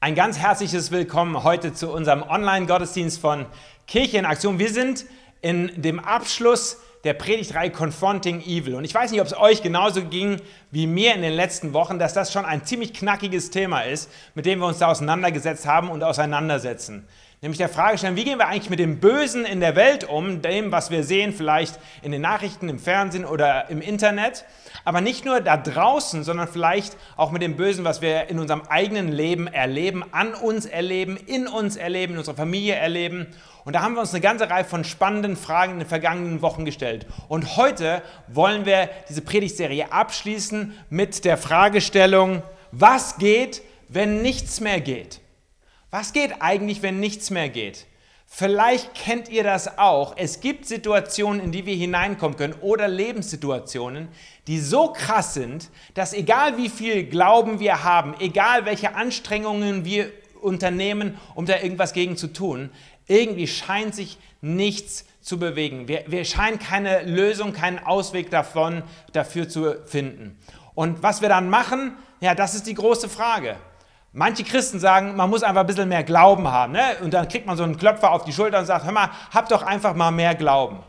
Ein 0.00 0.14
ganz 0.14 0.38
herzliches 0.38 0.92
Willkommen 0.92 1.42
heute 1.42 1.72
zu 1.72 1.90
unserem 1.90 2.22
Online-Gottesdienst 2.22 3.20
von 3.20 3.46
Kirche 3.88 4.18
in 4.18 4.26
Aktion. 4.26 4.60
Wir 4.60 4.70
sind 4.70 5.04
in 5.40 5.72
dem 5.74 5.98
Abschluss 5.98 6.76
der 7.02 7.14
Predigtreihe 7.14 7.72
Confronting 7.72 8.40
Evil. 8.42 8.76
Und 8.76 8.84
ich 8.84 8.94
weiß 8.94 9.10
nicht, 9.10 9.20
ob 9.20 9.26
es 9.26 9.36
euch 9.36 9.60
genauso 9.60 10.04
ging 10.04 10.40
wie 10.70 10.86
mir 10.86 11.16
in 11.16 11.22
den 11.22 11.32
letzten 11.32 11.72
Wochen, 11.72 11.98
dass 11.98 12.14
das 12.14 12.32
schon 12.32 12.44
ein 12.44 12.64
ziemlich 12.64 12.94
knackiges 12.94 13.50
Thema 13.50 13.80
ist, 13.80 14.08
mit 14.36 14.46
dem 14.46 14.60
wir 14.60 14.66
uns 14.66 14.78
da 14.78 14.86
auseinandergesetzt 14.86 15.66
haben 15.66 15.90
und 15.90 16.04
auseinandersetzen. 16.04 17.08
Nämlich 17.40 17.58
der 17.58 17.68
Frage 17.68 17.98
stellen, 17.98 18.16
wie 18.16 18.24
gehen 18.24 18.38
wir 18.38 18.48
eigentlich 18.48 18.70
mit 18.70 18.80
dem 18.80 18.98
Bösen 18.98 19.44
in 19.44 19.60
der 19.60 19.76
Welt 19.76 20.04
um, 20.04 20.42
dem, 20.42 20.72
was 20.72 20.90
wir 20.90 21.04
sehen, 21.04 21.32
vielleicht 21.32 21.78
in 22.02 22.10
den 22.10 22.20
Nachrichten, 22.20 22.68
im 22.68 22.78
Fernsehen 22.78 23.24
oder 23.24 23.70
im 23.70 23.80
Internet 23.80 24.44
aber 24.88 25.02
nicht 25.02 25.26
nur 25.26 25.42
da 25.42 25.58
draußen, 25.58 26.24
sondern 26.24 26.48
vielleicht 26.48 26.96
auch 27.18 27.30
mit 27.30 27.42
dem 27.42 27.56
Bösen, 27.56 27.84
was 27.84 28.00
wir 28.00 28.28
in 28.28 28.38
unserem 28.38 28.62
eigenen 28.70 29.12
Leben 29.12 29.46
erleben, 29.46 30.02
an 30.12 30.32
uns 30.32 30.64
erleben, 30.64 31.18
in 31.26 31.46
uns 31.46 31.76
erleben, 31.76 32.14
in 32.14 32.18
unserer 32.20 32.36
Familie 32.36 32.74
erleben. 32.74 33.26
Und 33.66 33.74
da 33.74 33.82
haben 33.82 33.92
wir 33.92 34.00
uns 34.00 34.14
eine 34.14 34.22
ganze 34.22 34.48
Reihe 34.48 34.64
von 34.64 34.84
spannenden 34.84 35.36
Fragen 35.36 35.74
in 35.74 35.78
den 35.80 35.88
vergangenen 35.88 36.40
Wochen 36.40 36.64
gestellt. 36.64 37.04
Und 37.28 37.58
heute 37.58 38.00
wollen 38.28 38.64
wir 38.64 38.88
diese 39.10 39.20
Predigtserie 39.20 39.92
abschließen 39.92 40.72
mit 40.88 41.26
der 41.26 41.36
Fragestellung, 41.36 42.42
was 42.72 43.18
geht, 43.18 43.60
wenn 43.88 44.22
nichts 44.22 44.60
mehr 44.60 44.80
geht? 44.80 45.20
Was 45.90 46.12
geht 46.12 46.42
eigentlich, 46.42 46.82
wenn 46.82 47.00
nichts 47.00 47.30
mehr 47.30 47.48
geht? 47.48 47.86
Vielleicht 48.30 48.94
kennt 48.94 49.30
ihr 49.30 49.42
das 49.42 49.78
auch. 49.78 50.14
Es 50.18 50.40
gibt 50.40 50.66
Situationen, 50.66 51.40
in 51.40 51.50
die 51.50 51.64
wir 51.64 51.74
hineinkommen 51.74 52.36
können 52.36 52.54
oder 52.60 52.86
Lebenssituationen, 52.86 54.08
die 54.46 54.60
so 54.60 54.92
krass 54.92 55.32
sind, 55.32 55.70
dass 55.94 56.12
egal 56.12 56.58
wie 56.58 56.68
viel 56.68 57.04
Glauben 57.04 57.58
wir 57.58 57.84
haben, 57.84 58.14
egal 58.20 58.66
welche 58.66 58.94
Anstrengungen 58.94 59.86
wir 59.86 60.12
unternehmen, 60.42 61.16
um 61.34 61.46
da 61.46 61.58
irgendwas 61.58 61.94
gegen 61.94 62.18
zu 62.18 62.26
tun, 62.30 62.68
irgendwie 63.06 63.46
scheint 63.46 63.94
sich 63.94 64.18
nichts 64.42 65.06
zu 65.22 65.38
bewegen. 65.38 65.88
Wir, 65.88 66.04
wir 66.06 66.26
scheinen 66.26 66.58
keine 66.58 67.04
Lösung, 67.04 67.54
keinen 67.54 67.78
Ausweg 67.78 68.30
davon 68.30 68.82
dafür 69.12 69.48
zu 69.48 69.74
finden. 69.86 70.38
Und 70.74 71.02
was 71.02 71.22
wir 71.22 71.30
dann 71.30 71.48
machen, 71.48 71.96
ja, 72.20 72.34
das 72.34 72.54
ist 72.54 72.66
die 72.66 72.74
große 72.74 73.08
Frage. 73.08 73.56
Manche 74.18 74.42
Christen 74.42 74.80
sagen, 74.80 75.14
man 75.14 75.30
muss 75.30 75.44
einfach 75.44 75.60
ein 75.60 75.66
bisschen 75.68 75.88
mehr 75.88 76.02
Glauben 76.02 76.48
haben. 76.48 76.72
Ne? 76.72 76.82
Und 77.02 77.14
dann 77.14 77.28
kriegt 77.28 77.46
man 77.46 77.56
so 77.56 77.62
einen 77.62 77.78
Klöpfer 77.78 78.10
auf 78.10 78.24
die 78.24 78.32
Schulter 78.32 78.58
und 78.58 78.66
sagt, 78.66 78.84
hör 78.84 78.90
mal, 78.90 79.10
hab 79.32 79.48
doch 79.48 79.62
einfach 79.62 79.94
mal 79.94 80.10
mehr 80.10 80.34
Glauben. 80.34 80.80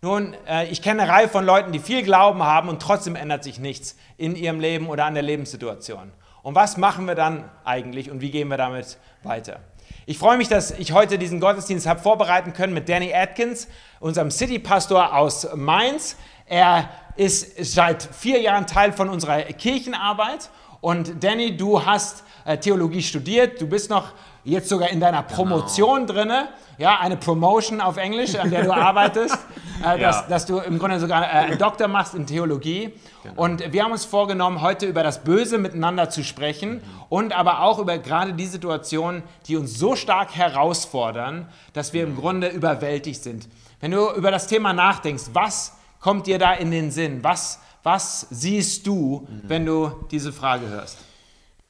Nun, 0.00 0.34
äh, 0.48 0.64
ich 0.68 0.80
kenne 0.80 1.02
eine 1.02 1.12
Reihe 1.12 1.28
von 1.28 1.44
Leuten, 1.44 1.72
die 1.72 1.78
viel 1.78 2.02
Glauben 2.02 2.42
haben 2.42 2.70
und 2.70 2.80
trotzdem 2.80 3.16
ändert 3.16 3.44
sich 3.44 3.58
nichts 3.58 3.96
in 4.16 4.34
ihrem 4.34 4.60
Leben 4.60 4.88
oder 4.88 5.04
an 5.04 5.12
der 5.12 5.22
Lebenssituation. 5.22 6.10
Und 6.42 6.54
was 6.54 6.78
machen 6.78 7.06
wir 7.06 7.14
dann 7.14 7.44
eigentlich 7.66 8.10
und 8.10 8.22
wie 8.22 8.30
gehen 8.30 8.48
wir 8.48 8.56
damit 8.56 8.96
weiter? 9.24 9.60
Ich 10.06 10.16
freue 10.16 10.38
mich, 10.38 10.48
dass 10.48 10.70
ich 10.70 10.92
heute 10.92 11.18
diesen 11.18 11.38
Gottesdienst 11.38 11.86
habe 11.86 12.00
vorbereiten 12.00 12.54
können 12.54 12.72
mit 12.72 12.88
Danny 12.88 13.12
Atkins, 13.12 13.68
unserem 14.00 14.30
City-Pastor 14.30 15.14
aus 15.14 15.46
Mainz. 15.54 16.16
Er 16.46 16.88
ist 17.16 17.62
seit 17.62 18.02
vier 18.02 18.40
Jahren 18.40 18.66
Teil 18.66 18.94
von 18.94 19.10
unserer 19.10 19.42
Kirchenarbeit. 19.42 20.48
Und 20.80 21.22
Danny, 21.22 21.56
du 21.56 21.84
hast 21.84 22.24
äh, 22.44 22.56
Theologie 22.56 23.02
studiert, 23.02 23.60
du 23.60 23.66
bist 23.66 23.90
noch 23.90 24.12
jetzt 24.44 24.68
sogar 24.68 24.88
in 24.88 25.00
deiner 25.00 25.22
genau. 25.22 25.34
Promotion 25.34 26.06
genau. 26.06 26.12
drinne, 26.12 26.48
ja, 26.78 26.98
eine 26.98 27.18
Promotion 27.18 27.80
auf 27.80 27.98
Englisch, 27.98 28.34
an 28.36 28.50
der 28.50 28.64
du 28.64 28.72
arbeitest, 28.74 29.36
äh, 29.84 29.98
dass, 29.98 30.16
ja. 30.16 30.26
dass, 30.28 30.46
du 30.46 30.58
im 30.58 30.78
Grunde 30.78 30.98
sogar 30.98 31.22
äh, 31.22 31.26
einen 31.26 31.58
Doktor 31.58 31.88
machst 31.88 32.14
in 32.14 32.26
Theologie. 32.26 32.94
Genau. 33.22 33.42
Und 33.42 33.72
wir 33.72 33.84
haben 33.84 33.92
uns 33.92 34.06
vorgenommen, 34.06 34.62
heute 34.62 34.86
über 34.86 35.02
das 35.02 35.22
Böse 35.22 35.58
miteinander 35.58 36.08
zu 36.08 36.24
sprechen 36.24 36.76
mhm. 36.76 36.82
und 37.10 37.38
aber 37.38 37.60
auch 37.60 37.78
über 37.78 37.98
gerade 37.98 38.32
die 38.32 38.46
Situationen, 38.46 39.22
die 39.46 39.56
uns 39.56 39.78
so 39.78 39.96
stark 39.96 40.34
herausfordern, 40.34 41.46
dass 41.74 41.92
wir 41.92 42.04
im 42.04 42.14
mhm. 42.14 42.20
Grunde 42.20 42.48
überwältigt 42.48 43.22
sind. 43.22 43.48
Wenn 43.80 43.90
du 43.90 44.10
über 44.12 44.30
das 44.30 44.46
Thema 44.46 44.72
nachdenkst, 44.72 45.24
was 45.34 45.76
kommt 46.00 46.26
dir 46.26 46.38
da 46.38 46.54
in 46.54 46.70
den 46.70 46.90
Sinn? 46.90 47.22
Was, 47.22 47.60
was 47.82 48.26
siehst 48.30 48.86
du, 48.86 49.26
wenn 49.42 49.64
du 49.64 49.92
diese 50.10 50.32
Frage 50.32 50.68
hörst? 50.68 50.98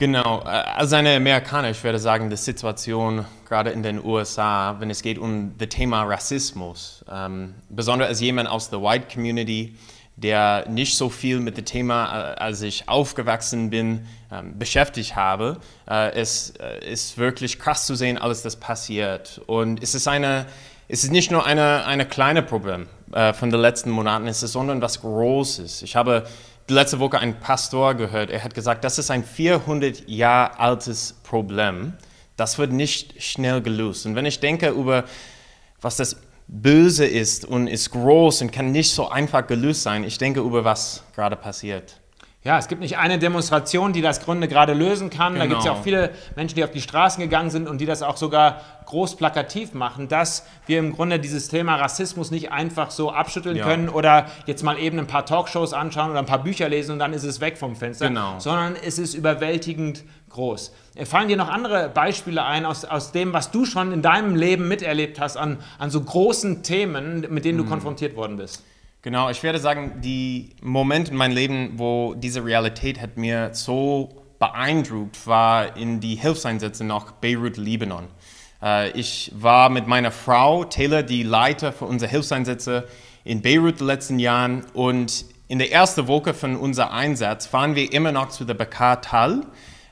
Genau, 0.00 0.40
äh, 0.40 0.48
als 0.48 0.94
eine 0.94 1.14
Amerikaner, 1.14 1.70
ich 1.70 1.84
würde 1.84 1.98
sagen, 1.98 2.30
die 2.30 2.36
Situation 2.36 3.26
gerade 3.46 3.68
in 3.68 3.82
den 3.82 4.02
USA, 4.02 4.76
wenn 4.78 4.88
es 4.88 5.02
geht 5.02 5.18
um 5.18 5.58
das 5.58 5.68
Thema 5.68 6.04
Rassismus, 6.04 7.04
ähm, 7.12 7.54
besonders 7.68 8.08
als 8.08 8.20
jemand 8.20 8.48
aus 8.48 8.70
der 8.70 8.80
White 8.80 9.08
Community, 9.12 9.76
der 10.16 10.66
nicht 10.70 10.96
so 10.96 11.10
viel 11.10 11.38
mit 11.40 11.58
dem 11.58 11.66
Thema, 11.66 12.32
äh, 12.32 12.34
als 12.36 12.62
ich 12.62 12.88
aufgewachsen 12.88 13.68
bin, 13.68 14.06
ähm, 14.32 14.58
beschäftigt 14.58 15.16
habe, 15.16 15.58
äh, 15.86 16.12
es 16.12 16.54
ist 16.80 17.18
wirklich 17.18 17.58
krass 17.58 17.84
zu 17.84 17.94
sehen, 17.94 18.16
alles 18.16 18.40
das 18.40 18.56
passiert. 18.56 19.42
Und 19.46 19.82
es 19.82 19.94
ist 19.94 20.08
eine, 20.08 20.46
es 20.88 21.04
ist 21.04 21.10
nicht 21.10 21.30
nur 21.30 21.44
eine, 21.44 21.84
eine 21.84 22.06
kleine 22.06 22.42
Problem 22.42 22.88
äh, 23.12 23.32
von 23.32 23.50
den 23.50 23.60
letzten 23.60 23.90
Monaten, 23.90 24.26
es 24.26 24.42
ist, 24.42 24.52
sondern 24.52 24.80
was 24.80 25.00
Großes. 25.00 25.82
Ich 25.82 25.96
habe 25.96 26.24
letzte 26.68 27.00
Woche 27.00 27.18
einen 27.18 27.38
Pastor 27.40 27.94
gehört, 27.94 28.30
er 28.30 28.44
hat 28.44 28.54
gesagt, 28.54 28.84
das 28.84 28.98
ist 28.98 29.10
ein 29.10 29.24
400 29.24 30.08
Jahre 30.08 30.58
altes 30.58 31.14
Problem. 31.22 31.94
Das 32.36 32.58
wird 32.58 32.72
nicht 32.72 33.22
schnell 33.22 33.60
gelöst. 33.60 34.06
Und 34.06 34.14
wenn 34.14 34.26
ich 34.26 34.40
denke 34.40 34.70
über, 34.70 35.04
was 35.80 35.96
das 35.96 36.16
Böse 36.46 37.06
ist 37.06 37.44
und 37.44 37.66
ist 37.66 37.90
groß 37.90 38.42
und 38.42 38.52
kann 38.52 38.72
nicht 38.72 38.90
so 38.90 39.08
einfach 39.08 39.46
gelöst 39.46 39.82
sein, 39.82 40.04
ich 40.04 40.18
denke 40.18 40.40
über, 40.40 40.64
was 40.64 41.02
gerade 41.14 41.36
passiert. 41.36 41.99
Ja, 42.42 42.56
es 42.56 42.68
gibt 42.68 42.80
nicht 42.80 42.96
eine 42.96 43.18
Demonstration, 43.18 43.92
die 43.92 44.00
das 44.00 44.24
Grunde 44.24 44.48
gerade 44.48 44.72
lösen 44.72 45.10
kann. 45.10 45.34
Genau. 45.34 45.44
Da 45.44 45.46
gibt 45.46 45.58
es 45.58 45.66
ja 45.66 45.72
auch 45.72 45.82
viele 45.82 46.10
Menschen, 46.36 46.54
die 46.54 46.64
auf 46.64 46.70
die 46.70 46.80
Straßen 46.80 47.22
gegangen 47.22 47.50
sind 47.50 47.68
und 47.68 47.82
die 47.82 47.86
das 47.86 48.02
auch 48.02 48.16
sogar 48.16 48.62
groß 48.86 49.16
plakativ 49.16 49.74
machen, 49.74 50.08
dass 50.08 50.46
wir 50.66 50.78
im 50.78 50.94
Grunde 50.94 51.18
dieses 51.18 51.48
Thema 51.48 51.76
Rassismus 51.76 52.30
nicht 52.30 52.50
einfach 52.50 52.92
so 52.92 53.10
abschütteln 53.10 53.56
ja. 53.56 53.64
können 53.64 53.90
oder 53.90 54.26
jetzt 54.46 54.62
mal 54.62 54.78
eben 54.78 54.98
ein 54.98 55.06
paar 55.06 55.26
Talkshows 55.26 55.74
anschauen 55.74 56.10
oder 56.10 56.18
ein 56.18 56.26
paar 56.26 56.42
Bücher 56.42 56.70
lesen 56.70 56.92
und 56.92 56.98
dann 56.98 57.12
ist 57.12 57.24
es 57.24 57.42
weg 57.42 57.58
vom 57.58 57.76
Fenster, 57.76 58.08
genau. 58.08 58.38
sondern 58.38 58.74
es 58.74 58.98
ist 58.98 59.12
überwältigend 59.12 60.02
groß. 60.30 60.72
Fallen 61.04 61.28
dir 61.28 61.36
noch 61.36 61.50
andere 61.50 61.90
Beispiele 61.90 62.42
ein 62.42 62.64
aus, 62.64 62.86
aus 62.86 63.12
dem, 63.12 63.34
was 63.34 63.50
du 63.50 63.66
schon 63.66 63.92
in 63.92 64.00
deinem 64.00 64.34
Leben 64.34 64.66
miterlebt 64.66 65.20
hast, 65.20 65.36
an, 65.36 65.58
an 65.78 65.90
so 65.90 66.00
großen 66.00 66.62
Themen, 66.62 67.26
mit 67.28 67.44
denen 67.44 67.58
du 67.58 67.64
mhm. 67.64 67.68
konfrontiert 67.68 68.16
worden 68.16 68.38
bist? 68.38 68.64
Genau, 69.02 69.30
ich 69.30 69.42
werde 69.42 69.58
sagen, 69.58 70.02
die 70.02 70.50
Moment 70.60 71.08
in 71.08 71.16
meinem 71.16 71.34
Leben, 71.34 71.78
wo 71.78 72.12
diese 72.14 72.44
Realität 72.44 73.00
hat 73.00 73.16
mir 73.16 73.48
so 73.54 74.10
beeindruckt, 74.38 75.26
war 75.26 75.74
in 75.74 76.00
die 76.00 76.16
Hilfseinsätze 76.16 76.84
nach 76.84 77.12
Beirut, 77.12 77.56
Libanon. 77.56 78.08
Äh, 78.62 78.90
ich 78.90 79.32
war 79.34 79.70
mit 79.70 79.86
meiner 79.86 80.10
Frau 80.10 80.64
Taylor, 80.64 81.02
die 81.02 81.22
Leiter 81.22 81.72
für 81.72 81.86
unsere 81.86 82.10
Hilfseinsätze 82.10 82.88
in 83.24 83.40
Beirut 83.40 83.72
in 83.72 83.78
den 83.78 83.86
letzten 83.86 84.18
Jahren 84.18 84.66
und 84.74 85.24
in 85.48 85.58
der 85.58 85.72
ersten 85.72 86.06
Woche 86.06 86.34
von 86.34 86.56
unserem 86.56 86.92
Einsatz 86.92 87.46
fahren 87.46 87.74
wir 87.76 87.90
immer 87.94 88.12
noch 88.12 88.28
zu 88.28 88.44
der 88.44 88.52
Bakar-Tal. 88.52 89.46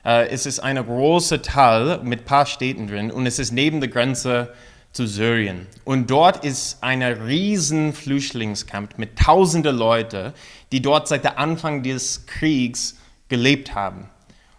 Äh, 0.05 0.27
es 0.27 0.45
ist 0.45 0.59
eine 0.59 0.83
große 0.83 1.41
Tal 1.41 2.01
mit 2.03 2.21
ein 2.21 2.25
paar 2.25 2.45
Städten 2.45 2.85
drin 2.85 3.09
und 3.09 3.25
es 3.25 3.39
ist 3.39 3.53
neben 3.53 3.79
der 3.79 3.89
Grenze 3.89 4.53
zu 4.91 5.05
Syrien. 5.05 5.67
Und 5.85 6.09
dort 6.09 6.43
ist 6.43 6.83
ein 6.83 7.01
riesen 7.03 7.93
Flüchtlingscamp 7.93 8.97
mit 8.97 9.17
tausenden 9.17 9.75
Leuten, 9.75 10.33
die 10.71 10.81
dort 10.81 11.07
seit 11.07 11.23
dem 11.23 11.33
Anfang 11.35 11.83
des 11.83 12.25
Kriegs 12.25 12.97
gelebt 13.27 13.75
haben. 13.75 14.09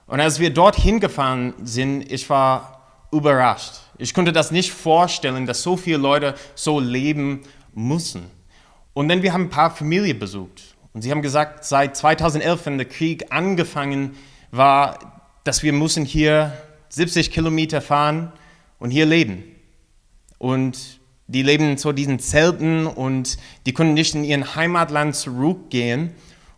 Und 0.06 0.20
als 0.20 0.40
wir 0.40 0.50
dort 0.50 0.76
hingefahren 0.76 1.54
sind, 1.62 2.10
ich 2.10 2.28
war 2.30 2.80
überrascht. 3.12 3.74
Ich 3.98 4.14
konnte 4.14 4.32
das 4.32 4.50
nicht 4.50 4.72
vorstellen, 4.72 5.46
dass 5.46 5.62
so 5.62 5.76
viele 5.76 5.98
Leute 5.98 6.34
so 6.54 6.80
leben 6.80 7.42
müssen. 7.74 8.30
Und 8.92 9.08
dann 9.08 9.22
wir 9.22 9.32
haben 9.32 9.44
ein 9.44 9.50
paar 9.50 9.70
Familien 9.70 10.18
besucht. 10.18 10.62
Und 10.92 11.02
sie 11.02 11.10
haben 11.10 11.22
gesagt, 11.22 11.64
seit 11.64 11.96
2011, 11.96 12.66
wenn 12.66 12.78
der 12.78 12.88
Krieg 12.88 13.26
angefangen 13.30 14.16
war, 14.50 15.24
dass 15.44 15.62
wir 15.62 15.72
müssen 15.72 16.04
hier 16.04 16.52
70 16.88 17.30
Kilometer 17.30 17.80
fahren 17.80 18.32
und 18.78 18.90
hier 18.90 19.06
leben. 19.06 19.44
Und 20.40 21.00
die 21.26 21.42
leben 21.42 21.76
zu 21.76 21.92
diesen 21.92 22.18
Zelten 22.18 22.86
und 22.86 23.36
die 23.66 23.74
können 23.74 23.92
nicht 23.92 24.14
in 24.14 24.24
ihren 24.24 24.56
Heimatland 24.56 25.14
zurückgehen. 25.14 26.14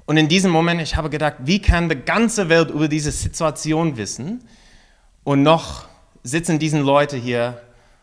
Und 0.06 0.16
in 0.18 0.28
diesem 0.28 0.52
Moment, 0.52 0.80
ich 0.80 0.94
habe 0.94 1.10
gedacht, 1.10 1.34
wie 1.40 1.60
kann 1.60 1.88
die 1.88 1.96
ganze 1.96 2.48
Welt 2.48 2.70
über 2.70 2.86
diese 2.86 3.10
Situation 3.10 3.96
wissen? 3.96 4.44
Und 5.24 5.42
noch 5.42 5.86
sitzen 6.22 6.60
diese 6.60 6.78
Leute 6.78 7.16
hier 7.16 7.60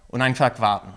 und 0.09 0.21
einfach 0.21 0.59
warten. 0.59 0.93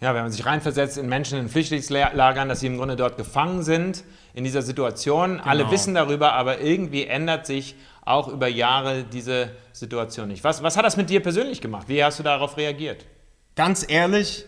Ja, 0.00 0.12
wenn 0.12 0.22
man 0.22 0.32
sich 0.32 0.44
reinversetzt 0.44 0.98
in 0.98 1.08
Menschen 1.08 1.38
in 1.38 1.48
Flüchtlingslagern, 1.48 2.48
dass 2.48 2.58
sie 2.58 2.66
im 2.66 2.78
Grunde 2.78 2.96
dort 2.96 3.16
gefangen 3.16 3.62
sind 3.62 4.02
in 4.34 4.42
dieser 4.42 4.62
Situation. 4.62 5.34
Genau. 5.34 5.44
Alle 5.44 5.70
wissen 5.70 5.94
darüber, 5.94 6.32
aber 6.32 6.60
irgendwie 6.60 7.06
ändert 7.06 7.46
sich 7.46 7.76
auch 8.04 8.26
über 8.26 8.48
Jahre 8.48 9.04
diese 9.04 9.50
Situation 9.72 10.26
nicht. 10.26 10.42
Was, 10.42 10.64
was 10.64 10.76
hat 10.76 10.84
das 10.84 10.96
mit 10.96 11.10
dir 11.10 11.22
persönlich 11.22 11.60
gemacht? 11.60 11.88
Wie 11.88 12.02
hast 12.02 12.18
du 12.18 12.24
darauf 12.24 12.56
reagiert? 12.56 13.06
Ganz 13.54 13.84
ehrlich, 13.88 14.44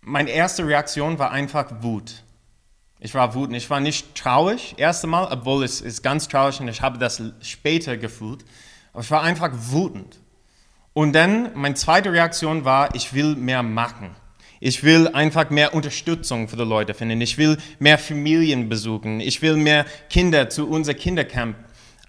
meine 0.00 0.30
erste 0.30 0.66
Reaktion 0.66 1.18
war 1.18 1.30
einfach 1.30 1.82
Wut. 1.82 2.22
Ich 3.00 3.14
war 3.14 3.34
wütend. 3.34 3.56
Ich 3.56 3.70
war 3.70 3.80
nicht 3.80 4.14
traurig, 4.14 4.74
erste 4.76 5.06
Mal, 5.06 5.28
obwohl 5.30 5.64
es 5.64 5.80
ist 5.80 6.02
ganz 6.02 6.28
traurig 6.28 6.60
und 6.60 6.68
ich 6.68 6.82
habe 6.82 6.98
das 6.98 7.22
später 7.40 7.96
gefühlt. 7.96 8.44
Aber 8.92 9.02
ich 9.02 9.10
war 9.10 9.22
einfach 9.22 9.50
wütend. 9.52 10.18
Und 10.92 11.14
dann, 11.14 11.50
meine 11.54 11.76
zweite 11.76 12.12
Reaktion 12.12 12.64
war, 12.64 12.94
ich 12.94 13.14
will 13.14 13.36
mehr 13.36 13.62
machen. 13.62 14.14
Ich 14.62 14.84
will 14.84 15.08
einfach 15.08 15.48
mehr 15.48 15.72
Unterstützung 15.72 16.48
für 16.48 16.56
die 16.56 16.64
Leute 16.64 16.92
finden. 16.92 17.22
Ich 17.22 17.38
will 17.38 17.56
mehr 17.78 17.96
Familien 17.96 18.68
besuchen. 18.68 19.20
Ich 19.20 19.40
will 19.40 19.56
mehr 19.56 19.86
Kinder 20.10 20.50
zu 20.50 20.68
unser 20.68 20.92
Kindercamp 20.92 21.56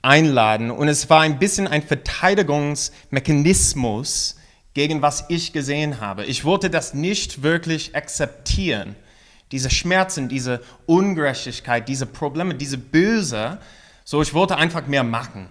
einladen. 0.01 0.71
Und 0.71 0.89
es 0.89 1.09
war 1.09 1.21
ein 1.21 1.39
bisschen 1.39 1.67
ein 1.67 1.83
Verteidigungsmechanismus 1.83 4.35
gegen 4.73 5.01
was 5.01 5.25
ich 5.27 5.53
gesehen 5.53 5.99
habe. 5.99 6.25
Ich 6.25 6.45
wollte 6.45 6.69
das 6.69 6.93
nicht 6.93 7.43
wirklich 7.43 7.95
akzeptieren. 7.95 8.95
Diese 9.51 9.69
Schmerzen, 9.69 10.29
diese 10.29 10.61
Ungerechtigkeit, 10.85 11.87
diese 11.89 12.05
Probleme, 12.05 12.55
diese 12.55 12.77
Böse. 12.77 13.57
So, 14.05 14.21
ich 14.21 14.33
wollte 14.33 14.57
einfach 14.57 14.87
mehr 14.87 15.03
machen. 15.03 15.49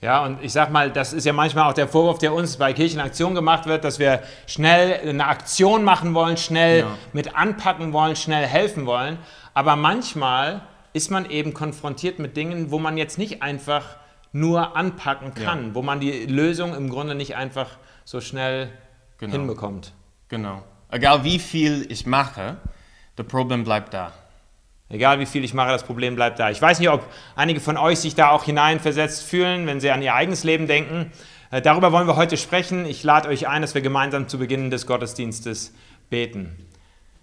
Ja, 0.00 0.24
und 0.24 0.42
ich 0.42 0.52
sag 0.52 0.70
mal, 0.70 0.92
das 0.92 1.12
ist 1.12 1.24
ja 1.24 1.32
manchmal 1.32 1.68
auch 1.68 1.74
der 1.74 1.88
Vorwurf, 1.88 2.18
der 2.18 2.32
uns 2.32 2.56
bei 2.56 2.72
Kirchenaktion 2.72 3.34
gemacht 3.34 3.66
wird, 3.66 3.82
dass 3.82 3.98
wir 3.98 4.22
schnell 4.46 5.00
eine 5.08 5.26
Aktion 5.26 5.82
machen 5.82 6.14
wollen, 6.14 6.36
schnell 6.36 6.80
ja. 6.80 6.98
mit 7.12 7.34
anpacken 7.34 7.92
wollen, 7.92 8.14
schnell 8.14 8.46
helfen 8.46 8.86
wollen. 8.86 9.18
Aber 9.54 9.74
manchmal 9.74 10.62
ist 10.92 11.10
man 11.10 11.28
eben 11.28 11.52
konfrontiert 11.52 12.20
mit 12.20 12.36
Dingen, 12.36 12.70
wo 12.70 12.78
man 12.78 12.96
jetzt 12.96 13.18
nicht 13.18 13.42
einfach 13.42 13.84
nur 14.32 14.76
anpacken 14.76 15.34
kann, 15.34 15.68
ja. 15.68 15.74
wo 15.74 15.82
man 15.82 15.98
die 15.98 16.26
Lösung 16.26 16.76
im 16.76 16.90
Grunde 16.90 17.16
nicht 17.16 17.34
einfach 17.34 17.70
so 18.08 18.22
schnell 18.22 18.70
genau. 19.18 19.32
hinbekommt. 19.32 19.92
Genau. 20.30 20.62
Egal 20.90 21.24
wie 21.24 21.38
viel 21.38 21.86
ich 21.92 22.06
mache, 22.06 22.56
das 23.16 23.26
Problem 23.26 23.64
bleibt 23.64 23.92
da. 23.92 24.14
Egal 24.88 25.20
wie 25.20 25.26
viel 25.26 25.44
ich 25.44 25.52
mache, 25.52 25.68
das 25.68 25.84
Problem 25.84 26.14
bleibt 26.14 26.38
da. 26.38 26.48
Ich 26.48 26.62
weiß 26.62 26.78
nicht, 26.80 26.88
ob 26.88 27.06
einige 27.36 27.60
von 27.60 27.76
euch 27.76 27.98
sich 27.98 28.14
da 28.14 28.30
auch 28.30 28.44
hineinversetzt 28.44 29.24
fühlen, 29.24 29.66
wenn 29.66 29.78
sie 29.78 29.90
an 29.90 30.00
ihr 30.00 30.14
eigenes 30.14 30.42
Leben 30.42 30.66
denken. 30.66 31.12
Äh, 31.50 31.60
darüber 31.60 31.92
wollen 31.92 32.06
wir 32.06 32.16
heute 32.16 32.38
sprechen. 32.38 32.86
Ich 32.86 33.04
lade 33.04 33.28
euch 33.28 33.46
ein, 33.46 33.60
dass 33.60 33.74
wir 33.74 33.82
gemeinsam 33.82 34.26
zu 34.26 34.38
Beginn 34.38 34.70
des 34.70 34.86
Gottesdienstes 34.86 35.74
beten. 36.08 36.56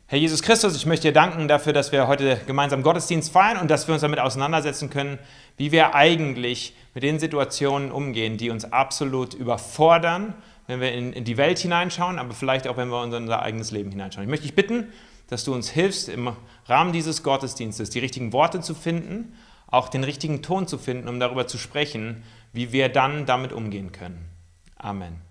Herr 0.05 0.19
Jesus 0.19 0.43
Christus, 0.43 0.75
ich 0.75 0.85
möchte 0.85 1.07
dir 1.07 1.13
danken 1.13 1.47
dafür, 1.47 1.73
dass 1.73 1.91
wir 1.91 2.07
heute 2.07 2.39
gemeinsam 2.45 2.83
Gottesdienst 2.83 3.31
feiern 3.31 3.57
und 3.57 3.71
dass 3.71 3.87
wir 3.87 3.93
uns 3.93 4.03
damit 4.03 4.19
auseinandersetzen 4.19 4.91
können, 4.91 5.17
wie 5.57 5.71
wir 5.71 5.95
eigentlich 5.95 6.75
mit 6.93 7.01
den 7.01 7.17
Situationen 7.17 7.91
umgehen, 7.91 8.37
die 8.37 8.51
uns 8.51 8.71
absolut 8.71 9.33
überfordern, 9.33 10.35
wenn 10.67 10.81
wir 10.81 10.91
in, 10.93 11.13
in 11.13 11.23
die 11.23 11.37
Welt 11.37 11.59
hineinschauen, 11.59 12.19
aber 12.19 12.33
vielleicht 12.33 12.67
auch, 12.67 12.77
wenn 12.77 12.89
wir 12.89 13.03
in 13.03 13.13
unser 13.13 13.41
eigenes 13.41 13.71
Leben 13.71 13.91
hineinschauen. 13.91 14.23
Ich 14.23 14.29
möchte 14.29 14.45
dich 14.45 14.55
bitten, 14.55 14.87
dass 15.27 15.43
du 15.43 15.53
uns 15.53 15.69
hilfst, 15.69 16.09
im 16.09 16.31
Rahmen 16.65 16.93
dieses 16.93 17.23
Gottesdienstes 17.23 17.89
die 17.89 17.99
richtigen 17.99 18.33
Worte 18.33 18.61
zu 18.61 18.73
finden, 18.75 19.33
auch 19.67 19.89
den 19.89 20.03
richtigen 20.03 20.41
Ton 20.41 20.67
zu 20.67 20.77
finden, 20.77 21.07
um 21.07 21.19
darüber 21.19 21.47
zu 21.47 21.57
sprechen, 21.57 22.23
wie 22.53 22.71
wir 22.71 22.89
dann 22.89 23.25
damit 23.25 23.51
umgehen 23.51 23.91
können. 23.91 24.29
Amen. 24.77 25.21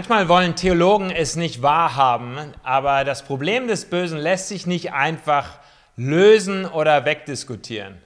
Manchmal 0.00 0.30
wollen 0.30 0.56
Theologen 0.56 1.10
es 1.10 1.36
nicht 1.36 1.60
wahrhaben, 1.60 2.38
aber 2.62 3.04
das 3.04 3.22
Problem 3.22 3.68
des 3.68 3.84
Bösen 3.84 4.16
lässt 4.16 4.48
sich 4.48 4.66
nicht 4.66 4.94
einfach 4.94 5.58
lösen 5.94 6.64
oder 6.64 7.04
wegdiskutieren. 7.04 7.98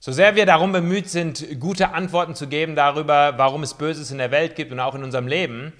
So 0.00 0.10
sehr 0.10 0.34
wir 0.34 0.44
darum 0.44 0.72
bemüht 0.72 1.08
sind, 1.08 1.60
gute 1.60 1.94
Antworten 1.94 2.34
zu 2.34 2.48
geben 2.48 2.74
darüber, 2.74 3.34
warum 3.38 3.62
es 3.62 3.74
Böses 3.74 4.10
in 4.10 4.18
der 4.18 4.32
Welt 4.32 4.56
gibt 4.56 4.72
und 4.72 4.80
auch 4.80 4.96
in 4.96 5.04
unserem 5.04 5.28
Leben, 5.28 5.72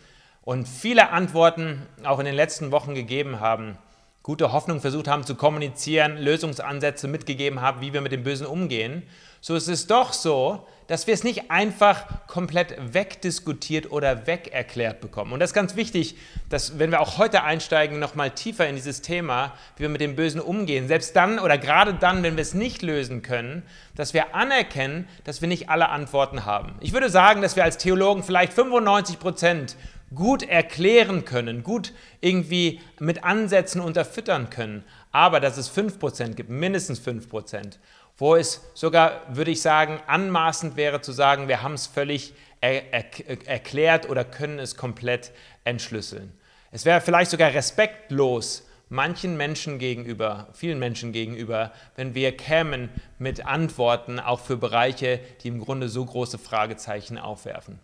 und 0.43 0.69
viele 0.69 1.11
Antworten 1.11 1.85
auch 2.05 2.21
in 2.21 2.27
den 2.27 2.37
letzten 2.37 2.71
Wochen 2.71 2.95
gegeben 2.95 3.41
haben, 3.41 3.77
gute 4.23 4.53
Hoffnung 4.53 4.81
versucht 4.81 5.09
haben 5.09 5.25
zu 5.25 5.35
kommunizieren, 5.35 6.17
Lösungsansätze 6.17 7.09
mitgegeben 7.09 7.61
haben, 7.61 7.81
wie 7.81 7.93
wir 7.93 8.03
mit 8.03 8.13
dem 8.13 8.23
Bösen 8.23 8.47
umgehen, 8.47 9.03
so 9.41 9.57
ist 9.57 9.67
es 9.67 9.89
doch 9.89 10.13
so, 10.13 10.65
dass 10.91 11.07
wir 11.07 11.15
es 11.15 11.23
nicht 11.23 11.53
einfach 11.53 12.27
komplett 12.27 12.75
wegdiskutiert 12.93 13.93
oder 13.93 14.27
wegerklärt 14.27 15.01
bekommen. 15.01 15.33
Und 15.33 15.39
das 15.39 15.51
ist 15.51 15.55
ganz 15.55 15.77
wichtig, 15.77 16.17
dass 16.49 16.81
wenn 16.81 16.91
wir 16.91 17.01
auch 17.01 17.17
heute 17.17 17.45
einsteigen, 17.45 18.01
nochmal 18.01 18.33
tiefer 18.33 18.69
in 18.69 18.75
dieses 18.75 19.01
Thema, 19.01 19.55
wie 19.77 19.83
wir 19.83 19.89
mit 19.89 20.01
dem 20.01 20.17
Bösen 20.17 20.41
umgehen, 20.41 20.89
selbst 20.89 21.15
dann 21.15 21.39
oder 21.39 21.59
gerade 21.59 21.95
dann, 21.95 22.25
wenn 22.25 22.37
wir 22.37 22.43
es 22.43 22.55
nicht 22.55 22.83
lösen 22.83 23.23
können, 23.23 23.63
dass 23.95 24.15
wir 24.15 24.35
anerkennen, 24.35 25.07
dass 25.23 25.41
wir 25.41 25.47
nicht 25.47 25.69
alle 25.69 25.91
Antworten 25.91 26.45
haben. 26.45 26.75
Ich 26.81 26.93
würde 26.93 27.09
sagen, 27.09 27.41
dass 27.41 27.55
wir 27.55 27.63
als 27.63 27.79
Theologen 27.79 28.25
vielleicht 28.25 28.53
95 28.53 29.21
Prozent 29.21 29.77
gut 30.13 30.43
erklären 30.43 31.25
können, 31.25 31.63
gut 31.63 31.93
irgendwie 32.21 32.81
mit 32.99 33.23
Ansätzen 33.23 33.81
unterfüttern 33.81 34.51
können, 34.51 34.83
aber 35.13 35.39
dass 35.39 35.57
es 35.57 35.71
5% 35.71 36.35
gibt, 36.35 36.51
mindestens 36.51 37.01
5%, 37.01 37.79
wo 38.21 38.37
es 38.37 38.65
sogar, 38.75 39.23
würde 39.29 39.51
ich 39.51 39.61
sagen, 39.61 40.01
anmaßend 40.07 40.77
wäre 40.77 41.01
zu 41.01 41.11
sagen, 41.11 41.49
wir 41.49 41.63
haben 41.63 41.75
es 41.75 41.89
völlig 41.89 42.35
er 42.61 42.93
er 42.93 43.49
erklärt 43.49 44.09
oder 44.09 44.25
können 44.25 44.59
es 44.59 44.77
komplett 44.77 45.33
entschlüsseln. 45.65 46.33
Es 46.71 46.85
wäre 46.85 47.01
vielleicht 47.01 47.31
sogar 47.31 47.53
respektlos 47.53 48.67
manchen 48.91 49.37
Menschen 49.37 49.79
gegenüber, 49.79 50.49
vielen 50.53 50.79
Menschen 50.79 51.13
gegenüber, 51.13 51.73
wenn 51.97 52.15
wir 52.15 52.37
kämen 52.37 52.91
mit 53.19 53.47
Antworten 53.47 54.21
auch 54.21 54.41
für 54.41 54.57
Bereiche, 54.57 55.21
die 55.43 55.49
im 55.49 55.61
Grunde 55.61 55.89
so 55.89 56.05
große 56.05 56.39
Fragezeichen 56.39 57.17
aufwerfen. 57.17 57.79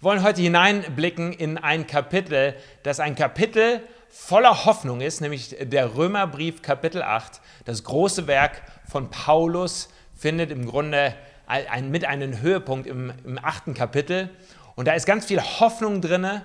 Wir 0.00 0.04
wollen 0.04 0.22
heute 0.22 0.40
hineinblicken 0.40 1.32
in 1.32 1.58
ein 1.58 1.86
Kapitel, 1.86 2.54
das 2.84 3.00
ein 3.00 3.16
Kapitel 3.16 3.82
voller 4.08 4.66
Hoffnung 4.66 5.00
ist, 5.00 5.20
nämlich 5.20 5.56
der 5.60 5.96
Römerbrief 5.96 6.62
Kapitel 6.62 7.02
8. 7.02 7.40
Das 7.64 7.82
große 7.82 8.26
Werk 8.26 8.62
von 8.92 9.10
Paulus 9.10 9.88
findet 10.16 10.50
im 10.50 10.66
Grunde 10.66 11.14
ein, 11.46 11.90
mit 11.90 12.04
einem 12.04 12.40
Höhepunkt 12.40 12.86
im, 12.86 13.12
im 13.24 13.38
achten 13.42 13.74
Kapitel. 13.74 14.30
Und 14.76 14.86
da 14.86 14.92
ist 14.92 15.06
ganz 15.06 15.24
viel 15.24 15.40
Hoffnung 15.40 16.00
drin, 16.00 16.42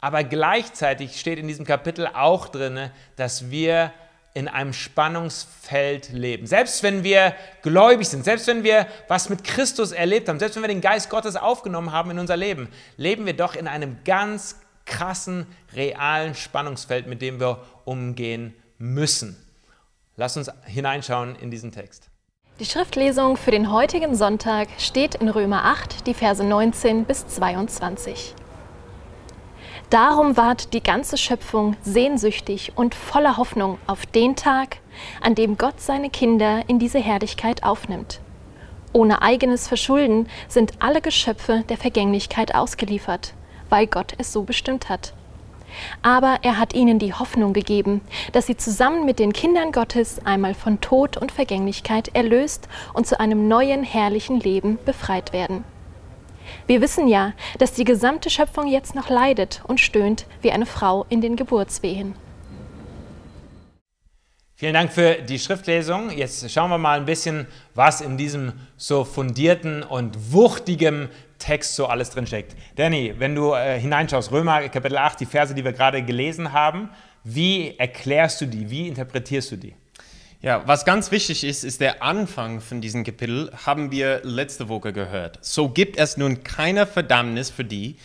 aber 0.00 0.22
gleichzeitig 0.24 1.18
steht 1.18 1.38
in 1.38 1.48
diesem 1.48 1.64
Kapitel 1.64 2.06
auch 2.06 2.48
drin, 2.48 2.90
dass 3.16 3.50
wir 3.50 3.92
in 4.34 4.48
einem 4.48 4.72
Spannungsfeld 4.72 6.12
leben. 6.12 6.46
Selbst 6.46 6.82
wenn 6.82 7.04
wir 7.04 7.34
gläubig 7.62 8.08
sind, 8.08 8.24
selbst 8.24 8.48
wenn 8.48 8.64
wir 8.64 8.88
was 9.06 9.28
mit 9.30 9.44
Christus 9.44 9.92
erlebt 9.92 10.28
haben, 10.28 10.40
selbst 10.40 10.56
wenn 10.56 10.64
wir 10.64 10.68
den 10.68 10.80
Geist 10.80 11.08
Gottes 11.08 11.36
aufgenommen 11.36 11.92
haben 11.92 12.10
in 12.10 12.18
unser 12.18 12.36
Leben, 12.36 12.68
leben 12.96 13.26
wir 13.26 13.36
doch 13.36 13.54
in 13.54 13.68
einem 13.68 13.98
ganz 14.04 14.58
krassen, 14.86 15.46
realen 15.74 16.34
Spannungsfeld, 16.34 17.06
mit 17.06 17.22
dem 17.22 17.38
wir 17.38 17.62
umgehen 17.84 18.54
müssen. 18.78 19.43
Lass 20.16 20.36
uns 20.36 20.50
hineinschauen 20.64 21.34
in 21.36 21.50
diesen 21.50 21.72
Text. 21.72 22.08
Die 22.60 22.64
Schriftlesung 22.64 23.36
für 23.36 23.50
den 23.50 23.72
heutigen 23.72 24.14
Sonntag 24.14 24.68
steht 24.78 25.16
in 25.16 25.28
Römer 25.28 25.64
8, 25.64 26.06
die 26.06 26.14
Verse 26.14 26.44
19 26.44 27.04
bis 27.04 27.26
22. 27.26 28.34
Darum 29.90 30.36
ward 30.36 30.72
die 30.72 30.82
ganze 30.82 31.16
Schöpfung 31.16 31.76
sehnsüchtig 31.82 32.72
und 32.76 32.94
voller 32.94 33.36
Hoffnung 33.38 33.78
auf 33.88 34.06
den 34.06 34.36
Tag, 34.36 34.78
an 35.20 35.34
dem 35.34 35.58
Gott 35.58 35.80
seine 35.80 36.10
Kinder 36.10 36.62
in 36.68 36.78
diese 36.78 37.00
Herrlichkeit 37.00 37.64
aufnimmt. 37.64 38.20
Ohne 38.92 39.20
eigenes 39.20 39.66
Verschulden 39.66 40.28
sind 40.46 40.74
alle 40.78 41.00
Geschöpfe 41.00 41.64
der 41.68 41.76
Vergänglichkeit 41.76 42.54
ausgeliefert, 42.54 43.34
weil 43.68 43.88
Gott 43.88 44.14
es 44.18 44.32
so 44.32 44.44
bestimmt 44.44 44.88
hat. 44.88 45.12
Aber 46.02 46.38
er 46.42 46.58
hat 46.58 46.74
ihnen 46.74 46.98
die 46.98 47.12
Hoffnung 47.12 47.52
gegeben, 47.52 48.00
dass 48.32 48.46
sie 48.46 48.56
zusammen 48.56 49.04
mit 49.04 49.18
den 49.18 49.32
Kindern 49.32 49.72
Gottes 49.72 50.24
einmal 50.24 50.54
von 50.54 50.80
Tod 50.80 51.16
und 51.16 51.32
Vergänglichkeit 51.32 52.14
erlöst 52.14 52.68
und 52.92 53.06
zu 53.06 53.18
einem 53.18 53.48
neuen 53.48 53.82
herrlichen 53.82 54.40
Leben 54.40 54.78
befreit 54.84 55.32
werden. 55.32 55.64
Wir 56.66 56.80
wissen 56.80 57.08
ja, 57.08 57.32
dass 57.58 57.72
die 57.72 57.84
gesamte 57.84 58.30
Schöpfung 58.30 58.66
jetzt 58.66 58.94
noch 58.94 59.08
leidet 59.08 59.62
und 59.66 59.80
stöhnt 59.80 60.26
wie 60.42 60.52
eine 60.52 60.66
Frau 60.66 61.06
in 61.08 61.20
den 61.20 61.36
Geburtswehen. 61.36 62.14
Vielen 64.56 64.74
Dank 64.74 64.92
für 64.92 65.16
die 65.16 65.38
Schriftlesung. 65.38 66.10
Jetzt 66.10 66.48
schauen 66.50 66.70
wir 66.70 66.78
mal 66.78 66.98
ein 66.98 67.06
bisschen, 67.06 67.48
was 67.74 68.00
in 68.00 68.16
diesem 68.16 68.52
so 68.76 69.04
fundierten 69.04 69.82
und 69.82 70.32
wuchtigen 70.32 71.08
Text 71.38 71.76
so 71.76 71.86
alles 71.86 72.10
drinsteckt. 72.10 72.56
Danny, 72.76 73.14
wenn 73.18 73.34
du 73.34 73.54
äh, 73.54 73.78
hineinschaust, 73.78 74.32
Römer 74.32 74.68
Kapitel 74.68 74.98
8, 74.98 75.20
die 75.20 75.26
Verse, 75.26 75.54
die 75.54 75.64
wir 75.64 75.72
gerade 75.72 76.02
gelesen 76.02 76.52
haben, 76.52 76.90
wie 77.24 77.74
erklärst 77.78 78.40
du 78.40 78.46
die? 78.46 78.70
Wie 78.70 78.88
interpretierst 78.88 79.52
du 79.52 79.56
die? 79.56 79.74
Ja, 80.42 80.62
was 80.66 80.84
ganz 80.84 81.10
wichtig 81.10 81.42
ist, 81.42 81.64
ist 81.64 81.80
der 81.80 82.02
Anfang 82.02 82.60
von 82.60 82.82
diesem 82.82 83.02
Kapitel, 83.02 83.50
haben 83.64 83.90
wir 83.90 84.20
letzte 84.24 84.68
Woche 84.68 84.92
gehört. 84.92 85.38
So 85.40 85.70
gibt 85.70 85.96
es 85.96 86.18
nun 86.18 86.44
keine 86.44 86.86
Verdammnis 86.86 87.48
für 87.48 87.64
die, 87.64 87.96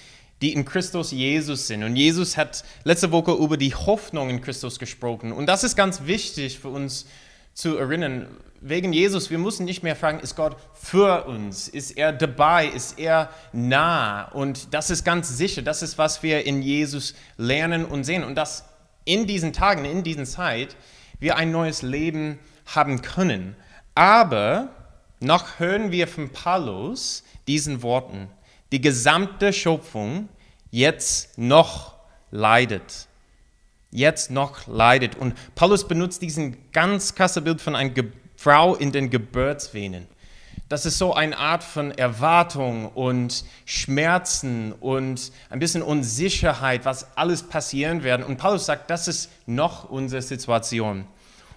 die 0.42 0.54
in 0.54 0.64
Christus 0.64 1.12
Jesus 1.12 1.68
sind. 1.68 1.84
Und 1.84 1.98
Jesus 1.98 2.38
hat 2.38 2.64
letzte 2.86 3.12
Woche 3.12 3.34
über 3.34 3.58
die 3.58 3.76
Hoffnung 3.76 4.30
in 4.30 4.40
Christus 4.40 4.80
gesprochen. 4.80 5.34
Und 5.34 5.48
das 5.48 5.66
ist 5.66 5.76
ganz 5.76 6.06
wichtig 6.06 6.60
für 6.60 6.70
uns 6.70 7.08
zu 7.54 7.78
erinnern. 7.78 8.28
Wegen 8.62 8.92
Jesus, 8.92 9.30
wir 9.30 9.38
müssen 9.38 9.66
nicht 9.66 9.84
mehr 9.84 9.96
fragen, 9.96 10.20
ist 10.20 10.36
Gott 10.36 10.58
für 10.74 11.26
uns? 11.26 11.70
Ist 11.70 11.92
er 11.92 12.12
dabei? 12.12 12.68
Ist 12.68 13.00
er 13.00 13.30
nah? 13.54 14.26
Und 14.26 14.74
das 14.74 14.90
ist 14.90 15.06
ganz 15.06 15.30
sicher. 15.38 15.62
Das 15.62 15.82
ist, 15.82 15.98
was 15.98 16.24
wir 16.24 16.46
in 16.46 16.62
Jesus 16.62 17.14
lernen 17.38 17.86
und 17.86 18.04
sehen. 18.04 18.24
Und 18.24 18.36
dass 18.36 18.66
in 19.06 19.28
diesen 19.28 19.54
Tagen, 19.54 19.86
in 19.86 20.04
diesen 20.04 20.26
Zeit, 20.26 20.76
wir 21.20 21.38
ein 21.38 21.52
neues 21.52 21.82
Leben 21.82 22.40
haben 22.66 23.02
können. 23.02 23.56
Aber 23.96 24.70
noch 25.20 25.60
hören 25.60 25.92
wir 25.92 26.08
von 26.08 26.30
Paulus 26.30 27.24
diesen 27.48 27.82
Worten 27.82 28.30
die 28.72 28.82
gesamte 28.82 29.52
Schöpfung 29.52 30.30
jetzt 30.70 31.38
noch 31.38 31.96
leidet. 32.32 33.08
Jetzt 33.92 34.30
noch 34.30 34.68
leidet. 34.68 35.16
Und 35.16 35.34
Paulus 35.56 35.88
benutzt 35.88 36.22
diesen 36.22 36.72
ganz 36.72 37.16
krasse 37.16 37.42
Bild 37.42 37.62
von 37.62 37.76
einer 37.76 37.90
Ge 37.90 38.12
Frau 38.40 38.76
in 38.76 38.94
den 38.94 39.10
Geburtsvenen. 39.10 40.08
Das 40.70 40.86
ist 40.86 40.98
so 40.98 41.14
eine 41.14 41.38
Art 41.38 41.62
von 41.62 41.92
Erwartung 41.92 42.88
und 42.88 43.44
Schmerzen 43.66 44.72
und 44.72 45.34
ein 45.50 45.60
bisschen 45.60 45.82
Unsicherheit, 45.82 46.86
was 46.86 47.18
alles 47.18 47.44
passieren 47.44 48.02
wird. 48.04 48.26
Und 48.26 48.38
Paulus 48.38 48.66
sagt, 48.66 48.90
das 48.90 49.10
ist 49.10 49.30
noch 49.46 49.90
unsere 49.90 50.22
Situation. 50.22 51.06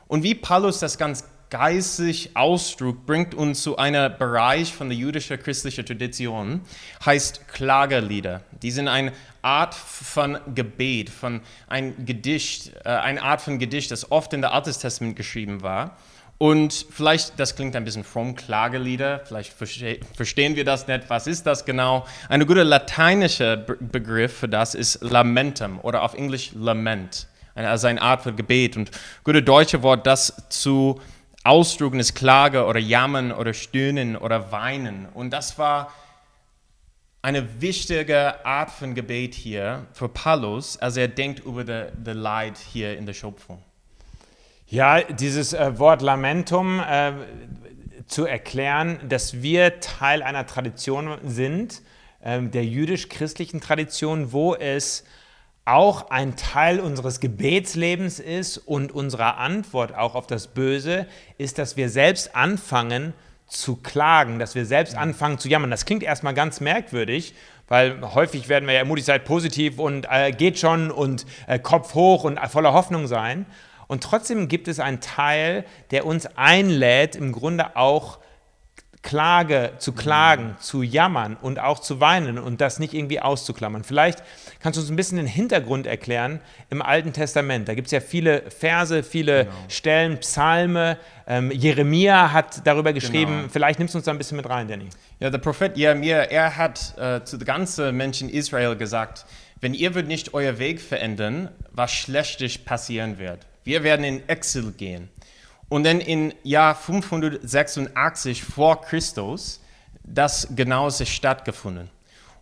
Und 0.08 0.24
wie 0.24 0.34
Paulus 0.34 0.80
das 0.80 0.98
ganz 0.98 1.22
geistig 1.50 2.36
ausdrückt, 2.36 3.06
bringt 3.06 3.32
uns 3.36 3.62
zu 3.62 3.76
einem 3.76 4.18
Bereich 4.18 4.74
von 4.74 4.88
der 4.88 4.98
jüdischen 4.98 5.38
christlichen 5.38 5.86
Tradition, 5.86 6.62
heißt 7.06 7.46
Klagelieder. 7.46 8.42
Die 8.60 8.72
sind 8.72 8.88
eine 8.88 9.12
Art 9.40 9.76
von 9.76 10.36
Gebet, 10.52 11.10
von 11.10 11.42
ein 11.68 12.06
Gedicht, 12.06 12.72
äh, 12.84 12.88
eine 12.88 13.22
Art 13.22 13.40
von 13.40 13.60
Gedicht, 13.60 13.92
das 13.92 14.10
oft 14.10 14.32
in 14.32 14.40
der 14.40 14.52
Altes 14.52 14.80
Testament 14.80 15.14
geschrieben 15.14 15.62
war. 15.62 15.96
Und 16.42 16.86
vielleicht, 16.90 17.38
das 17.38 17.54
klingt 17.54 17.76
ein 17.76 17.84
bisschen 17.84 18.02
fromm, 18.02 18.34
Klagelieder, 18.34 19.20
vielleicht 19.24 19.52
verste 19.52 20.00
verstehen 20.16 20.56
wir 20.56 20.64
das 20.64 20.88
nicht, 20.88 21.08
was 21.08 21.28
ist 21.28 21.46
das 21.46 21.64
genau? 21.64 22.04
Ein 22.28 22.44
guter 22.48 22.64
lateinischer 22.64 23.56
Be 23.56 23.76
Begriff 23.80 24.38
für 24.38 24.48
das 24.48 24.74
ist 24.74 25.02
Lamentum 25.02 25.78
oder 25.78 26.02
auf 26.02 26.14
Englisch 26.14 26.50
Lament, 26.56 27.28
also 27.54 27.86
eine 27.86 28.02
Art 28.02 28.22
von 28.22 28.34
Gebet. 28.34 28.76
Und 28.76 28.90
gute 29.22 29.40
deutsche 29.40 29.84
Wort, 29.84 30.04
das 30.04 30.34
zu 30.48 31.00
Ausdrücken 31.44 32.00
ist 32.00 32.16
Klage 32.16 32.66
oder 32.66 32.80
Jammern 32.80 33.30
oder 33.30 33.54
Stöhnen 33.54 34.16
oder 34.16 34.50
Weinen. 34.50 35.06
Und 35.14 35.30
das 35.30 35.58
war 35.58 35.92
eine 37.22 37.60
wichtige 37.60 38.44
Art 38.44 38.72
von 38.72 38.96
Gebet 38.96 39.36
hier 39.36 39.86
für 39.92 40.08
Paulus, 40.08 40.76
als 40.76 40.96
er 40.96 41.06
denkt 41.06 41.38
über 41.38 41.62
das 41.62 41.92
Leid 42.04 42.58
hier 42.58 42.98
in 42.98 43.06
der 43.06 43.14
Schöpfung. 43.14 43.62
Ja, 44.72 45.02
dieses 45.02 45.52
äh, 45.52 45.78
Wort 45.78 46.00
Lamentum 46.00 46.80
äh, 46.80 47.12
zu 48.06 48.24
erklären, 48.24 48.98
dass 49.06 49.42
wir 49.42 49.80
Teil 49.80 50.22
einer 50.22 50.46
Tradition 50.46 51.18
sind, 51.24 51.82
äh, 52.22 52.40
der 52.40 52.64
jüdisch-christlichen 52.64 53.60
Tradition, 53.60 54.32
wo 54.32 54.54
es 54.54 55.04
auch 55.66 56.08
ein 56.08 56.36
Teil 56.36 56.80
unseres 56.80 57.20
Gebetslebens 57.20 58.18
ist 58.18 58.56
und 58.56 58.92
unserer 58.92 59.36
Antwort 59.36 59.94
auch 59.94 60.14
auf 60.14 60.26
das 60.26 60.46
Böse, 60.46 61.06
ist, 61.36 61.58
dass 61.58 61.76
wir 61.76 61.90
selbst 61.90 62.34
anfangen 62.34 63.12
zu 63.46 63.76
klagen, 63.76 64.38
dass 64.38 64.54
wir 64.54 64.64
selbst 64.64 64.96
anfangen 64.96 65.38
zu 65.38 65.50
jammern. 65.50 65.70
Das 65.70 65.84
klingt 65.84 66.02
erstmal 66.02 66.32
ganz 66.32 66.60
merkwürdig, 66.60 67.34
weil 67.68 68.00
häufig 68.14 68.48
werden 68.48 68.66
wir 68.66 68.72
ja 68.72 68.80
ermutigt, 68.80 69.04
seid 69.04 69.26
positiv 69.26 69.78
und 69.78 70.06
äh, 70.10 70.32
geht 70.32 70.58
schon 70.58 70.90
und 70.90 71.26
äh, 71.46 71.58
Kopf 71.58 71.92
hoch 71.92 72.24
und 72.24 72.40
voller 72.48 72.72
Hoffnung 72.72 73.06
sein. 73.06 73.44
Und 73.92 74.02
trotzdem 74.02 74.48
gibt 74.48 74.68
es 74.68 74.80
einen 74.80 75.02
Teil, 75.02 75.66
der 75.90 76.06
uns 76.06 76.24
einlädt, 76.34 77.14
im 77.14 77.30
Grunde 77.30 77.76
auch 77.76 78.20
Klage 79.02 79.72
zu 79.76 79.92
klagen, 79.92 80.56
zu 80.60 80.82
jammern 80.82 81.36
und 81.38 81.58
auch 81.58 81.78
zu 81.78 82.00
weinen 82.00 82.38
und 82.38 82.62
das 82.62 82.78
nicht 82.78 82.94
irgendwie 82.94 83.20
auszuklammern. 83.20 83.84
Vielleicht 83.84 84.22
kannst 84.60 84.78
du 84.78 84.80
uns 84.80 84.88
ein 84.88 84.96
bisschen 84.96 85.18
den 85.18 85.26
Hintergrund 85.26 85.86
erklären 85.86 86.40
im 86.70 86.80
Alten 86.80 87.12
Testament. 87.12 87.68
Da 87.68 87.74
gibt 87.74 87.88
es 87.88 87.92
ja 87.92 88.00
viele 88.00 88.50
Verse, 88.50 89.02
viele 89.02 89.44
genau. 89.44 89.56
Stellen, 89.68 90.18
Psalme. 90.20 90.96
Ähm, 91.26 91.50
Jeremia 91.50 92.32
hat 92.32 92.66
darüber 92.66 92.94
geschrieben. 92.94 93.40
Genau. 93.40 93.48
Vielleicht 93.52 93.78
nimmst 93.78 93.92
du 93.92 93.98
uns 93.98 94.06
da 94.06 94.12
ein 94.12 94.16
bisschen 94.16 94.38
mit 94.38 94.48
rein, 94.48 94.68
Danny. 94.68 94.88
Ja, 95.20 95.28
der 95.28 95.36
Prophet 95.36 95.76
Jeremia, 95.76 96.22
er 96.22 96.56
hat 96.56 96.96
äh, 96.96 97.22
zu 97.24 97.36
den 97.36 97.44
ganzen 97.44 97.94
Menschen 97.94 98.30
Israel 98.30 98.74
gesagt, 98.74 99.26
wenn 99.60 99.74
ihr 99.74 99.94
wird 99.94 100.06
nicht 100.06 100.32
euer 100.32 100.58
Weg 100.58 100.80
verändern, 100.80 101.50
was 101.72 101.92
Schlechtes 101.92 102.56
passieren 102.56 103.18
wird. 103.18 103.46
Wir 103.64 103.82
werden 103.82 104.04
in 104.04 104.28
Exil 104.28 104.72
gehen. 104.72 105.08
Und 105.68 105.84
dann 105.84 106.00
im 106.00 106.32
Jahr 106.42 106.74
586 106.74 108.42
vor 108.42 108.82
Christus, 108.82 109.60
das 110.04 110.48
genau 110.54 110.88
ist 110.88 111.06
stattgefunden. 111.08 111.88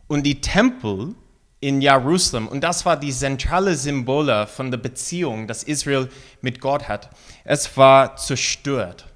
Und 0.08 0.24
die 0.24 0.40
Tempel 0.40 1.14
in 1.60 1.80
Jerusalem. 1.82 2.48
Und 2.48 2.62
das 2.64 2.86
war 2.86 2.98
die 2.98 3.12
zentrale 3.12 3.76
Symbole 3.76 4.46
von 4.46 4.70
der 4.70 4.78
Beziehung, 4.78 5.46
das 5.46 5.62
Israel 5.62 6.08
mit 6.40 6.60
Gott 6.60 6.88
hat. 6.88 7.10
Es 7.44 7.76
war 7.76 8.16
zerstört. 8.16 9.06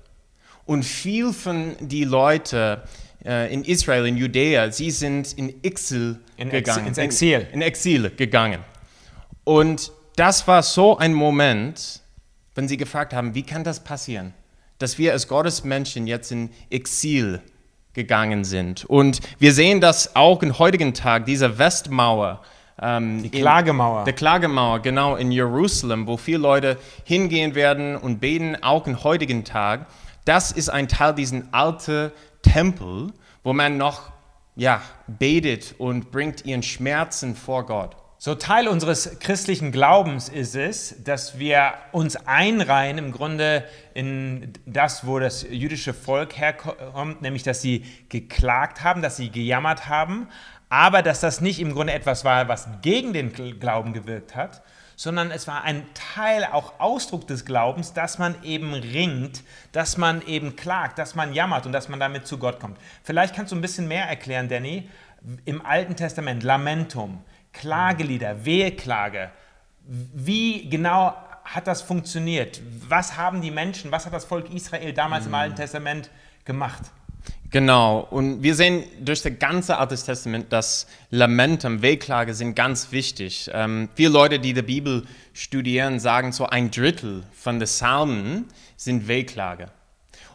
Und 0.66 0.84
viel 0.84 1.32
von 1.32 1.75
die 1.80 2.04
Leute 2.04 2.82
äh, 3.25 3.52
in 3.52 3.64
Israel, 3.64 4.06
in 4.06 4.16
Judäa, 4.16 4.70
sie 4.70 4.90
sind 4.90 5.32
in 5.34 5.62
Exil 5.64 6.20
In 6.37 6.50
Ex- 6.50 6.68
gegangen. 6.68 6.87
ins 6.87 6.99
Exil. 6.99 7.40
In, 7.40 7.54
in 7.54 7.62
Exil 7.62 8.11
gegangen. 8.11 8.61
Und 9.44 9.90
das 10.16 10.47
war 10.47 10.62
so 10.62 10.97
ein 10.99 11.12
Moment, 11.14 12.00
wenn 12.54 12.68
sie 12.68 12.76
gefragt 12.76 13.12
haben, 13.12 13.35
wie 13.35 13.42
kann 13.42 13.64
das 13.64 13.83
passieren, 13.83 14.35
dass 14.78 14.99
wir 14.99 15.12
als 15.12 15.28
Gottesmenschen 15.28 16.06
jetzt 16.06 16.30
in 16.30 16.50
Exil 16.71 17.40
gegangen 17.94 18.44
sind. 18.44 18.85
Und 18.85 19.21
wir 19.38 19.52
sehen 19.52 19.80
das 19.80 20.16
auch 20.16 20.42
im 20.42 20.59
heutigen 20.59 20.94
Tag, 20.94 21.26
diese 21.26 21.59
Westmauer. 21.59 22.42
Ähm, 22.80 23.23
Die 23.23 23.30
Klagemauer. 23.30 24.04
der 24.04 24.14
Klagemauer, 24.14 24.80
genau, 24.80 25.14
in 25.14 25.30
Jerusalem, 25.30 26.09
wo 26.09 26.16
viele 26.16 26.38
Leute 26.38 26.76
hingehen 27.04 27.54
werden 27.54 27.97
und 27.97 28.18
beten, 28.18 28.56
auch 28.62 28.87
im 28.88 29.04
heutigen 29.04 29.44
Tag. 29.44 29.87
Das 30.25 30.50
ist 30.50 30.71
ein 30.71 30.88
Teil 30.88 31.14
diesen 31.14 31.52
alten 31.54 32.11
Tempel, 32.42 33.12
wo 33.44 33.52
man 33.52 33.76
noch 33.76 34.11
ja, 34.56 34.83
betet 35.06 35.75
und 35.78 36.11
bringt 36.11 36.44
ihren 36.47 36.62
Schmerzen 36.62 37.37
vor 37.37 37.66
Gott. 37.66 37.97
So 38.25 38.35
Teil 38.35 38.69
unseres 38.69 39.19
christlichen 39.21 39.71
Glaubens 39.71 40.31
ist 40.31 40.57
es, 40.57 40.95
dass 41.04 41.38
wir 41.38 41.75
uns 41.93 42.16
einreihen 42.16 42.97
im 42.97 43.12
Grunde 43.12 43.64
in 43.93 44.50
das, 44.64 45.07
wo 45.07 45.19
das 45.19 45.43
jüdische 45.43 45.93
Volk 45.93 46.35
herkommt, 46.38 47.21
nämlich 47.21 47.43
dass 47.43 47.61
sie 47.61 47.85
geklagt 48.09 48.83
haben, 48.83 49.02
dass 49.02 49.19
sie 49.19 49.28
gejammert 49.28 49.90
haben, 49.90 50.28
aber 50.71 51.02
dass 51.02 51.21
das 51.21 51.43
nicht 51.43 51.61
im 51.61 51.75
Grunde 51.75 51.93
etwas 51.93 52.25
war, 52.25 52.49
was 52.49 52.66
gegen 52.81 53.12
den 53.12 53.31
Glauben 53.61 53.93
gewirkt 53.93 54.35
hat, 54.35 54.62
sondern 54.97 55.31
es 55.31 55.47
war 55.47 55.62
ein 55.62 55.85
Teil, 55.93 56.49
auch 56.50 56.81
Ausdruck 56.81 57.26
des 57.26 57.45
Glaubens, 57.45 57.93
dass 57.93 58.19
man 58.19 58.37
eben 58.43 58.73
ringt, 58.73 59.43
dass 59.73 59.99
man 59.99 60.23
eben 60.26 60.57
klagt, 60.57 60.99
dass 60.99 61.14
man 61.14 61.35
jammert 61.35 61.66
und 61.66 61.73
dass 61.73 61.90
man 61.90 62.00
damit 62.00 62.26
zu 62.26 62.38
Gott 62.38 62.59
kommt. 62.59 62.78
Vielleicht 63.02 63.37
kannst 63.37 63.52
du 63.52 63.57
ein 63.57 63.61
bisschen 63.61 63.87
mehr 63.87 64.07
erklären, 64.07 64.49
Danny, 64.49 64.88
im 65.45 65.64
Alten 65.64 65.95
Testament, 65.95 66.43
Lamentum, 66.43 67.23
Klagelieder, 67.54 68.44
Weheklage. 68.44 69.30
Wie 69.87 70.68
genau 70.68 71.14
hat 71.44 71.66
das 71.66 71.82
funktioniert? 71.82 72.61
Was 72.88 73.16
haben 73.16 73.40
die 73.40 73.50
Menschen, 73.50 73.90
was 73.90 74.06
hat 74.06 74.12
das 74.12 74.25
Volk 74.25 74.52
Israel 74.52 74.92
damals 74.92 75.26
im 75.26 75.34
Alten 75.34 75.56
Testament 75.56 76.11
gemacht? 76.44 76.82
Genau, 77.50 78.00
und 78.11 78.42
wir 78.42 78.56
sehen 78.56 78.82
durch 79.00 79.23
das 79.23 79.38
ganze 79.38 79.78
Alte 79.78 79.94
Testament, 79.94 80.52
dass 80.52 80.88
Lamentum, 81.11 81.82
Wehklage 81.82 82.34
sind 82.34 82.56
ganz 82.56 82.90
wichtig. 82.90 83.49
Ähm, 83.54 83.88
viele 83.94 84.08
Leute, 84.08 84.40
die 84.40 84.54
die 84.54 84.62
Bibel 84.62 85.04
studieren, 85.32 86.00
sagen 86.00 86.32
so 86.32 86.46
ein 86.46 86.73
Drittel 86.73 87.23
von 87.32 87.61
den 87.61 87.66
Psalmen 87.66 88.46
sind 88.76 89.06
Wehklage. 89.06 89.68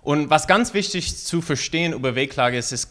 Und 0.02 0.30
was 0.30 0.48
ganz 0.48 0.74
wichtig 0.74 1.18
zu 1.18 1.42
verstehen 1.42 1.92
über 1.92 2.16
Wehklage 2.16 2.58
ist, 2.58 2.72
ist 2.72 2.90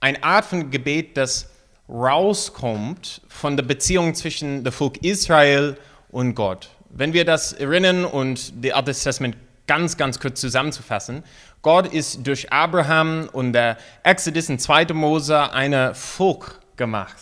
eine 0.00 0.24
Art 0.24 0.44
von 0.44 0.72
Gebet, 0.72 1.16
das 1.16 1.48
rauskommt 1.88 3.22
von 3.28 3.56
der 3.56 3.64
Beziehung 3.64 4.14
zwischen 4.14 4.64
dem 4.64 4.72
Volk 4.72 4.98
Israel 5.02 5.76
und 6.10 6.34
Gott. 6.34 6.70
Wenn 6.90 7.12
wir 7.12 7.24
das 7.24 7.52
erinnern 7.52 8.04
und 8.04 8.64
das 8.64 8.72
Alte 8.72 8.92
Testament 8.92 9.36
ganz, 9.66 9.96
ganz 9.96 10.20
kurz 10.20 10.40
zusammenzufassen, 10.40 11.22
Gott 11.62 11.92
ist 11.92 12.26
durch 12.26 12.52
Abraham 12.52 13.28
und 13.32 13.52
der 13.52 13.76
Exodus 14.02 14.48
in 14.48 14.58
2. 14.58 14.86
Mose 14.94 15.52
eine 15.52 15.94
Volk 15.94 16.60
gemacht 16.76 17.16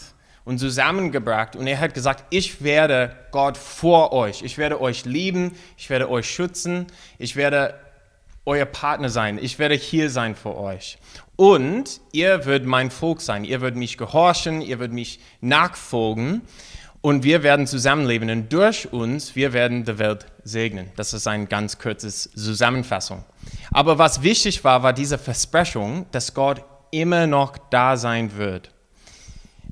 und 0.44 0.58
zusammengebracht. 0.58 1.56
Und 1.56 1.66
er 1.66 1.80
hat 1.80 1.94
gesagt, 1.94 2.24
ich 2.30 2.62
werde 2.62 3.16
Gott 3.32 3.56
vor 3.56 4.12
euch. 4.12 4.42
Ich 4.42 4.58
werde 4.58 4.80
euch 4.80 5.04
lieben, 5.04 5.56
ich 5.76 5.90
werde 5.90 6.08
euch 6.08 6.30
schützen, 6.30 6.86
ich 7.18 7.34
werde 7.34 7.74
euer 8.46 8.64
Partner 8.64 9.08
sein, 9.10 9.38
ich 9.42 9.58
werde 9.58 9.74
hier 9.74 10.08
sein 10.08 10.34
für 10.34 10.56
euch. 10.56 10.98
Und 11.34 12.00
ihr 12.12 12.46
werdet 12.46 12.66
mein 12.66 12.90
Volk 12.90 13.20
sein, 13.20 13.44
ihr 13.44 13.60
werdet 13.60 13.76
mich 13.76 13.98
gehorchen, 13.98 14.62
ihr 14.62 14.78
werdet 14.78 14.94
mich 14.94 15.20
nachfolgen 15.40 16.42
und 17.02 17.24
wir 17.24 17.42
werden 17.42 17.66
zusammenleben. 17.66 18.30
Und 18.30 18.52
durch 18.52 18.92
uns, 18.92 19.36
wir 19.36 19.52
werden 19.52 19.84
die 19.84 19.98
Welt 19.98 20.26
segnen. 20.44 20.90
Das 20.96 21.12
ist 21.12 21.26
eine 21.26 21.46
ganz 21.46 21.78
kurze 21.78 22.08
Zusammenfassung. 22.08 23.24
Aber 23.72 23.98
was 23.98 24.22
wichtig 24.22 24.64
war, 24.64 24.82
war 24.82 24.92
diese 24.92 25.18
Versprechung, 25.18 26.06
dass 26.12 26.32
Gott 26.32 26.64
immer 26.90 27.26
noch 27.26 27.58
da 27.70 27.96
sein 27.96 28.36
wird. 28.36 28.70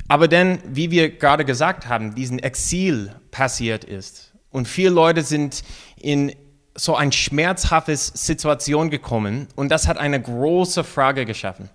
Aber 0.09 0.29
denn, 0.29 0.59
wie 0.67 0.91
wir 0.91 1.17
gerade 1.17 1.45
gesagt 1.45 1.89
haben, 1.89 2.15
diesen 2.15 2.39
Exil 2.39 3.15
passiert 3.31 3.85
ist 3.85 4.35
und 4.51 4.69
viele 4.69 4.91
Leute 4.91 5.23
sind 5.23 5.65
in 5.97 6.35
so 6.75 6.97
eine 6.97 7.13
schmerzhafte 7.13 7.97
Situation 7.97 8.91
gekommen 8.91 9.49
und 9.55 9.69
das 9.69 9.87
hat 9.87 9.99
eine 9.99 10.21
große 10.21 10.85
Frage 10.85 11.25
geschaffen. 11.25 11.71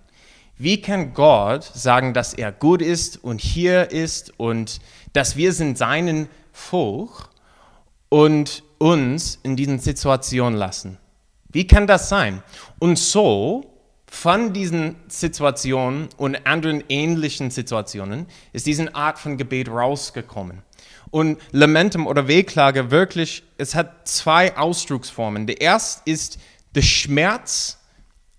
Wie 0.58 0.82
kann 0.82 1.14
Gott 1.14 1.64
sagen, 1.64 2.12
dass 2.12 2.34
er 2.34 2.52
gut 2.52 2.82
ist 2.82 3.24
und 3.24 3.40
hier 3.40 3.90
ist 3.90 4.38
und 4.38 4.80
dass 5.14 5.36
wir 5.36 5.54
sind 5.54 5.78
seinen 5.78 6.28
Volk 6.52 7.30
und 8.10 8.62
uns 8.76 9.38
in 9.42 9.56
diesen 9.56 9.78
Situationen 9.78 10.58
lassen? 10.58 10.98
Wie 11.48 11.66
kann 11.66 11.86
das 11.86 12.10
sein? 12.10 12.42
Und 12.78 12.98
so 12.98 13.70
von 14.10 14.52
diesen 14.52 14.96
Situationen 15.08 16.08
und 16.16 16.46
anderen 16.46 16.84
ähnlichen 16.88 17.50
Situationen 17.50 18.26
ist 18.52 18.66
diese 18.66 18.94
Art 18.94 19.18
von 19.18 19.38
Gebet 19.38 19.68
rausgekommen. 19.68 20.62
Und 21.10 21.40
Lamentum 21.50 22.06
oder 22.06 22.28
Wehklage 22.28 22.90
wirklich, 22.90 23.42
es 23.58 23.74
hat 23.74 24.06
zwei 24.06 24.56
Ausdrucksformen. 24.56 25.46
Der 25.46 25.60
erste 25.60 26.08
ist 26.08 26.38
der 26.74 26.82
Schmerz 26.82 27.78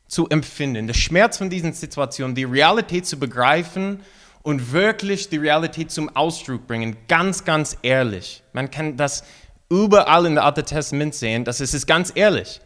zu 0.08 0.28
empfinden, 0.30 0.88
der 0.88 0.94
Schmerz 0.94 1.38
von 1.38 1.50
diesen 1.50 1.74
Situationen, 1.74 2.36
die 2.36 2.44
Realität 2.44 3.06
zu 3.06 3.18
begreifen 3.18 4.02
und 4.44 4.72
wirklich 4.72 5.30
die 5.30 5.38
Realität 5.38 5.92
zum 5.92 6.14
Ausdruck 6.16 6.68
bringen, 6.68 6.98
ganz, 7.08 7.46
ganz 7.46 7.78
ehrlich. 7.82 8.44
Man 8.54 8.70
kann 8.72 8.98
das 8.98 9.24
überall 9.70 10.26
in 10.26 10.36
der 10.36 10.44
Alten 10.44 10.66
Testament 10.66 11.16
sehen, 11.16 11.46
das 11.46 11.62
ist 11.62 11.88
ganz 11.88 12.12
ehrlich. 12.16 12.60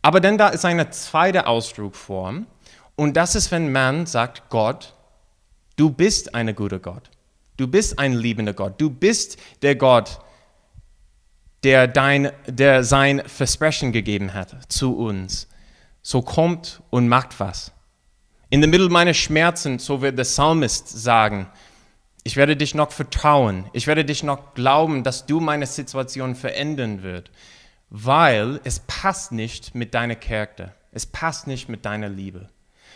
Aber 0.00 0.20
dann 0.20 0.38
da 0.38 0.48
ist 0.48 0.64
eine 0.64 0.90
zweite 0.90 1.46
Ausdruckform 1.46 2.46
und 2.96 3.16
das 3.16 3.34
ist, 3.34 3.50
wenn 3.50 3.70
man 3.70 4.06
sagt, 4.06 4.48
Gott, 4.48 4.94
du 5.76 5.90
bist 5.90 6.34
ein 6.34 6.54
guter 6.54 6.78
Gott. 6.78 7.10
Du 7.58 7.66
bist 7.66 7.98
ein 7.98 8.14
liebender 8.14 8.54
Gott. 8.54 8.80
Du 8.80 8.88
bist 8.88 9.36
der 9.62 9.74
Gott, 9.74 10.20
der, 11.64 11.88
dein, 11.88 12.30
der 12.46 12.84
sein 12.84 13.20
Versprechen 13.26 13.90
gegeben 13.90 14.32
hat 14.32 14.72
zu 14.72 14.96
uns. 14.96 15.48
So 16.00 16.22
kommt 16.22 16.80
und 16.90 17.08
macht 17.08 17.40
was. 17.40 17.72
In 18.48 18.60
der 18.60 18.70
Mitte 18.70 18.88
meiner 18.88 19.12
Schmerzen, 19.12 19.80
so 19.80 20.00
wird 20.00 20.16
der 20.16 20.22
Psalmist 20.22 20.88
sagen, 20.88 21.48
ich 22.22 22.36
werde 22.36 22.56
dich 22.56 22.76
noch 22.76 22.92
vertrauen. 22.92 23.68
Ich 23.72 23.88
werde 23.88 24.04
dich 24.04 24.22
noch 24.22 24.54
glauben, 24.54 25.02
dass 25.02 25.26
du 25.26 25.40
meine 25.40 25.66
Situation 25.66 26.36
verändern 26.36 27.02
wird, 27.02 27.32
weil 27.90 28.60
es 28.62 28.78
passt 28.80 29.32
nicht 29.32 29.74
mit 29.74 29.94
deiner 29.94 30.14
Charakter. 30.14 30.76
Es 30.92 31.06
passt 31.06 31.48
nicht 31.48 31.68
mit 31.68 31.84
deiner 31.84 32.08
Liebe. 32.08 32.50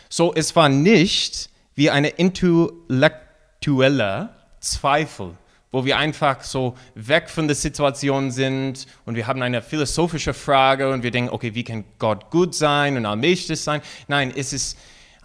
So, 0.07 0.33
es 0.33 0.55
war 0.55 0.69
nicht 0.69 1.49
wie 1.75 1.89
eine 1.89 2.07
intellektuelle 2.07 4.29
Zweifel, 4.63 5.35
wo 5.71 5.85
wir 5.85 5.97
einfach 5.97 6.41
so 6.43 6.75
weg 6.95 7.29
von 7.29 7.47
der 7.47 7.55
Situation 7.55 8.31
sind 8.31 8.87
und 9.05 9.15
wir 9.15 9.27
haben 9.27 9.41
eine 9.41 9.61
philosophische 9.61 10.33
Frage 10.33 10.91
und 10.91 11.03
wir 11.03 11.11
denken, 11.11 11.31
okay, 11.31 11.53
wie 11.53 11.63
kann 11.63 11.83
Gott 11.99 12.29
gut 12.31 12.55
sein 12.55 12.97
und 12.97 13.05
allmächtig 13.05 13.59
sein? 13.59 13.81
Nein, 14.07 14.31
es 14.35 14.53
ist 14.53 14.77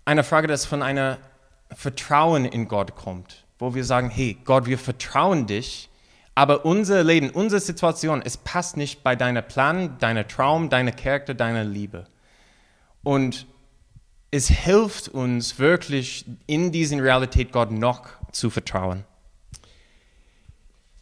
eine 0.05 0.25
Frage, 0.25 0.49
das 0.49 0.67
von 0.67 0.83
einer 0.83 1.19
Vertrauen 1.71 2.45
in 2.45 2.67
Gott 2.67 2.97
kommt, 2.97 3.45
wo 3.59 3.75
wir 3.75 3.85
sagen, 3.85 4.11
hey, 4.11 4.37
Gott, 4.45 4.67
wir 4.67 4.79
vertrauen 4.79 5.47
dich, 5.47 5.89
aber 6.35 6.65
unser 6.65 7.05
Leben, 7.05 7.31
unsere 7.31 7.61
Situation, 7.61 8.23
es 8.25 8.37
passt 8.37 8.77
nicht 8.77 9.03
bei 9.03 9.17
deiner 9.17 9.43
Plan, 9.43 9.99
deiner 9.99 10.27
Traum, 10.27 10.71
deiner 10.71 10.93
Charakter, 10.93 11.35
deiner 11.35 11.65
Liebe. 11.65 12.07
Und 13.03 13.47
es 14.31 14.49
hilft 14.49 15.09
uns 15.09 15.59
wirklich 15.59 16.25
in 16.47 16.73
diesen 16.73 17.01
Realität 17.01 17.53
Gott 17.53 17.71
noch 17.71 18.09
zu 18.33 18.51
vertrauen. 18.51 19.05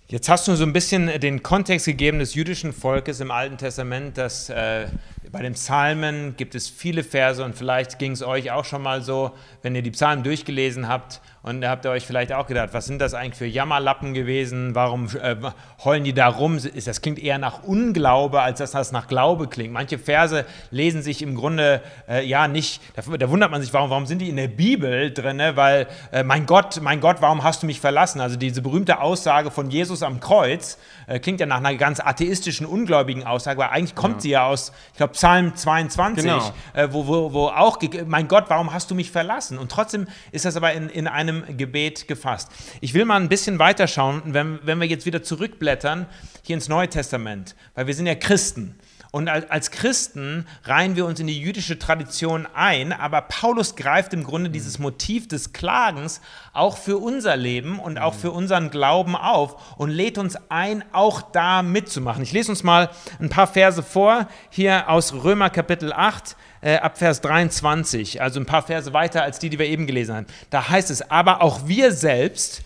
Jetzt 0.09 0.29
hast 0.29 0.47
du 0.47 0.55
so 0.55 0.63
ein 0.63 0.73
bisschen 0.73 1.19
den 1.19 1.43
Kontext 1.43 1.87
gegeben 1.87 2.21
des 2.21 2.35
jüdischen 2.35 2.73
Volkes 2.73 3.19
im 3.19 3.33
Alten 3.33 3.59
Testament, 3.59 4.17
dass 4.17 4.49
äh, 4.49 4.87
bei 5.33 5.43
den 5.43 5.55
Psalmen 5.55 6.37
gibt 6.37 6.55
es 6.55 6.69
viele 6.69 7.03
Verse 7.03 7.43
und 7.45 7.57
vielleicht 7.57 7.99
ging 7.99 8.13
es 8.13 8.23
euch 8.23 8.51
auch 8.51 8.65
schon 8.65 8.83
mal 8.83 9.03
so, 9.03 9.33
wenn 9.63 9.75
ihr 9.75 9.83
die 9.83 9.91
Psalmen 9.91 10.23
durchgelesen 10.23 10.89
habt 10.89 11.21
und 11.43 11.65
habt 11.65 11.85
ihr 11.85 11.91
euch 11.91 12.05
vielleicht 12.05 12.33
auch 12.33 12.47
gedacht, 12.47 12.71
was 12.73 12.87
sind 12.87 13.01
das 13.01 13.15
eigentlich 13.15 13.37
für 13.37 13.47
Jammerlappen 13.47 14.15
gewesen? 14.15 14.75
Warum 14.75 15.09
äh, 15.21 15.37
heulen 15.85 16.05
die 16.05 16.13
da 16.13 16.29
rum? 16.29 16.59
Das 16.85 17.01
klingt 17.01 17.19
eher 17.19 17.39
nach 17.39 17.63
Unglaube, 17.63 18.41
als 18.41 18.59
dass 18.59 18.73
das 18.73 18.93
nach 18.93 19.07
Glaube 19.07 19.47
klingt. 19.47 19.73
Manche 19.73 19.99
Verse 19.99 20.45
lesen 20.71 21.03
sich 21.03 21.23
im 21.23 21.37
Grunde 21.37 21.83
äh, 22.09 22.27
ja 22.27 22.49
nicht, 22.49 22.83
da, 22.97 23.17
da, 23.17 23.31
wundert 23.31 23.51
man 23.51 23.63
sich, 23.63 23.73
warum, 23.73 23.91
warum 23.91 24.07
sind 24.07 24.21
die 24.21 24.29
in 24.29 24.37
der 24.37 24.49
Bibel 24.49 25.13
drin? 25.13 25.37
Ne? 25.37 25.57
Weil, 25.57 25.87
äh, 26.11 26.25
mein 26.25 26.47
Gott, 26.47 26.81
mein 26.83 27.01
Gott, 27.01 27.19
warum 27.21 27.45
hast 27.45 27.63
du 27.63 27.67
mich 27.67 27.81
verlassen? 27.81 28.21
Also 28.21 28.37
diese 28.37 28.61
berühmte 28.61 29.01
Aussage 29.01 29.51
von 29.51 29.71
Jesus 29.71 30.03
am 30.03 30.19
Kreuz 30.19 30.79
äh, 31.07 31.19
klingt 31.19 31.41
ja 31.41 31.47
nach 31.47 31.59
einer 31.59 31.75
ganz 31.77 32.01
atheistischen, 32.01 32.67
ungläubigen 32.67 33.25
Aussage, 33.25 33.61
weil 33.61 33.69
eigentlich 33.69 33.95
kommt 33.95 34.17
ja. 34.17 34.21
sie 34.21 34.31
ja 34.31 34.47
aus, 34.47 34.73
ich 34.93 34.99
glaube, 34.99 35.13
Psalm 35.13 35.55
22, 35.55 36.25
genau. 36.25 36.53
Äh, 36.75 36.89
wo, 36.91 37.07
wo, 37.07 37.33
wo 37.33 37.49
auch, 37.49 37.79
mein 38.07 38.29
Gott, 38.29 38.45
warum 38.49 38.73
hast 38.73 38.91
du 38.91 38.95
mich 38.95 39.11
verlassen? 39.11 39.59
Und 39.59 39.71
trotzdem 39.71 40.09
ist 40.33 40.45
das 40.45 40.57
aber 40.57 40.73
in, 40.73 40.89
in 40.89 41.07
einem 41.07 41.45
Gebet 41.57 42.09
gefasst. 42.09 42.51
Ich 42.81 42.95
will 42.95 43.05
mal 43.05 43.21
ein 43.21 43.29
bisschen 43.29 43.59
weiterschauen, 43.59 44.23
wenn, 44.27 44.59
wenn 44.63 44.81
wir 44.81 44.87
jetzt 44.87 45.07
wieder 45.07 45.23
zurückblättern 45.23 46.07
hier 46.43 46.55
ins 46.55 46.69
Neue 46.69 46.89
Testament, 46.89 47.55
weil 47.75 47.87
wir 47.87 47.95
sind 47.95 48.07
ja 48.07 48.15
Christen. 48.15 48.77
Und 49.17 49.31
als 49.31 49.71
Christen 49.71 50.47
reihen 50.65 50.95
wir 50.95 51.07
uns 51.07 51.19
in 51.19 51.27
die 51.27 51.41
jüdische 51.41 51.79
Tradition 51.79 52.47
ein, 52.53 52.93
aber 52.93 53.23
Paulus 53.23 53.75
greift 53.75 54.13
im 54.13 54.25
Grunde 54.25 54.51
dieses 54.51 54.79
Motiv 54.79 55.27
des 55.27 55.55
Klagens 55.55 56.21
auch 56.53 56.77
für 56.77 56.99
unser 56.99 57.35
Leben 57.35 57.79
und 57.79 57.99
auch 57.99 58.13
für 58.13 58.31
unseren 58.31 58.69
Glauben 58.69 59.17
auf 59.17 59.79
und 59.79 59.89
lädt 59.89 60.19
uns 60.19 60.37
ein, 60.51 60.85
auch 60.93 61.23
da 61.23 61.63
mitzumachen. 61.63 62.25
Ich 62.25 62.33
lese 62.33 62.51
uns 62.51 62.63
mal 62.63 62.91
ein 63.19 63.31
paar 63.31 63.47
Verse 63.47 63.83
vor, 63.83 64.29
hier 64.51 64.91
aus 64.91 65.15
Römer 65.15 65.49
Kapitel 65.49 65.95
8, 65.95 66.37
äh, 66.61 66.77
ab 66.77 66.99
Vers 66.99 67.23
23, 67.23 68.21
also 68.21 68.39
ein 68.39 68.45
paar 68.45 68.65
Verse 68.65 68.93
weiter 68.93 69.23
als 69.23 69.39
die, 69.39 69.49
die 69.49 69.59
wir 69.59 69.65
eben 69.65 69.87
gelesen 69.87 70.15
haben. 70.15 70.27
Da 70.51 70.69
heißt 70.69 70.91
es, 70.91 71.11
aber 71.11 71.41
auch 71.41 71.67
wir 71.67 71.93
selbst, 71.93 72.61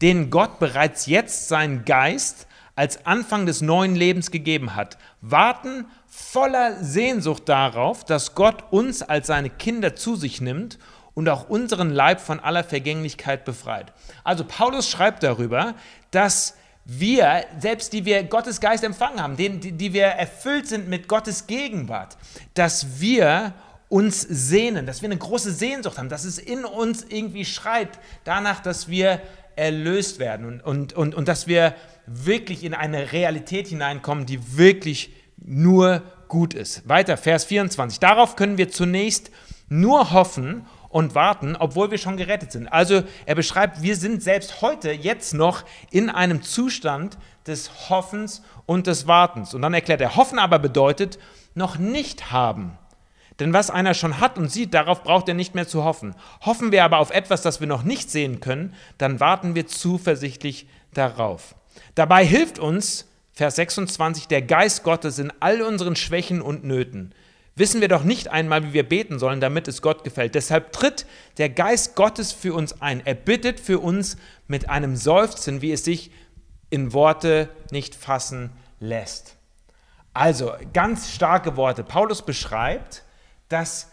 denen 0.00 0.30
Gott 0.30 0.58
bereits 0.58 1.06
jetzt 1.06 1.46
seinen 1.46 1.84
Geist 1.84 2.48
als 2.74 3.06
Anfang 3.06 3.46
des 3.46 3.60
neuen 3.60 3.94
Lebens 3.94 4.30
gegeben 4.30 4.74
hat, 4.74 4.98
warten 5.20 5.86
voller 6.08 6.82
Sehnsucht 6.82 7.48
darauf, 7.48 8.04
dass 8.04 8.34
Gott 8.34 8.64
uns 8.70 9.02
als 9.02 9.26
seine 9.26 9.50
Kinder 9.50 9.94
zu 9.94 10.16
sich 10.16 10.40
nimmt 10.40 10.78
und 11.14 11.28
auch 11.28 11.48
unseren 11.48 11.90
Leib 11.90 12.20
von 12.20 12.40
aller 12.40 12.64
Vergänglichkeit 12.64 13.44
befreit. 13.44 13.92
Also 14.24 14.44
Paulus 14.44 14.88
schreibt 14.88 15.22
darüber, 15.22 15.74
dass 16.10 16.56
wir, 16.84 17.44
selbst 17.58 17.92
die 17.92 18.04
wir 18.04 18.24
Gottes 18.24 18.60
Geist 18.60 18.82
empfangen 18.82 19.22
haben, 19.22 19.36
die, 19.36 19.72
die 19.72 19.92
wir 19.92 20.06
erfüllt 20.06 20.66
sind 20.66 20.88
mit 20.88 21.08
Gottes 21.08 21.46
Gegenwart, 21.46 22.16
dass 22.54 23.00
wir 23.00 23.52
uns 23.88 24.22
sehnen, 24.22 24.86
dass 24.86 25.02
wir 25.02 25.08
eine 25.08 25.18
große 25.18 25.52
Sehnsucht 25.52 25.98
haben, 25.98 26.08
dass 26.08 26.24
es 26.24 26.38
in 26.38 26.64
uns 26.64 27.04
irgendwie 27.08 27.44
schreit 27.44 27.90
danach, 28.24 28.60
dass 28.60 28.88
wir 28.88 29.20
erlöst 29.54 30.18
werden 30.18 30.46
und, 30.46 30.62
und, 30.62 30.92
und, 30.94 31.14
und 31.14 31.28
dass 31.28 31.46
wir 31.46 31.74
wirklich 32.06 32.64
in 32.64 32.74
eine 32.74 33.12
Realität 33.12 33.68
hineinkommen, 33.68 34.26
die 34.26 34.56
wirklich 34.56 35.12
nur 35.36 36.02
gut 36.28 36.54
ist. 36.54 36.88
Weiter, 36.88 37.16
Vers 37.16 37.44
24. 37.44 38.00
Darauf 38.00 38.36
können 38.36 38.58
wir 38.58 38.70
zunächst 38.70 39.30
nur 39.68 40.12
hoffen 40.12 40.66
und 40.88 41.14
warten, 41.14 41.56
obwohl 41.56 41.90
wir 41.90 41.98
schon 41.98 42.16
gerettet 42.16 42.52
sind. 42.52 42.68
Also 42.68 43.02
er 43.24 43.34
beschreibt, 43.34 43.82
wir 43.82 43.96
sind 43.96 44.22
selbst 44.22 44.60
heute 44.60 44.92
jetzt 44.92 45.32
noch 45.32 45.64
in 45.90 46.10
einem 46.10 46.42
Zustand 46.42 47.16
des 47.46 47.88
Hoffens 47.88 48.42
und 48.66 48.86
des 48.86 49.06
Wartens. 49.06 49.54
Und 49.54 49.62
dann 49.62 49.74
erklärt 49.74 50.00
er, 50.00 50.16
hoffen 50.16 50.38
aber 50.38 50.58
bedeutet 50.58 51.18
noch 51.54 51.78
nicht 51.78 52.30
haben. 52.30 52.78
Denn 53.40 53.54
was 53.54 53.70
einer 53.70 53.94
schon 53.94 54.20
hat 54.20 54.38
und 54.38 54.50
sieht, 54.50 54.74
darauf 54.74 55.02
braucht 55.02 55.28
er 55.28 55.34
nicht 55.34 55.54
mehr 55.54 55.66
zu 55.66 55.82
hoffen. 55.82 56.14
Hoffen 56.42 56.70
wir 56.70 56.84
aber 56.84 56.98
auf 56.98 57.10
etwas, 57.10 57.42
das 57.42 57.60
wir 57.60 57.66
noch 57.66 57.82
nicht 57.82 58.10
sehen 58.10 58.40
können, 58.40 58.74
dann 58.98 59.18
warten 59.18 59.54
wir 59.54 59.66
zuversichtlich 59.66 60.68
darauf. 60.92 61.54
Dabei 61.94 62.24
hilft 62.24 62.58
uns, 62.58 63.06
Vers 63.32 63.56
26, 63.56 64.28
der 64.28 64.42
Geist 64.42 64.82
Gottes 64.82 65.18
in 65.18 65.32
all 65.40 65.62
unseren 65.62 65.96
Schwächen 65.96 66.42
und 66.42 66.64
Nöten 66.64 67.14
wissen 67.54 67.80
wir 67.80 67.88
doch 67.88 68.04
nicht 68.04 68.28
einmal, 68.28 68.64
wie 68.64 68.72
wir 68.72 68.88
beten 68.88 69.18
sollen, 69.18 69.40
damit 69.40 69.68
es 69.68 69.82
Gott 69.82 70.04
gefällt. 70.04 70.34
Deshalb 70.34 70.72
tritt 70.72 71.06
der 71.38 71.50
Geist 71.50 71.94
Gottes 71.96 72.32
für 72.32 72.54
uns 72.54 72.80
ein. 72.80 73.04
Er 73.04 73.14
bittet 73.14 73.60
für 73.60 73.78
uns 73.78 74.16
mit 74.46 74.68
einem 74.68 74.96
Seufzen, 74.96 75.62
wie 75.62 75.72
es 75.72 75.84
sich 75.84 76.10
in 76.70 76.92
Worte 76.92 77.48
nicht 77.70 77.94
fassen 77.94 78.50
lässt. 78.80 79.36
Also 80.14 80.52
ganz 80.72 81.10
starke 81.10 81.56
Worte. 81.56 81.84
Paulus 81.84 82.22
beschreibt, 82.22 83.04
dass 83.48 83.90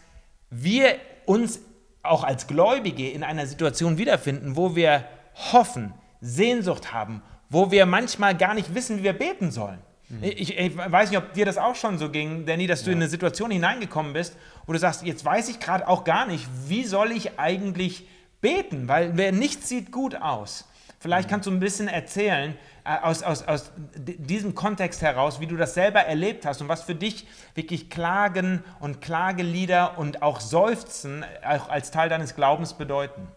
wir 0.50 0.96
uns 1.26 1.60
auch 2.02 2.24
als 2.24 2.48
Gläubige 2.48 3.10
in 3.10 3.24
einer 3.24 3.46
Situation 3.46 3.98
wiederfinden, 3.98 4.56
wo 4.56 4.76
wir 4.76 5.06
hoffen, 5.52 5.94
Sehnsucht 6.22 6.94
haben, 6.94 7.22
wo 7.49 7.71
wir 7.71 7.85
manchmal 7.85 8.35
gar 8.35 8.53
nicht 8.53 8.73
wissen, 8.73 8.99
wie 8.99 9.03
wir 9.03 9.13
beten 9.13 9.51
sollen. 9.51 9.79
Mhm. 10.09 10.23
Ich, 10.23 10.57
ich, 10.57 10.77
weiß 10.77 11.09
nicht, 11.09 11.17
ob 11.17 11.33
dir 11.33 11.45
das 11.45 11.57
auch 11.57 11.75
schon 11.75 11.97
so 11.97 12.09
ging, 12.09 12.45
Danny, 12.45 12.67
dass 12.67 12.83
du 12.83 12.89
ja. 12.89 12.95
in 12.95 13.01
eine 13.01 13.09
Situation 13.09 13.51
hineingekommen 13.51 14.13
bist, 14.13 14.35
wo 14.65 14.73
du 14.73 14.79
sagst, 14.79 15.03
jetzt 15.03 15.23
weiß 15.23 15.49
ich 15.49 15.59
gerade 15.59 15.88
auch 15.88 16.03
gar 16.03 16.25
nicht, 16.25 16.47
wie 16.67 16.83
soll 16.83 17.12
ich 17.12 17.39
eigentlich 17.39 18.07
beten, 18.41 18.88
weil 18.88 19.17
wer 19.17 19.31
nichts 19.31 19.69
sieht 19.69 19.91
gut 19.91 20.15
aus. 20.15 20.65
Vielleicht 20.99 21.29
mhm. 21.29 21.31
kannst 21.31 21.47
du 21.47 21.51
ein 21.51 21.59
bisschen 21.59 21.88
erzählen 21.88 22.57
äh, 22.83 22.97
aus, 23.01 23.23
aus, 23.23 23.47
aus 23.47 23.71
diesem 23.95 24.55
Kontext 24.55 25.01
heraus, 25.01 25.39
wie 25.39 25.47
du 25.47 25.55
das 25.55 25.73
selber 25.73 26.01
erlebt 26.01 26.45
hast 26.45 26.62
und 26.62 26.67
was 26.67 26.83
für 26.83 26.95
dich 26.95 27.27
wirklich 27.55 27.89
Klagen 27.89 28.63
und 28.79 29.01
Klagelieder 29.01 29.97
und 29.97 30.21
auch 30.21 30.39
Seufzen 30.39 31.23
auch 31.45 31.69
als 31.69 31.91
Teil 31.91 32.09
deines 32.09 32.35
Glaubens 32.35 32.73
bedeuten. 32.73 33.27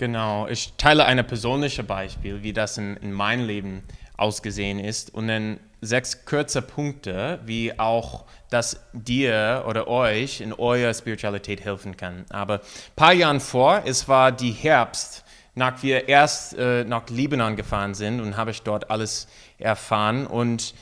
Genau, 0.00 0.46
ich 0.48 0.72
teile 0.78 1.04
ein 1.04 1.22
persönliches 1.26 1.86
Beispiel, 1.86 2.42
wie 2.42 2.54
das 2.54 2.78
in, 2.78 2.96
in 3.02 3.12
meinem 3.12 3.46
Leben 3.46 3.82
ausgesehen 4.16 4.78
ist 4.78 5.12
und 5.12 5.28
dann 5.28 5.60
sechs 5.82 6.24
kurze 6.24 6.62
Punkte, 6.62 7.38
wie 7.44 7.78
auch 7.78 8.24
das 8.48 8.80
dir 8.94 9.66
oder 9.68 9.88
euch 9.88 10.40
in 10.40 10.54
eurer 10.54 10.94
Spiritualität 10.94 11.62
helfen 11.62 11.98
kann. 11.98 12.24
Aber 12.30 12.54
ein 12.54 12.60
paar 12.96 13.12
Jahre 13.12 13.40
vor, 13.40 13.82
es 13.84 14.08
war 14.08 14.32
die 14.32 14.52
Herbst, 14.52 15.22
nach 15.54 15.82
wir 15.82 16.08
erst 16.08 16.56
äh, 16.56 16.84
nach 16.84 17.10
Libanon 17.10 17.54
gefahren 17.56 17.92
sind 17.92 18.22
und 18.22 18.38
habe 18.38 18.52
ich 18.52 18.62
dort 18.62 18.90
alles 18.90 19.28
erfahren 19.58 20.26
und 20.26 20.72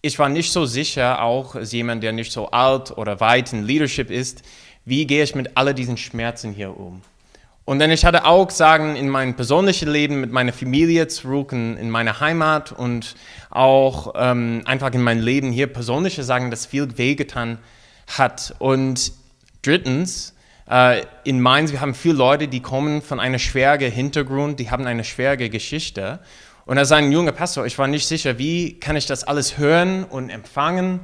ich 0.00 0.16
war 0.20 0.28
nicht 0.28 0.52
so 0.52 0.64
sicher, 0.64 1.24
auch 1.24 1.56
als 1.56 1.72
jemand, 1.72 2.04
der 2.04 2.12
nicht 2.12 2.30
so 2.30 2.52
alt 2.52 2.96
oder 2.96 3.18
weit 3.18 3.52
in 3.52 3.64
Leadership 3.64 4.12
ist, 4.12 4.42
wie 4.84 5.08
gehe 5.08 5.24
ich 5.24 5.34
mit 5.34 5.56
all 5.56 5.74
diesen 5.74 5.96
Schmerzen 5.96 6.52
hier 6.52 6.76
um? 6.78 7.02
Und 7.70 7.78
dann 7.78 7.92
ich 7.92 8.04
hatte 8.04 8.24
auch 8.24 8.50
sagen, 8.50 8.96
in 8.96 9.08
meinem 9.08 9.36
persönlichen 9.36 9.88
Leben 9.88 10.20
mit 10.20 10.32
meiner 10.32 10.52
Familie 10.52 11.06
zurück 11.06 11.52
in, 11.52 11.76
in 11.76 11.88
meine 11.88 12.18
Heimat 12.18 12.72
und 12.72 13.14
auch 13.48 14.14
ähm, 14.16 14.62
einfach 14.64 14.90
in 14.90 15.02
mein 15.02 15.20
Leben 15.20 15.52
hier 15.52 15.68
persönliche 15.68 16.24
sagen, 16.24 16.50
dass 16.50 16.66
viel 16.66 16.98
wehgetan 16.98 17.58
hat. 18.08 18.56
Und 18.58 19.12
drittens, 19.62 20.34
äh, 20.68 21.02
in 21.22 21.40
Mainz, 21.40 21.70
wir 21.70 21.80
haben 21.80 21.94
viele 21.94 22.14
Leute, 22.14 22.48
die 22.48 22.58
kommen 22.58 23.02
von 23.02 23.20
einem 23.20 23.38
schwierigen 23.38 23.92
Hintergrund, 23.92 24.58
die 24.58 24.72
haben 24.72 24.84
eine 24.88 25.04
schwierige 25.04 25.48
Geschichte. 25.48 26.18
Und 26.66 26.76
als 26.76 26.90
ein 26.90 27.12
junger 27.12 27.30
Pastor, 27.30 27.66
ich 27.66 27.78
war 27.78 27.86
nicht 27.86 28.08
sicher, 28.08 28.36
wie 28.36 28.80
kann 28.80 28.96
ich 28.96 29.06
das 29.06 29.22
alles 29.22 29.58
hören 29.58 30.02
und 30.02 30.28
empfangen 30.28 30.98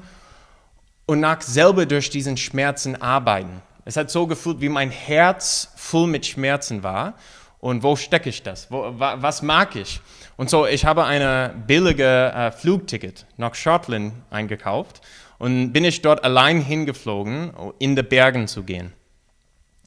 und 1.06 1.20
nach 1.20 1.42
selber 1.42 1.86
durch 1.86 2.10
diesen 2.10 2.36
Schmerzen 2.36 3.00
arbeiten. 3.00 3.62
Es 3.86 3.96
hat 3.96 4.10
so 4.10 4.26
gefühlt, 4.26 4.60
wie 4.60 4.68
mein 4.68 4.90
Herz 4.90 5.72
voll 5.76 6.08
mit 6.08 6.26
Schmerzen 6.26 6.82
war. 6.82 7.14
Und 7.60 7.84
wo 7.84 7.94
stecke 7.94 8.28
ich 8.28 8.42
das? 8.42 8.70
Wo, 8.70 8.92
was 8.96 9.42
mag 9.42 9.76
ich? 9.76 10.00
Und 10.36 10.50
so, 10.50 10.66
ich 10.66 10.84
habe 10.84 11.04
ein 11.04 11.64
billige 11.66 12.04
äh, 12.04 12.50
Flugticket 12.50 13.26
nach 13.36 13.54
Schottland 13.54 14.12
eingekauft 14.28 15.00
und 15.38 15.72
bin 15.72 15.84
ich 15.84 16.02
dort 16.02 16.24
allein 16.24 16.60
hingeflogen, 16.60 17.52
in 17.78 17.94
die 17.94 18.02
Bergen 18.02 18.48
zu 18.48 18.64
gehen. 18.64 18.92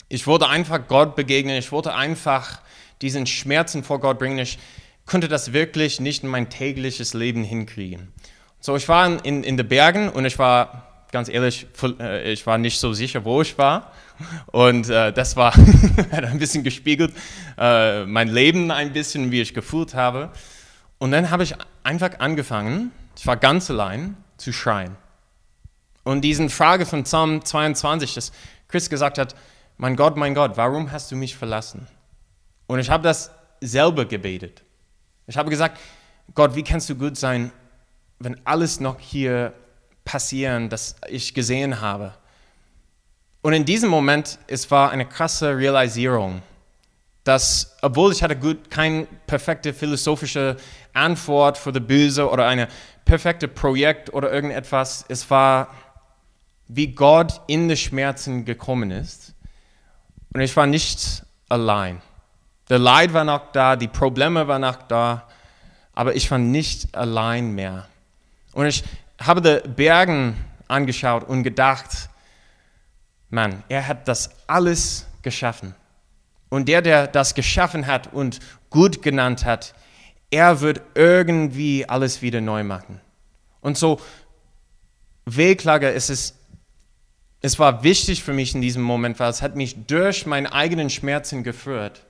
Ich 0.08 0.26
wollte 0.28 0.48
einfach 0.48 0.88
Gott 0.88 1.16
begegnen, 1.16 1.58
ich 1.58 1.72
wollte 1.72 1.94
einfach 1.94 2.62
diesen 3.02 3.28
Schmerzen 3.28 3.84
vor 3.84 4.00
Gott 4.00 4.18
bringen. 4.18 4.40
Ich 4.40 4.60
konnte 5.06 5.28
das 5.28 5.52
wirklich 5.52 6.00
nicht 6.00 6.24
in 6.24 6.30
mein 6.30 6.50
tägliches 6.50 7.14
Leben 7.14 7.44
hinkriegen. 7.44 8.14
So, 8.62 8.76
ich 8.78 8.88
war 8.88 9.24
in, 9.26 9.44
in 9.44 9.58
den 9.58 9.68
Bergen 9.68 10.10
und 10.10 10.26
ich 10.26 10.40
war 10.40 10.89
ganz 11.12 11.30
ehrlich, 11.30 11.68
äh, 12.00 12.32
ich 12.32 12.46
war 12.46 12.58
nicht 12.58 12.80
so 12.80 12.94
sicher, 12.94 13.26
wo 13.26 13.42
ich 13.42 13.58
war. 13.58 13.92
Und 14.48 14.90
äh, 14.90 15.12
das 15.14 15.36
war 15.36 15.54
hat 16.12 16.26
ein 16.26 16.40
bisschen 16.40 16.64
gespiegelt, 16.64 17.14
äh, 17.58 18.06
mein 18.06 18.28
Leben 18.28 18.72
ein 18.72 18.94
bisschen, 18.94 19.32
wie 19.32 19.42
ich 19.42 19.54
gefühlt 19.54 19.94
habe. 19.94 20.32
Und 20.98 21.12
dann 21.12 21.32
habe 21.32 21.44
ich 21.44 21.56
einfach 21.84 22.20
angefangen, 22.20 22.92
ich 23.18 23.26
war 23.26 23.38
ganz 23.38 23.70
allein, 23.70 24.18
zu 24.38 24.54
schreien. 24.54 24.96
Und 26.04 26.22
diese 26.22 26.48
Frage 26.50 26.86
von 26.86 27.04
Psalm 27.04 27.44
22, 27.44 28.16
dass 28.16 28.32
Chris 28.68 28.90
gesagt 28.90 29.18
hat, 29.18 29.36
mein 29.78 29.96
Gott, 29.96 30.18
mein 30.18 30.34
Gott, 30.34 30.58
warum 30.58 30.92
hast 30.92 31.12
du 31.12 31.16
mich 31.16 31.36
verlassen? 31.36 31.88
Und 32.68 32.80
ich 32.80 32.90
habe 32.90 33.04
das 33.04 33.32
selber 33.62 34.06
gebetet. 34.06 34.64
Ich 35.28 35.38
habe 35.38 35.50
gesagt, 35.50 35.80
Gott, 36.36 36.56
wie 36.56 36.64
kannst 36.64 36.90
du 36.90 36.96
gut 36.96 37.18
sein, 37.18 37.52
wenn 38.20 38.40
alles 38.46 38.80
noch 38.80 39.00
hier 39.00 39.54
passieren, 40.10 40.70
das 40.70 40.96
ich 41.08 41.36
gesehen 41.36 41.82
habe? 41.82 42.16
Und 43.44 43.54
in 43.54 43.64
diesem 43.64 43.92
Moment, 43.92 44.40
es 44.48 44.72
war 44.72 44.90
eine 44.90 45.06
krasse 45.06 45.56
Realisierung, 45.56 46.42
dass, 47.24 47.78
obwohl 47.84 48.12
ich 48.12 48.24
hatte 48.24 48.36
gut 48.36 48.72
keine 48.72 49.06
perfekte 49.28 49.72
philosophische 49.72 50.58
Antwort 50.94 51.60
für 51.60 51.72
das 51.72 51.86
Böse 51.86 52.28
oder 52.28 52.48
ein 52.48 52.66
perfektes 53.06 53.52
Projekt 53.54 54.12
oder 54.12 54.32
irgendetwas, 54.32 55.06
es 55.10 55.30
war, 55.30 55.76
wie 56.68 56.88
Gott 56.88 57.42
in 57.46 57.70
die 57.70 57.78
Schmerzen 57.78 58.46
gekommen 58.46 58.90
ist. 58.90 59.36
Und 60.34 60.42
ich 60.42 60.58
war 60.58 60.66
nicht 60.66 61.24
allein. 61.50 62.02
Der 62.68 62.80
Leid 62.80 63.14
war 63.14 63.26
noch 63.26 63.52
da, 63.52 63.76
die 63.76 63.88
Probleme 63.88 64.48
waren 64.48 64.62
noch 64.62 64.82
da, 64.88 65.28
aber 65.94 66.16
ich 66.16 66.32
war 66.32 66.40
nicht 66.40 66.96
allein 66.96 67.52
mehr. 67.52 67.88
Und 68.54 68.66
ich 68.66 68.84
habe 69.20 69.42
die 69.42 69.68
Bergen 69.70 70.36
angeschaut 70.68 71.28
und 71.28 71.44
gedacht, 71.44 72.10
Mann, 73.30 73.64
er 73.70 73.88
hat 73.88 74.08
das 74.08 74.30
alles 74.48 75.06
geschaffen. 75.22 75.76
Und 76.50 76.68
der, 76.68 76.82
der 76.82 77.08
das 77.08 77.36
geschaffen 77.36 77.86
hat 77.86 78.12
und 78.14 78.40
gut 78.70 79.02
genannt 79.02 79.46
hat, 79.46 79.76
er 80.32 80.62
wird 80.62 80.82
irgendwie 80.96 81.88
alles 81.88 82.22
wieder 82.22 82.42
neu 82.42 82.64
machen. 82.64 83.00
Und 83.62 83.78
so, 83.78 84.00
Wehklage, 85.26 85.92
es, 85.92 86.10
ist, 86.10 86.36
es 87.42 87.60
war 87.60 87.84
wichtig 87.84 88.24
für 88.24 88.34
mich 88.34 88.56
in 88.56 88.62
diesem 88.62 88.82
Moment, 88.82 89.20
weil 89.20 89.30
es 89.30 89.42
hat 89.42 89.56
mich 89.56 89.86
durch 89.86 90.26
meine 90.26 90.52
eigenen 90.54 90.90
Schmerzen 90.90 91.44
geführt. 91.44 92.06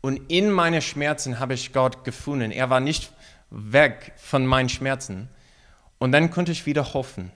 Und 0.00 0.30
in 0.30 0.50
meine 0.50 0.82
Schmerzen 0.82 1.38
habe 1.38 1.54
ich 1.54 1.72
Gott 1.72 2.04
gefunden. 2.04 2.50
Er 2.52 2.70
war 2.70 2.80
nicht 2.80 3.12
weg 3.50 4.12
von 4.16 4.46
meinen 4.46 4.68
Schmerzen. 4.68 5.28
Und 6.00 6.12
dann 6.12 6.30
konnte 6.30 6.50
ich 6.50 6.64
wieder 6.64 6.94
hoffen. 6.94 7.30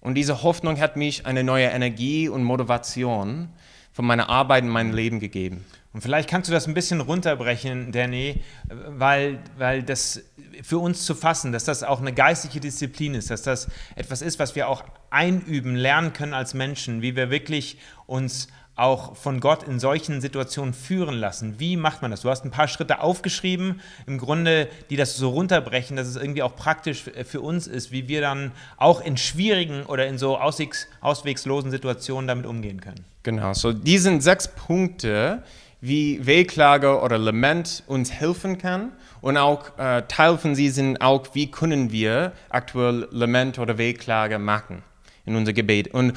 Und 0.00 0.14
diese 0.14 0.44
Hoffnung 0.44 0.78
hat 0.78 0.96
mich 0.96 1.26
eine 1.26 1.42
neue 1.42 1.66
Energie 1.66 2.28
und 2.28 2.44
Motivation 2.44 3.48
von 3.92 4.06
meiner 4.06 4.28
Arbeit 4.28 4.62
in 4.62 4.70
meinem 4.70 4.94
Leben 4.94 5.18
gegeben. 5.18 5.64
Und 5.92 6.02
vielleicht 6.02 6.30
kannst 6.30 6.48
du 6.48 6.52
das 6.52 6.68
ein 6.68 6.74
bisschen 6.74 7.00
runterbrechen, 7.00 7.90
Danny, 7.90 8.42
weil, 8.68 9.40
weil 9.58 9.82
das 9.82 10.22
für 10.62 10.78
uns 10.78 11.04
zu 11.04 11.16
fassen, 11.16 11.50
dass 11.50 11.64
das 11.64 11.82
auch 11.82 12.00
eine 12.00 12.12
geistliche 12.12 12.60
Disziplin 12.60 13.14
ist, 13.14 13.30
dass 13.30 13.42
das 13.42 13.68
etwas 13.96 14.22
ist, 14.22 14.38
was 14.38 14.54
wir 14.54 14.68
auch 14.68 14.84
einüben, 15.10 15.74
lernen 15.74 16.12
können 16.12 16.34
als 16.34 16.54
Menschen, 16.54 17.02
wie 17.02 17.16
wir 17.16 17.30
wirklich 17.30 17.78
uns 18.06 18.46
auch 18.76 19.16
von 19.16 19.40
Gott 19.40 19.62
in 19.62 19.80
solchen 19.80 20.20
Situationen 20.20 20.74
führen 20.74 21.14
lassen. 21.14 21.58
Wie 21.58 21.76
macht 21.76 22.02
man 22.02 22.10
das? 22.10 22.20
Du 22.20 22.30
hast 22.30 22.44
ein 22.44 22.50
paar 22.50 22.68
Schritte 22.68 23.00
aufgeschrieben, 23.00 23.80
im 24.06 24.18
Grunde, 24.18 24.68
die 24.90 24.96
das 24.96 25.16
so 25.16 25.30
runterbrechen, 25.30 25.96
dass 25.96 26.06
es 26.06 26.16
irgendwie 26.16 26.42
auch 26.42 26.54
praktisch 26.54 27.04
für 27.24 27.40
uns 27.40 27.66
ist, 27.66 27.90
wie 27.90 28.06
wir 28.06 28.20
dann 28.20 28.52
auch 28.76 29.00
in 29.00 29.16
schwierigen 29.16 29.84
oder 29.84 30.06
in 30.06 30.18
so 30.18 30.36
auswegs, 30.36 30.86
auswegslosen 31.00 31.70
Situationen 31.70 32.28
damit 32.28 32.44
umgehen 32.44 32.80
können. 32.80 33.04
Genau, 33.22 33.54
so 33.54 33.72
die 33.72 33.98
sind 33.98 34.22
sechs 34.22 34.46
Punkte, 34.46 35.42
wie 35.80 36.24
Wehklage 36.26 37.00
oder 37.00 37.18
Lament 37.18 37.82
uns 37.86 38.12
helfen 38.12 38.58
kann. 38.58 38.92
Und 39.20 39.36
auch 39.36 39.78
äh, 39.78 40.02
Teil 40.02 40.36
von 40.38 40.54
sie 40.54 40.68
sind 40.68 41.00
auch, 41.00 41.34
wie 41.34 41.50
können 41.50 41.90
wir 41.90 42.32
aktuell 42.50 43.08
Lament 43.10 43.58
oder 43.58 43.78
Wehklage 43.78 44.38
machen 44.38 44.82
in 45.24 45.34
unser 45.34 45.52
Gebet. 45.52 45.88
Und 45.88 46.14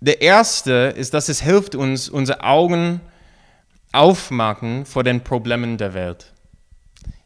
der 0.00 0.20
erste 0.22 0.94
ist, 0.96 1.14
dass 1.14 1.28
es 1.28 1.40
hilft 1.40 1.74
uns, 1.74 2.08
unsere 2.08 2.42
Augen 2.42 3.00
aufmachen 3.92 4.84
vor 4.84 5.04
den 5.04 5.22
Problemen 5.22 5.78
der 5.78 5.94
Welt. 5.94 6.32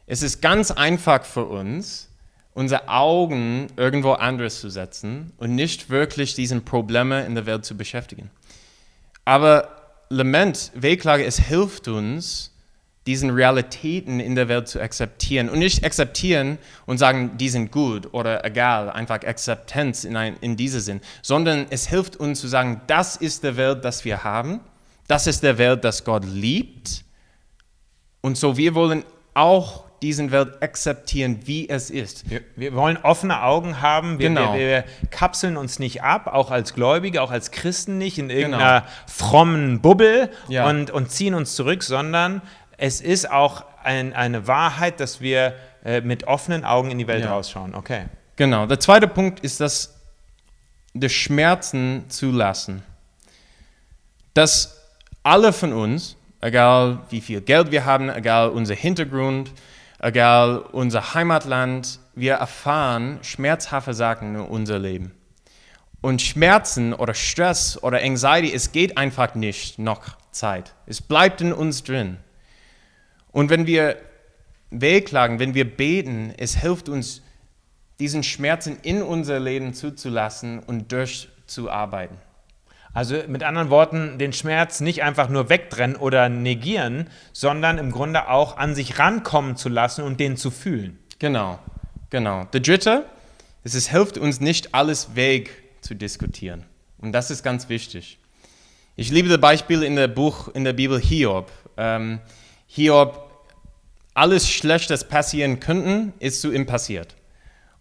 Es 0.06 0.22
ist 0.22 0.40
ganz 0.40 0.70
einfach 0.70 1.24
für 1.24 1.44
uns, 1.44 2.08
unsere 2.52 2.88
Augen 2.88 3.68
irgendwo 3.76 4.12
anderes 4.12 4.60
zu 4.60 4.70
setzen 4.70 5.32
und 5.38 5.54
nicht 5.54 5.90
wirklich 5.90 6.34
diesen 6.34 6.64
Probleme 6.64 7.24
in 7.24 7.34
der 7.34 7.46
Welt 7.46 7.64
zu 7.64 7.76
beschäftigen. 7.76 8.30
Aber 9.24 9.68
Lament, 10.08 10.72
Wehklage, 10.74 11.24
es 11.24 11.38
hilft 11.38 11.86
uns, 11.88 12.52
diesen 13.06 13.30
Realitäten 13.30 14.20
in 14.20 14.34
der 14.34 14.48
Welt 14.48 14.68
zu 14.68 14.80
akzeptieren 14.80 15.48
und 15.48 15.58
nicht 15.58 15.84
akzeptieren 15.84 16.58
und 16.86 16.98
sagen, 16.98 17.36
die 17.38 17.48
sind 17.48 17.72
gut 17.72 18.12
oder 18.12 18.44
egal, 18.44 18.90
einfach 18.90 19.16
Akzeptanz 19.22 20.04
in, 20.04 20.16
ein, 20.16 20.36
in 20.40 20.56
diesem 20.56 20.80
Sinn, 20.80 21.00
sondern 21.22 21.66
es 21.70 21.88
hilft 21.88 22.16
uns 22.16 22.40
zu 22.40 22.48
sagen, 22.48 22.82
das 22.86 23.16
ist 23.16 23.42
der 23.42 23.56
Welt, 23.56 23.84
das 23.84 24.04
wir 24.04 24.22
haben, 24.22 24.60
das 25.08 25.26
ist 25.26 25.42
der 25.42 25.56
Welt, 25.56 25.82
das 25.84 26.04
Gott 26.04 26.24
liebt 26.24 27.04
und 28.20 28.36
so 28.36 28.56
wir 28.56 28.74
wollen 28.74 29.04
auch 29.32 29.90
diesen 30.02 30.30
Welt 30.30 30.62
akzeptieren, 30.62 31.40
wie 31.44 31.68
es 31.68 31.90
ist. 31.90 32.30
Wir, 32.30 32.40
wir 32.56 32.74
wollen 32.74 32.96
offene 32.96 33.42
Augen 33.42 33.82
haben. 33.82 34.18
Wir, 34.18 34.28
genau. 34.28 34.54
wir, 34.54 34.60
wir, 34.60 34.84
kapseln 35.10 35.56
uns 35.56 35.78
nicht 35.78 36.02
ab, 36.02 36.26
auch 36.26 36.50
als 36.50 36.74
Gläubige, 36.74 37.20
auch 37.22 37.30
als 37.30 37.50
Christen 37.50 37.98
nicht 37.98 38.18
in 38.18 38.30
irgendeiner 38.30 38.80
genau. 38.80 38.92
frommen 39.06 39.80
Bubble 39.80 40.30
ja. 40.48 40.68
und, 40.68 40.90
und 40.90 41.10
ziehen 41.10 41.34
uns 41.34 41.54
zurück, 41.54 41.82
sondern 41.82 42.40
es 42.80 43.02
ist 43.02 43.30
auch 43.30 43.64
ein, 43.84 44.14
eine 44.14 44.46
Wahrheit, 44.46 45.00
dass 45.00 45.20
wir 45.20 45.54
äh, 45.84 46.00
mit 46.00 46.24
offenen 46.24 46.64
Augen 46.64 46.90
in 46.90 46.96
die 46.96 47.06
Welt 47.06 47.24
ja. 47.24 47.30
rausschauen. 47.30 47.74
Okay. 47.74 48.06
Genau. 48.36 48.64
Der 48.64 48.80
zweite 48.80 49.06
Punkt 49.06 49.40
ist 49.40 49.60
das, 49.60 50.00
das 50.94 51.12
Schmerzen 51.12 52.06
zulassen. 52.08 52.82
Dass 54.32 54.80
alle 55.22 55.52
von 55.52 55.74
uns, 55.74 56.16
egal 56.40 57.00
wie 57.10 57.20
viel 57.20 57.42
Geld 57.42 57.70
wir 57.70 57.84
haben, 57.84 58.08
egal 58.08 58.48
unser 58.48 58.74
Hintergrund, 58.74 59.52
egal 59.98 60.60
unser 60.72 61.12
Heimatland, 61.12 61.98
wir 62.14 62.34
erfahren 62.34 63.18
schmerzhafte 63.20 63.92
Sachen 63.92 64.36
in 64.36 64.40
unser 64.40 64.78
Leben. 64.78 65.12
Und 66.00 66.22
Schmerzen 66.22 66.94
oder 66.94 67.12
Stress 67.12 67.82
oder 67.82 67.98
Anxiety, 67.98 68.54
es 68.54 68.72
geht 68.72 68.96
einfach 68.96 69.34
nicht 69.34 69.78
noch 69.78 70.16
Zeit. 70.30 70.72
Es 70.86 71.02
bleibt 71.02 71.42
in 71.42 71.52
uns 71.52 71.84
drin. 71.84 72.16
Und 73.32 73.50
wenn 73.50 73.66
wir 73.66 73.96
wehklagen, 74.70 75.38
wenn 75.38 75.54
wir 75.54 75.64
beten, 75.76 76.32
es 76.36 76.56
hilft 76.56 76.88
uns, 76.88 77.22
diesen 77.98 78.22
Schmerzen 78.22 78.78
in 78.82 79.02
unser 79.02 79.38
Leben 79.38 79.74
zuzulassen 79.74 80.60
und 80.60 80.90
durchzuarbeiten. 80.90 82.16
Also 82.92 83.16
mit 83.28 83.44
anderen 83.44 83.70
Worten, 83.70 84.18
den 84.18 84.32
Schmerz 84.32 84.80
nicht 84.80 85.02
einfach 85.02 85.28
nur 85.28 85.48
wegtrennen 85.48 85.96
oder 85.96 86.28
negieren, 86.28 87.08
sondern 87.32 87.78
im 87.78 87.92
Grunde 87.92 88.28
auch 88.28 88.56
an 88.56 88.74
sich 88.74 88.98
rankommen 88.98 89.56
zu 89.56 89.68
lassen 89.68 90.02
und 90.02 90.18
den 90.18 90.36
zu 90.36 90.50
fühlen. 90.50 90.98
Genau, 91.20 91.58
genau. 92.08 92.44
Der 92.46 92.60
dritte 92.60 93.04
ist, 93.62 93.74
es 93.74 93.90
hilft 93.90 94.18
uns 94.18 94.40
nicht 94.40 94.74
alles 94.74 95.14
weg 95.14 95.50
zu 95.82 95.94
diskutieren. 95.94 96.64
Und 96.98 97.12
das 97.12 97.30
ist 97.30 97.42
ganz 97.42 97.68
wichtig. 97.68 98.18
Ich 98.96 99.10
liebe 99.10 99.28
das 99.28 99.40
Beispiel 99.40 99.82
in 99.82 99.94
der 99.94 100.08
Buch, 100.08 100.48
in 100.48 100.64
der 100.64 100.72
Bibel 100.72 101.00
Hiob. 101.00 101.50
Ähm, 101.76 102.18
Hiob, 102.72 103.28
alles 104.14 104.48
Schlechtes 104.48 105.08
passieren 105.08 105.58
könnte, 105.58 106.12
ist 106.20 106.40
zu 106.40 106.52
ihm 106.52 106.66
passiert. 106.66 107.16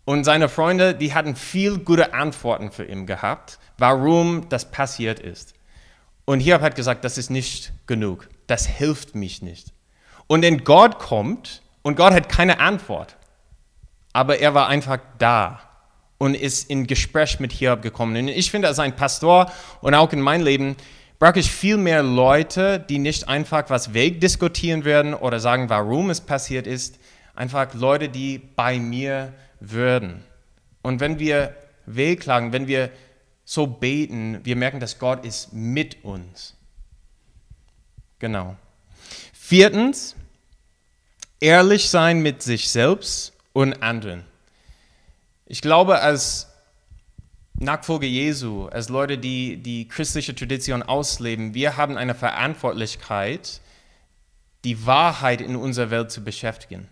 Und 0.04 0.24
seine 0.24 0.50
Freunde, 0.50 0.96
die 0.96 1.14
hatten 1.14 1.36
viel 1.36 1.78
gute 1.78 2.16
Antworten 2.16 2.72
für 2.72 2.86
ihn 2.86 3.06
gehabt, 3.06 3.60
warum 3.78 4.50
das 4.50 4.72
passiert 4.72 5.20
ist. 5.20 5.54
Und 6.26 6.40
Hiob 6.40 6.62
hat 6.62 6.76
gesagt, 6.76 7.06
das 7.06 7.20
ist 7.20 7.30
nicht 7.30 7.72
genug, 7.86 8.30
das 8.48 8.66
hilft 8.66 9.14
mich 9.14 9.44
nicht. 9.44 9.74
Und 10.26 10.44
dann 10.44 10.64
Gott 10.64 10.98
kommt 10.98 11.62
und 11.84 11.96
Gott 11.96 12.14
hat 12.14 12.28
keine 12.28 12.60
Antwort, 12.60 13.16
aber 14.12 14.40
er 14.40 14.56
war 14.56 14.70
einfach 14.70 14.98
da 15.20 15.60
und 16.18 16.34
ist 16.34 16.68
in 16.68 16.88
Gespräch 16.88 17.40
mit 17.40 17.52
Hiob 17.52 17.84
gekommen. 17.84 18.18
Und 18.18 18.30
ich 18.30 18.50
finde, 18.50 18.68
als 18.68 18.80
ein 18.80 18.96
Pastor 18.96 19.52
und 19.82 19.94
auch 19.94 20.12
in 20.14 20.22
meinem 20.22 20.46
Leben, 20.46 20.76
brauche 21.20 21.40
ich 21.40 21.52
viel 21.52 21.78
mehr 21.78 22.02
Leute, 22.02 22.80
die 22.80 22.98
nicht 22.98 23.28
einfach 23.28 23.70
was 23.70 23.94
wegdiskutieren 23.94 24.86
werden 24.86 25.14
oder 25.14 25.40
sagen, 25.40 25.70
warum 25.70 26.10
es 26.10 26.22
passiert 26.22 26.66
ist. 26.66 26.98
Einfach 27.36 27.74
Leute, 27.74 28.10
die 28.10 28.40
bei 28.40 28.80
mir 28.80 29.34
würden. 29.60 30.24
Und 30.82 31.02
wenn 31.02 31.20
wir 31.20 31.56
wehklagen, 31.86 32.54
wenn 32.54 32.68
wir 32.68 32.90
so 33.44 33.68
beten, 33.68 34.40
wir 34.44 34.56
merken, 34.56 34.80
dass 34.80 34.98
Gott 34.98 35.26
ist 35.26 35.52
mit 35.54 36.04
uns. 36.04 36.56
Genau. 38.20 38.56
Viertens, 39.34 40.16
ehrlich 41.40 41.90
sein 41.90 42.22
mit 42.22 42.44
sich 42.44 42.70
selbst 42.70 43.34
und 43.54 43.82
anderen. 43.82 44.24
Ich 45.46 45.62
glaube, 45.62 46.00
als 46.00 46.49
Nachfolger 47.62 48.08
Jesu, 48.08 48.68
als 48.68 48.88
Leute, 48.88 49.18
die 49.18 49.58
die 49.58 49.86
christliche 49.86 50.34
Tradition 50.34 50.82
ausleben, 50.82 51.54
wir 51.54 51.76
haben 51.76 51.98
eine 51.98 52.16
Verantwortlichkeit, 52.16 53.60
die 54.64 54.86
Wahrheit 54.86 55.42
in 55.42 55.58
unserer 55.58 55.92
Welt 55.92 56.10
zu 56.10 56.24
beschäftigen. 56.24 56.88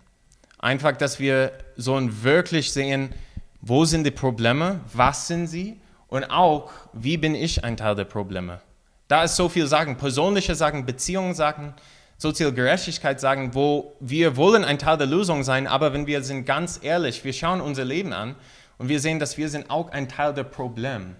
Einfach, 0.59 0.97
dass 0.97 1.19
wir 1.19 1.53
so 1.77 1.97
wirklich 2.21 2.73
sehen, 2.73 3.13
wo 3.61 3.85
sind 3.85 4.03
die 4.03 4.11
Probleme, 4.11 4.81
was 4.93 5.27
sind 5.27 5.47
sie 5.47 5.79
und 6.09 6.25
auch, 6.25 6.69
wie 6.91 7.15
bin 7.15 7.33
ich 7.33 7.63
ein 7.63 7.77
Teil 7.77 7.95
der 7.95 8.03
Probleme. 8.03 8.59
Da 9.07 9.23
ist 9.23 9.37
so 9.37 9.47
viel 9.47 9.67
Sachen, 9.67 9.95
persönliche 9.95 10.53
Sachen, 10.55 10.85
Beziehungen 10.85 11.33
Sachen, 11.33 11.75
soziale 12.17 12.51
Gerechtigkeit 12.51 13.21
sagen, 13.21 13.53
wo 13.53 13.95
wir 14.01 14.35
wollen 14.35 14.65
ein 14.65 14.79
Teil 14.79 14.97
der 14.97 15.07
Lösung 15.07 15.43
sein, 15.43 15.65
aber 15.65 15.93
wenn 15.93 16.07
wir 16.07 16.23
sind 16.23 16.45
ganz 16.45 16.79
ehrlich, 16.83 17.23
wir 17.23 17.31
schauen 17.31 17.61
unser 17.61 17.85
Leben 17.85 18.11
an 18.11 18.35
und 18.77 18.89
wir 18.89 18.99
sehen, 18.99 19.19
dass 19.19 19.37
wir 19.37 19.49
sind 19.49 19.69
auch 19.69 19.89
ein 19.91 20.07
Teil 20.07 20.33
der 20.33 20.43
Problem. 20.43 21.15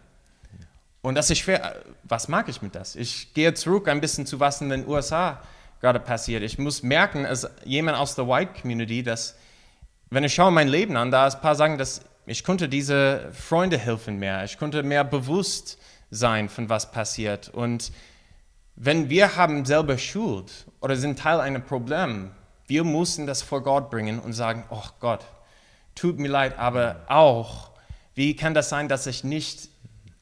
Und 1.01 1.15
das 1.15 1.29
ist 1.29 1.39
schwer. 1.39 1.75
Was 2.03 2.27
mag 2.27 2.49
ich 2.49 2.61
mit 2.61 2.75
das? 2.75 2.95
Ich 2.95 3.33
gehe 3.33 3.53
zurück 3.53 3.87
ein 3.87 4.01
bisschen 4.01 4.25
zu 4.25 4.39
was 4.39 4.61
in 4.61 4.69
den 4.69 4.87
USA 4.87 5.41
gerade 5.79 5.99
passiert. 5.99 6.43
Ich 6.43 6.57
muss 6.57 6.83
merken, 6.83 7.25
als 7.25 7.47
jemand 7.63 7.97
aus 7.97 8.15
der 8.15 8.27
White 8.27 8.61
Community, 8.61 9.03
dass 9.03 9.35
wenn 10.09 10.23
ich 10.23 10.33
schaue 10.33 10.51
mein 10.51 10.67
Leben 10.67 10.97
an, 10.97 11.11
da 11.11 11.27
ist 11.27 11.35
ein 11.35 11.41
paar 11.41 11.55
sagen, 11.55 11.77
dass 11.77 12.01
ich 12.25 12.43
konnte 12.43 12.67
diese 12.67 13.31
Freunde 13.31 13.77
helfen 13.77 14.17
mehr. 14.17 14.43
Ich 14.43 14.57
konnte 14.57 14.83
mehr 14.83 15.03
bewusst 15.03 15.77
sein 16.11 16.49
von 16.49 16.69
was 16.69 16.91
passiert. 16.91 17.49
Und 17.49 17.91
wenn 18.75 19.09
wir 19.09 19.35
haben 19.37 19.65
selber 19.65 19.97
Schuld 19.97 20.51
oder 20.81 20.95
sind 20.95 21.19
Teil 21.19 21.39
eines 21.39 21.63
Problems, 21.63 22.31
wir 22.67 22.83
müssen 22.83 23.27
das 23.27 23.41
vor 23.41 23.63
Gott 23.63 23.89
bringen 23.89 24.19
und 24.19 24.33
sagen, 24.33 24.65
oh 24.69 24.83
Gott, 24.99 25.25
tut 25.97 26.19
mir 26.19 26.29
leid, 26.29 26.57
aber 26.57 26.97
auch, 27.07 27.71
wie 28.15 28.35
kann 28.35 28.53
das 28.53 28.69
sein, 28.69 28.87
dass 28.87 29.07
ich 29.07 29.23
nicht 29.23 29.69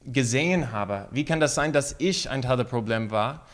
gesehen 0.06 0.72
habe? 0.72 1.08
Wie 1.12 1.26
kann 1.26 1.40
das 1.40 1.56
sein, 1.56 1.74
dass 1.74 1.96
ich 2.00 2.30
ein 2.30 2.42
Teil 2.42 2.58
des 2.58 2.68
Problems 2.68 3.12
war? 3.12 3.46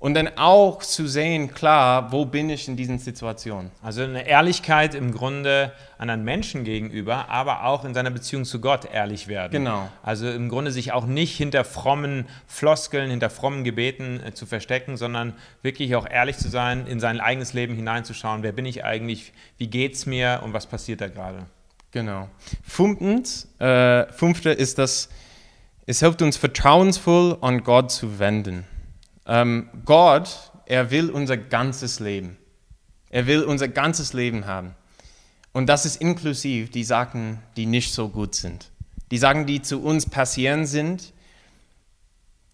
Und 0.00 0.14
dann 0.14 0.28
auch 0.36 0.78
zu 0.78 1.08
sehen, 1.08 1.52
klar, 1.52 2.12
wo 2.12 2.24
bin 2.24 2.50
ich 2.50 2.68
in 2.68 2.76
diesen 2.76 3.00
Situationen. 3.00 3.72
Also 3.82 4.02
eine 4.02 4.28
Ehrlichkeit 4.28 4.94
im 4.94 5.10
Grunde 5.10 5.72
anderen 5.98 6.22
Menschen 6.22 6.62
gegenüber, 6.62 7.28
aber 7.28 7.64
auch 7.64 7.84
in 7.84 7.94
seiner 7.94 8.10
Beziehung 8.10 8.44
zu 8.44 8.60
Gott 8.60 8.84
ehrlich 8.92 9.26
werden. 9.26 9.50
Genau. 9.50 9.88
Also 10.04 10.30
im 10.30 10.48
Grunde 10.48 10.70
sich 10.70 10.92
auch 10.92 11.04
nicht 11.04 11.36
hinter 11.36 11.64
frommen 11.64 12.28
Floskeln, 12.46 13.10
hinter 13.10 13.28
frommen 13.28 13.64
Gebeten 13.64 14.22
äh, 14.24 14.32
zu 14.32 14.46
verstecken, 14.46 14.96
sondern 14.96 15.34
wirklich 15.62 15.96
auch 15.96 16.08
ehrlich 16.08 16.36
zu 16.36 16.48
sein, 16.48 16.86
in 16.86 17.00
sein 17.00 17.18
eigenes 17.18 17.52
Leben 17.52 17.74
hineinzuschauen. 17.74 18.44
Wer 18.44 18.52
bin 18.52 18.66
ich 18.66 18.84
eigentlich? 18.84 19.32
Wie 19.56 19.66
geht 19.66 19.94
es 19.94 20.06
mir 20.06 20.42
und 20.44 20.52
was 20.52 20.66
passiert 20.66 21.00
da 21.00 21.08
gerade? 21.08 21.46
Genau. 21.90 22.28
Fünftens, 22.62 23.48
äh, 23.58 24.10
fünfte 24.12 24.50
ist 24.50 24.78
das, 24.78 25.08
es 25.86 26.00
hilft 26.00 26.20
uns 26.20 26.36
vertrauensvoll 26.36 27.38
an 27.40 27.64
Gott 27.64 27.90
zu 27.90 28.18
wenden. 28.18 28.64
Ähm, 29.26 29.70
Gott, 29.84 30.52
er 30.66 30.90
will 30.90 31.10
unser 31.10 31.38
ganzes 31.38 31.98
Leben. 31.98 32.36
Er 33.08 33.26
will 33.26 33.42
unser 33.44 33.68
ganzes 33.68 34.12
Leben 34.12 34.46
haben. 34.46 34.74
Und 35.52 35.66
das 35.66 35.86
ist 35.86 35.96
inklusiv 35.96 36.70
die 36.70 36.84
Sachen, 36.84 37.38
die 37.56 37.64
nicht 37.64 37.94
so 37.94 38.10
gut 38.10 38.34
sind. 38.34 38.70
Die 39.10 39.18
Sachen, 39.18 39.46
die 39.46 39.62
zu 39.62 39.82
uns 39.82 40.04
passieren 40.04 40.66
sind, 40.66 41.14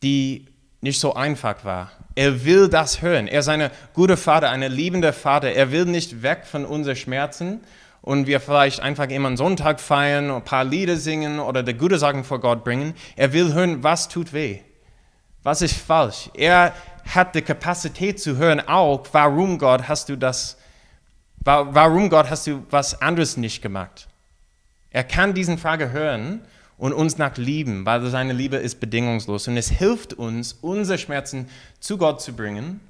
die 0.05 0.47
nicht 0.81 1.01
so 1.01 1.15
einfach 1.15 1.65
war. 1.65 1.91
Er 2.15 2.45
will 2.45 2.69
das 2.69 3.03
hören. 3.03 3.27
Er 3.27 3.41
ist 3.41 3.49
ein 3.49 3.71
guter 3.95 4.17
Vater, 4.17 4.51
ein 4.51 4.63
liebender 4.71 5.13
Vater. 5.13 5.51
Er 5.53 5.73
will 5.73 5.87
nicht 5.87 6.23
weg 6.23 6.47
von 6.47 6.65
unseren 6.65 6.95
Schmerzen 6.95 7.61
und 8.05 8.27
wir 8.27 8.39
vielleicht 8.39 8.81
einfach 8.81 9.09
immer 9.09 9.29
einen 9.29 9.39
Sonntag 9.39 9.81
feiern, 9.81 10.31
ein 10.31 10.45
paar 10.45 10.63
Lieder 10.63 10.97
singen 10.97 11.41
oder 11.41 11.63
die 11.63 11.73
gute 11.73 11.99
Sachen 11.99 12.23
vor 12.23 12.39
Gott 12.39 12.63
bringen. 12.63 12.93
Er 13.17 13.33
will 13.33 13.55
hören, 13.55 13.83
was 13.83 14.11
tut 14.11 14.35
weh. 14.35 14.61
Was 15.43 15.63
ist 15.63 15.75
falsch? 15.75 16.29
Er 16.35 16.75
hat 17.15 17.35
die 17.35 17.41
Kapazität 17.41 18.21
zu 18.21 18.37
hören, 18.37 18.61
auch 18.69 19.07
warum 19.13 19.59
Gott 19.59 19.89
hast 19.89 20.11
du 20.11 20.17
das, 20.17 20.59
warum 21.45 22.11
Gott 22.11 22.29
hast 22.29 22.47
du 22.47 22.67
was 22.69 23.01
anderes 23.01 23.39
nicht 23.39 23.63
gemacht? 23.63 24.07
Er 24.91 25.05
kann 25.05 25.33
diese 25.33 25.57
Frage 25.57 25.91
hören 25.91 26.43
und 26.77 26.93
uns 26.93 27.17
nach 27.17 27.39
lieben, 27.39 27.87
weil 27.87 28.05
seine 28.11 28.35
Liebe 28.35 28.57
ist 28.57 28.81
bedingungslos. 28.81 29.49
Und 29.49 29.57
es 29.57 29.71
hilft 29.71 30.13
uns, 30.13 30.59
unsere 30.61 30.99
Schmerzen 30.99 31.49
zu 31.81 31.97
Gott 31.97 32.21
zu 32.21 32.35
bringen. 32.35 32.81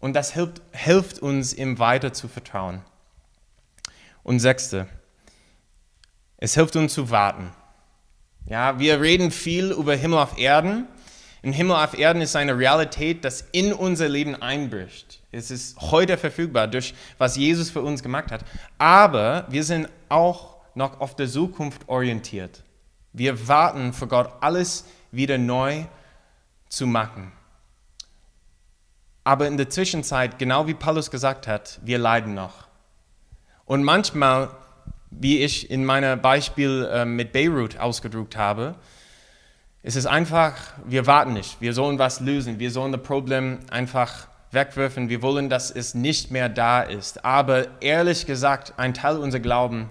Und 0.00 0.14
das 0.14 0.32
hilft, 0.32 0.60
hilft 0.72 1.20
uns, 1.20 1.54
ihm 1.54 1.78
weiter 1.78 2.12
zu 2.12 2.26
vertrauen. 2.26 2.82
Und 4.26 4.40
sechste, 4.40 4.88
es 6.36 6.54
hilft 6.54 6.74
uns 6.74 6.92
zu 6.94 7.10
warten. 7.10 7.52
Ja, 8.46 8.76
wir 8.80 9.00
reden 9.00 9.30
viel 9.30 9.70
über 9.70 9.94
Himmel 9.94 10.18
auf 10.18 10.36
Erden. 10.36 10.88
Im 11.42 11.52
Himmel 11.52 11.76
auf 11.76 11.96
Erden 11.96 12.20
ist 12.20 12.34
eine 12.34 12.58
Realität, 12.58 13.24
das 13.24 13.44
in 13.52 13.72
unser 13.72 14.08
Leben 14.08 14.34
einbricht. 14.34 15.22
Es 15.30 15.52
ist 15.52 15.80
heute 15.80 16.18
verfügbar 16.18 16.66
durch 16.66 16.92
was 17.18 17.36
Jesus 17.36 17.70
für 17.70 17.82
uns 17.82 18.02
gemacht 18.02 18.32
hat. 18.32 18.44
Aber 18.78 19.46
wir 19.48 19.62
sind 19.62 19.88
auch 20.08 20.56
noch 20.74 20.98
auf 20.98 21.14
der 21.14 21.28
Zukunft 21.28 21.88
orientiert. 21.88 22.64
Wir 23.12 23.46
warten 23.46 23.92
für 23.92 24.08
Gott, 24.08 24.32
alles 24.40 24.86
wieder 25.12 25.38
neu 25.38 25.84
zu 26.68 26.88
machen. 26.88 27.30
Aber 29.22 29.46
in 29.46 29.56
der 29.56 29.70
Zwischenzeit, 29.70 30.36
genau 30.36 30.66
wie 30.66 30.74
Paulus 30.74 31.12
gesagt 31.12 31.46
hat, 31.46 31.78
wir 31.84 31.98
leiden 31.98 32.34
noch. 32.34 32.65
Und 33.66 33.82
manchmal, 33.82 34.50
wie 35.10 35.42
ich 35.42 35.70
in 35.70 35.84
meinem 35.84 36.22
Beispiel 36.22 36.88
äh, 36.90 37.04
mit 37.04 37.32
Beirut 37.32 37.78
ausgedrückt 37.78 38.36
habe, 38.36 38.76
es 39.82 39.94
ist 39.94 40.06
einfach, 40.06 40.54
wir 40.84 41.06
warten 41.06 41.32
nicht. 41.34 41.60
Wir 41.60 41.72
sollen 41.72 41.98
was 41.98 42.20
lösen. 42.20 42.58
Wir 42.58 42.70
sollen 42.70 42.92
das 42.92 43.02
Problem 43.02 43.60
einfach 43.70 44.26
wegwerfen. 44.50 45.08
Wir 45.08 45.22
wollen, 45.22 45.48
dass 45.48 45.70
es 45.70 45.94
nicht 45.94 46.30
mehr 46.30 46.48
da 46.48 46.82
ist. 46.82 47.24
Aber 47.24 47.66
ehrlich 47.80 48.26
gesagt, 48.26 48.74
ein 48.78 48.94
Teil 48.94 49.16
unserer 49.16 49.42
Glauben 49.42 49.88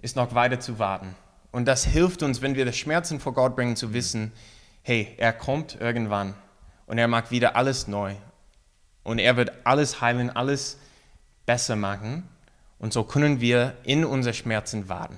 ist 0.00 0.16
noch 0.16 0.34
weiter 0.34 0.60
zu 0.60 0.78
warten. 0.78 1.14
Und 1.50 1.66
das 1.66 1.84
hilft 1.84 2.22
uns, 2.22 2.42
wenn 2.42 2.56
wir 2.56 2.64
das 2.64 2.76
Schmerzen 2.76 3.20
vor 3.20 3.34
Gott 3.34 3.56
bringen, 3.56 3.76
zu 3.76 3.92
wissen, 3.92 4.32
hey, 4.82 5.14
er 5.18 5.32
kommt 5.32 5.80
irgendwann 5.80 6.34
und 6.86 6.98
er 6.98 7.08
macht 7.08 7.30
wieder 7.30 7.56
alles 7.56 7.88
neu. 7.88 8.14
Und 9.02 9.18
er 9.18 9.36
wird 9.36 9.52
alles 9.64 10.00
heilen, 10.00 10.30
alles 10.30 10.78
besser 11.46 11.76
machen. 11.76 12.28
Und 12.82 12.92
so 12.92 13.04
können 13.04 13.40
wir 13.40 13.74
in 13.84 14.04
unsere 14.04 14.34
Schmerzen 14.34 14.88
warten. 14.88 15.16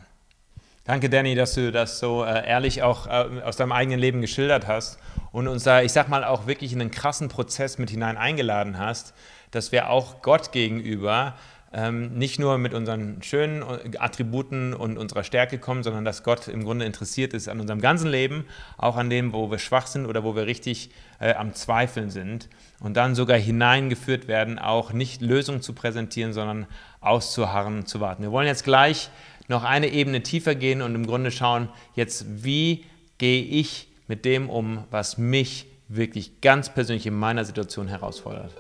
Danke, 0.85 1.09
Danny, 1.09 1.35
dass 1.35 1.55
du 1.55 1.73
das 1.73 1.99
so 1.99 2.23
äh, 2.23 2.47
ehrlich 2.47 2.83
auch 2.83 3.07
äh, 3.07 3.41
aus 3.43 3.57
deinem 3.57 3.73
eigenen 3.73 3.99
Leben 3.99 4.21
geschildert 4.21 4.67
hast 4.67 4.99
und 5.33 5.49
uns 5.49 5.65
da, 5.65 5.81
ich 5.81 5.91
sag 5.91 6.11
mal, 6.11 6.25
auch 6.25 6.47
wirklich 6.47 6.75
in 6.75 6.83
einen 6.83 6.91
krassen 6.91 7.31
Prozess 7.31 7.79
mit 7.79 7.89
hinein 7.89 8.19
eingeladen 8.19 8.79
hast, 8.79 9.15
dass 9.51 9.73
wir 9.73 9.89
auch 9.89 10.21
Gott 10.21 10.53
gegenüber 10.53 11.37
ähm, 11.73 12.13
nicht 12.19 12.39
nur 12.39 12.59
mit 12.59 12.75
unseren 12.75 13.23
schönen 13.23 13.63
äh, 13.63 13.97
Attributen 13.97 14.75
und 14.75 14.99
unserer 14.99 15.25
Stärke 15.25 15.57
kommen, 15.57 15.83
sondern 15.83 16.05
dass 16.05 16.23
Gott 16.23 16.49
im 16.49 16.65
Grunde 16.65 16.85
interessiert 16.85 17.33
ist 17.33 17.49
an 17.49 17.61
unserem 17.61 17.81
ganzen 17.81 18.11
Leben, 18.11 18.45
auch 18.77 18.99
an 18.99 19.09
dem, 19.09 19.33
wo 19.33 19.51
wir 19.51 19.59
schwach 19.59 19.87
sind 19.87 20.05
oder 20.05 20.23
wo 20.23 20.37
wir 20.37 20.45
richtig 20.45 20.91
äh, 21.19 21.33
am 21.33 21.55
Zweifeln 21.55 22.11
sind 22.11 22.51
und 22.85 22.99
dann 22.99 23.15
sogar 23.15 23.39
hineingeführt 23.39 24.29
werden, 24.29 24.59
auch 24.59 24.93
nicht 24.93 25.23
Lösungen 25.23 25.63
zu 25.63 25.73
präsentieren, 25.73 26.35
sondern 26.35 26.67
auszuharren, 27.01 27.87
zu 27.87 27.99
warten. 27.99 28.23
Wir 28.23 28.31
wollen 28.31 28.47
jetzt 28.47 28.63
gleich 28.63 29.09
noch 29.49 29.65
eine 29.65 29.89
Ebene 29.89 30.23
tiefer 30.23 30.55
gehen 30.55 30.83
und 30.83 30.95
im 30.95 31.07
Grunde 31.07 31.31
schauen, 31.31 31.71
jetzt 31.95 32.45
wie 32.45 32.85
gehe 33.17 33.43
ich 33.43 33.89
mit 34.07 34.27
dem 34.27 34.51
um, 34.51 34.85
was 34.91 35.17
mich 35.17 35.67
wirklich 35.89 36.43
ganz 36.43 36.69
persönlich 36.75 37.07
in 37.07 37.15
meiner 37.15 37.47
Situation 37.47 37.89
herausfordert. 37.89 38.53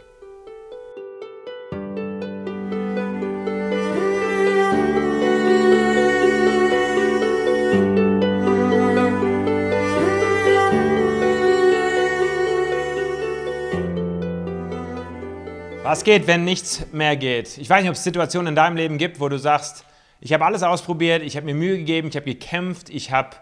Was 15.94 16.02
geht, 16.02 16.26
wenn 16.26 16.42
nichts 16.42 16.85
mehr 16.90 17.16
geht? 17.16 17.57
Ich 17.57 17.70
weiß 17.70 17.83
nicht, 17.83 17.88
ob 17.88 17.94
es 17.94 18.02
Situationen 18.02 18.48
in 18.48 18.57
deinem 18.57 18.76
Leben 18.76 18.98
gibt, 18.98 19.20
wo 19.20 19.28
du 19.28 19.38
sagst, 19.38 19.85
ich 20.20 20.33
habe 20.33 20.44
alles 20.44 20.64
ausprobiert, 20.64 21.22
ich 21.22 21.37
habe 21.37 21.46
mir 21.46 21.54
Mühe 21.54 21.78
gegeben, 21.78 22.09
ich 22.09 22.16
habe 22.16 22.26
gekämpft, 22.26 22.90
ich 22.90 23.12
habe 23.12 23.37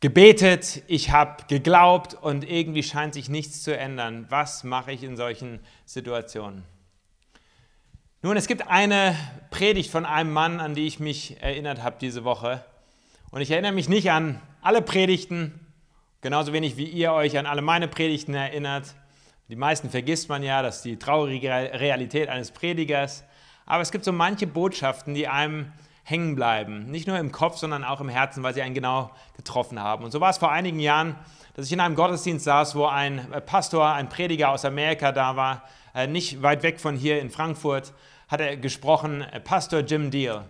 gebetet, 0.00 0.82
ich 0.88 1.12
habe 1.12 1.44
geglaubt 1.46 2.14
und 2.14 2.42
irgendwie 2.42 2.82
scheint 2.82 3.14
sich 3.14 3.28
nichts 3.28 3.62
zu 3.62 3.78
ändern. 3.78 4.26
Was 4.30 4.64
mache 4.64 4.90
ich 4.90 5.04
in 5.04 5.16
solchen 5.16 5.60
Situationen? 5.84 6.64
Nun, 8.22 8.36
es 8.36 8.48
gibt 8.48 8.66
eine 8.66 9.14
Predigt 9.52 9.92
von 9.92 10.04
einem 10.04 10.32
Mann, 10.32 10.58
an 10.58 10.74
die 10.74 10.88
ich 10.88 10.98
mich 10.98 11.40
erinnert 11.40 11.84
habe 11.84 11.98
diese 12.00 12.24
Woche. 12.24 12.64
Und 13.30 13.42
ich 13.42 13.50
erinnere 13.52 13.70
mich 13.70 13.88
nicht 13.88 14.10
an 14.10 14.42
alle 14.60 14.82
Predigten, 14.82 15.64
genauso 16.20 16.52
wenig 16.52 16.76
wie 16.76 16.86
ihr 16.86 17.12
euch 17.12 17.38
an 17.38 17.46
alle 17.46 17.62
meine 17.62 17.86
Predigten 17.86 18.34
erinnert. 18.34 18.96
Die 19.50 19.56
meisten 19.56 19.90
vergisst 19.90 20.28
man 20.28 20.44
ja, 20.44 20.62
das 20.62 20.76
ist 20.76 20.84
die 20.84 20.96
traurige 20.96 21.50
Realität 21.50 22.28
eines 22.28 22.52
Predigers. 22.52 23.24
Aber 23.66 23.82
es 23.82 23.90
gibt 23.90 24.04
so 24.04 24.12
manche 24.12 24.46
Botschaften, 24.46 25.12
die 25.12 25.26
einem 25.26 25.72
hängen 26.04 26.36
bleiben. 26.36 26.88
Nicht 26.88 27.08
nur 27.08 27.18
im 27.18 27.32
Kopf, 27.32 27.56
sondern 27.56 27.82
auch 27.82 28.00
im 28.00 28.08
Herzen, 28.08 28.44
weil 28.44 28.54
sie 28.54 28.62
einen 28.62 28.76
genau 28.76 29.10
getroffen 29.36 29.80
haben. 29.80 30.04
Und 30.04 30.12
so 30.12 30.20
war 30.20 30.30
es 30.30 30.38
vor 30.38 30.52
einigen 30.52 30.78
Jahren, 30.78 31.16
dass 31.54 31.66
ich 31.66 31.72
in 31.72 31.80
einem 31.80 31.96
Gottesdienst 31.96 32.44
saß, 32.44 32.76
wo 32.76 32.86
ein 32.86 33.32
äh, 33.32 33.40
Pastor, 33.40 33.92
ein 33.92 34.08
Prediger 34.08 34.50
aus 34.50 34.64
Amerika 34.64 35.10
da 35.10 35.34
war, 35.34 35.64
äh, 35.96 36.06
nicht 36.06 36.42
weit 36.42 36.62
weg 36.62 36.78
von 36.78 36.94
hier 36.94 37.20
in 37.20 37.28
Frankfurt, 37.28 37.92
hat 38.28 38.40
er 38.40 38.56
gesprochen, 38.56 39.22
äh, 39.22 39.40
Pastor 39.40 39.80
Jim 39.80 40.12
Deal. 40.12 40.44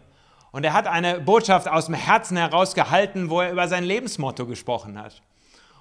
Und 0.51 0.65
er 0.65 0.75
hat 0.75 0.87
eine 0.87 1.21
Botschaft 1.21 1.69
aus 1.69 1.87
dem 1.87 1.95
Herzen 1.95 2.37
heraus 2.37 2.75
gehalten, 2.75 3.31
wo 3.31 3.41
er 3.41 3.51
über 3.51 3.67
sein 3.67 3.85
Lebensmotto 3.85 4.45
gesprochen 4.45 5.01
hat. 5.01 5.23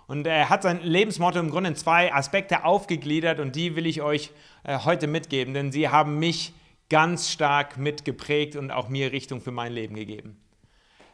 Und 0.09 0.25
er 0.25 0.49
hat 0.49 0.63
sein 0.63 0.81
Lebensmotto 0.81 1.37
im 1.37 1.51
Grunde 1.51 1.69
in 1.69 1.75
zwei 1.75 2.11
Aspekte 2.11 2.65
aufgegliedert 2.65 3.39
und 3.39 3.55
die 3.55 3.75
will 3.75 3.85
ich 3.85 4.01
euch 4.01 4.31
äh, 4.63 4.79
heute 4.79 5.05
mitgeben, 5.05 5.53
denn 5.53 5.71
sie 5.71 5.89
haben 5.89 6.17
mich 6.17 6.51
ganz 6.89 7.31
stark 7.31 7.77
mitgeprägt 7.77 8.55
und 8.55 8.71
auch 8.71 8.89
mir 8.89 9.11
Richtung 9.11 9.39
für 9.39 9.51
mein 9.51 9.71
Leben 9.71 9.93
gegeben. 9.93 10.41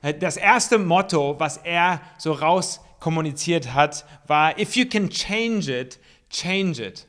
Äh, 0.02 0.14
das 0.14 0.38
erste 0.38 0.78
Motto, 0.78 1.38
was 1.42 1.58
er 1.58 2.00
so 2.18 2.32
rauskommuniziert 2.32 3.74
hat, 3.74 4.06
war, 4.28 4.58
if 4.58 4.78
you 4.78 4.86
can 4.86 5.10
change 5.10 5.70
it, 5.70 6.00
change 6.30 6.82
it. 6.82 7.06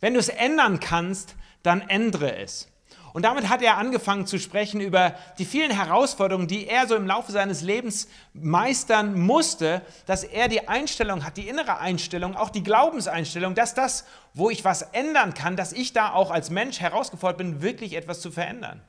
Wenn 0.00 0.12
du 0.12 0.20
es 0.20 0.28
ändern 0.28 0.80
kannst, 0.80 1.34
dann 1.62 1.80
ändere 1.80 2.36
es. 2.36 2.70
Und 3.12 3.24
damit 3.24 3.48
hat 3.48 3.60
er 3.60 3.76
angefangen 3.76 4.26
zu 4.26 4.38
sprechen 4.38 4.80
über 4.80 5.14
die 5.38 5.44
vielen 5.44 5.70
Herausforderungen, 5.70 6.48
die 6.48 6.66
er 6.66 6.86
so 6.86 6.96
im 6.96 7.06
Laufe 7.06 7.30
seines 7.30 7.60
Lebens 7.60 8.08
meistern 8.32 9.20
musste, 9.20 9.82
dass 10.06 10.24
er 10.24 10.48
die 10.48 10.66
Einstellung 10.68 11.24
hat, 11.24 11.36
die 11.36 11.48
innere 11.48 11.78
Einstellung, 11.78 12.36
auch 12.36 12.48
die 12.48 12.62
Glaubenseinstellung, 12.62 13.54
dass 13.54 13.74
das, 13.74 14.06
wo 14.32 14.48
ich 14.48 14.64
was 14.64 14.82
ändern 14.82 15.34
kann, 15.34 15.56
dass 15.56 15.72
ich 15.72 15.92
da 15.92 16.12
auch 16.12 16.30
als 16.30 16.48
Mensch 16.48 16.80
herausgefordert 16.80 17.38
bin, 17.38 17.62
wirklich 17.62 17.94
etwas 17.94 18.20
zu 18.20 18.30
verändern. 18.30 18.80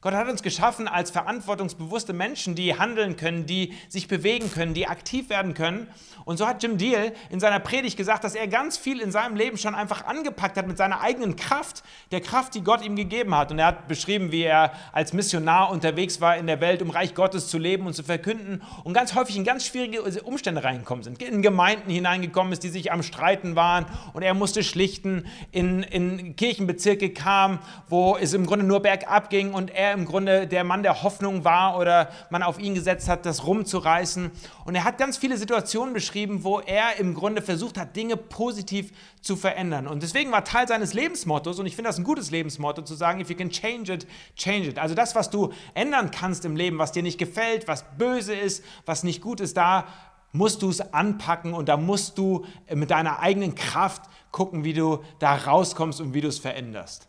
Gott 0.00 0.14
hat 0.14 0.28
uns 0.28 0.42
geschaffen 0.42 0.88
als 0.88 1.10
verantwortungsbewusste 1.10 2.12
Menschen, 2.12 2.54
die 2.54 2.78
handeln 2.78 3.16
können, 3.16 3.46
die 3.46 3.74
sich 3.88 4.08
bewegen 4.08 4.50
können, 4.50 4.74
die 4.74 4.86
aktiv 4.86 5.30
werden 5.30 5.54
können. 5.54 5.88
Und 6.24 6.38
so 6.38 6.46
hat 6.46 6.62
Jim 6.62 6.76
Deal 6.76 7.12
in 7.30 7.40
seiner 7.40 7.60
Predigt 7.60 7.96
gesagt, 7.96 8.24
dass 8.24 8.34
er 8.34 8.48
ganz 8.48 8.76
viel 8.76 9.00
in 9.00 9.12
seinem 9.12 9.36
Leben 9.36 9.56
schon 9.56 9.74
einfach 9.74 10.04
angepackt 10.04 10.56
hat 10.56 10.66
mit 10.66 10.76
seiner 10.76 11.00
eigenen 11.00 11.36
Kraft, 11.36 11.82
der 12.10 12.20
Kraft, 12.20 12.54
die 12.54 12.62
Gott 12.62 12.84
ihm 12.84 12.96
gegeben 12.96 13.34
hat. 13.34 13.50
Und 13.50 13.58
er 13.58 13.66
hat 13.66 13.88
beschrieben, 13.88 14.32
wie 14.32 14.42
er 14.42 14.72
als 14.92 15.12
Missionar 15.12 15.70
unterwegs 15.70 16.20
war 16.20 16.36
in 16.36 16.46
der 16.46 16.60
Welt, 16.60 16.82
um 16.82 16.90
Reich 16.90 17.14
Gottes 17.14 17.48
zu 17.48 17.58
leben 17.58 17.86
und 17.86 17.94
zu 17.94 18.02
verkünden 18.02 18.62
und 18.84 18.92
ganz 18.92 19.14
häufig 19.14 19.36
in 19.36 19.44
ganz 19.44 19.66
schwierige 19.66 20.02
Umstände 20.22 20.64
reingekommen 20.64 21.04
sind, 21.04 21.22
in 21.22 21.42
Gemeinden 21.42 21.90
hineingekommen 21.90 22.52
ist, 22.52 22.62
die 22.62 22.68
sich 22.68 22.92
am 22.92 23.02
Streiten 23.02 23.56
waren 23.56 23.86
und 24.12 24.22
er 24.22 24.34
musste 24.34 24.62
schlichten, 24.62 25.26
in, 25.52 25.82
in 25.82 26.36
Kirchenbezirke 26.36 27.10
kam, 27.10 27.60
wo 27.88 28.16
es 28.16 28.34
im 28.34 28.46
Grunde 28.46 28.64
nur 28.64 28.80
bergab 28.80 29.30
ging 29.30 29.52
und 29.54 29.70
er 29.70 29.85
im 29.92 30.04
Grunde 30.04 30.46
der 30.46 30.64
Mann 30.64 30.82
der 30.82 31.02
Hoffnung 31.02 31.44
war 31.44 31.78
oder 31.78 32.10
man 32.30 32.42
auf 32.42 32.58
ihn 32.58 32.74
gesetzt 32.74 33.08
hat, 33.08 33.26
das 33.26 33.46
rumzureißen. 33.46 34.30
Und 34.64 34.74
er 34.74 34.84
hat 34.84 34.98
ganz 34.98 35.16
viele 35.16 35.36
Situationen 35.36 35.94
beschrieben, 35.94 36.44
wo 36.44 36.60
er 36.60 36.98
im 36.98 37.14
Grunde 37.14 37.42
versucht 37.42 37.78
hat, 37.78 37.96
Dinge 37.96 38.16
positiv 38.16 38.92
zu 39.20 39.36
verändern. 39.36 39.86
Und 39.86 40.02
deswegen 40.02 40.32
war 40.32 40.44
Teil 40.44 40.68
seines 40.68 40.94
Lebensmottos, 40.94 41.58
und 41.58 41.66
ich 41.66 41.76
finde 41.76 41.88
das 41.88 41.98
ein 41.98 42.04
gutes 42.04 42.30
Lebensmotto, 42.30 42.82
zu 42.82 42.94
sagen, 42.94 43.20
if 43.20 43.30
you 43.30 43.36
can 43.36 43.50
change 43.50 43.92
it, 43.92 44.06
change 44.36 44.68
it. 44.68 44.78
Also 44.78 44.94
das, 44.94 45.14
was 45.14 45.30
du 45.30 45.52
ändern 45.74 46.10
kannst 46.10 46.44
im 46.44 46.56
Leben, 46.56 46.78
was 46.78 46.92
dir 46.92 47.02
nicht 47.02 47.18
gefällt, 47.18 47.68
was 47.68 47.84
böse 47.96 48.34
ist, 48.34 48.64
was 48.84 49.02
nicht 49.02 49.20
gut 49.20 49.40
ist, 49.40 49.56
da 49.56 49.86
musst 50.32 50.62
du 50.62 50.70
es 50.70 50.92
anpacken 50.92 51.54
und 51.54 51.68
da 51.68 51.76
musst 51.76 52.18
du 52.18 52.44
mit 52.72 52.90
deiner 52.90 53.20
eigenen 53.20 53.54
Kraft 53.54 54.02
gucken, 54.30 54.64
wie 54.64 54.74
du 54.74 55.02
da 55.18 55.34
rauskommst 55.34 56.00
und 56.00 56.14
wie 56.14 56.20
du 56.20 56.28
es 56.28 56.38
veränderst. 56.38 57.08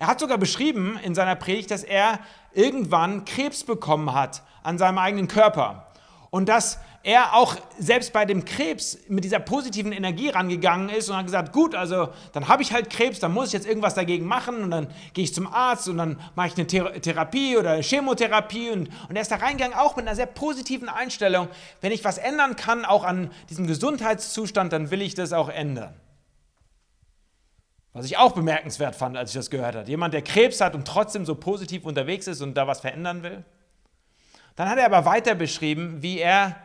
Er 0.00 0.06
hat 0.06 0.18
sogar 0.18 0.38
beschrieben 0.38 0.98
in 1.04 1.14
seiner 1.14 1.36
Predigt, 1.36 1.70
dass 1.70 1.84
er 1.84 2.20
irgendwann 2.54 3.26
Krebs 3.26 3.64
bekommen 3.64 4.14
hat 4.14 4.42
an 4.62 4.78
seinem 4.78 4.96
eigenen 4.96 5.28
Körper. 5.28 5.88
Und 6.30 6.48
dass 6.48 6.78
er 7.02 7.34
auch 7.34 7.56
selbst 7.78 8.14
bei 8.14 8.24
dem 8.24 8.46
Krebs 8.46 8.96
mit 9.08 9.24
dieser 9.24 9.40
positiven 9.40 9.92
Energie 9.92 10.30
rangegangen 10.30 10.88
ist 10.88 11.10
und 11.10 11.16
hat 11.16 11.26
gesagt, 11.26 11.52
gut, 11.52 11.74
also 11.74 12.08
dann 12.32 12.48
habe 12.48 12.62
ich 12.62 12.72
halt 12.72 12.88
Krebs, 12.88 13.20
dann 13.20 13.34
muss 13.34 13.48
ich 13.48 13.52
jetzt 13.52 13.66
irgendwas 13.66 13.92
dagegen 13.92 14.24
machen 14.24 14.62
und 14.62 14.70
dann 14.70 14.86
gehe 15.12 15.24
ich 15.24 15.34
zum 15.34 15.46
Arzt 15.46 15.86
und 15.86 15.98
dann 15.98 16.18
mache 16.34 16.46
ich 16.46 16.56
eine 16.56 16.66
Therapie 16.66 17.58
oder 17.58 17.72
eine 17.72 17.82
Chemotherapie 17.82 18.70
und, 18.70 18.88
und 19.10 19.16
er 19.16 19.20
ist 19.20 19.30
da 19.30 19.36
reingegangen 19.36 19.76
auch 19.76 19.96
mit 19.96 20.06
einer 20.06 20.16
sehr 20.16 20.24
positiven 20.24 20.88
Einstellung. 20.88 21.48
Wenn 21.82 21.92
ich 21.92 22.04
was 22.04 22.16
ändern 22.16 22.56
kann, 22.56 22.86
auch 22.86 23.04
an 23.04 23.30
diesem 23.50 23.66
Gesundheitszustand, 23.66 24.72
dann 24.72 24.90
will 24.90 25.02
ich 25.02 25.14
das 25.14 25.34
auch 25.34 25.50
ändern. 25.50 25.94
Was 27.92 28.06
ich 28.06 28.18
auch 28.18 28.32
bemerkenswert 28.32 28.94
fand, 28.94 29.16
als 29.16 29.30
ich 29.30 29.36
das 29.36 29.50
gehört 29.50 29.74
habe. 29.74 29.88
Jemand, 29.88 30.14
der 30.14 30.22
Krebs 30.22 30.60
hat 30.60 30.74
und 30.74 30.86
trotzdem 30.86 31.26
so 31.26 31.34
positiv 31.34 31.84
unterwegs 31.84 32.26
ist 32.26 32.40
und 32.40 32.54
da 32.54 32.66
was 32.66 32.80
verändern 32.80 33.22
will. 33.22 33.44
Dann 34.54 34.68
hat 34.68 34.78
er 34.78 34.86
aber 34.86 35.04
weiter 35.04 35.34
beschrieben, 35.34 36.02
wie 36.02 36.18
er 36.18 36.56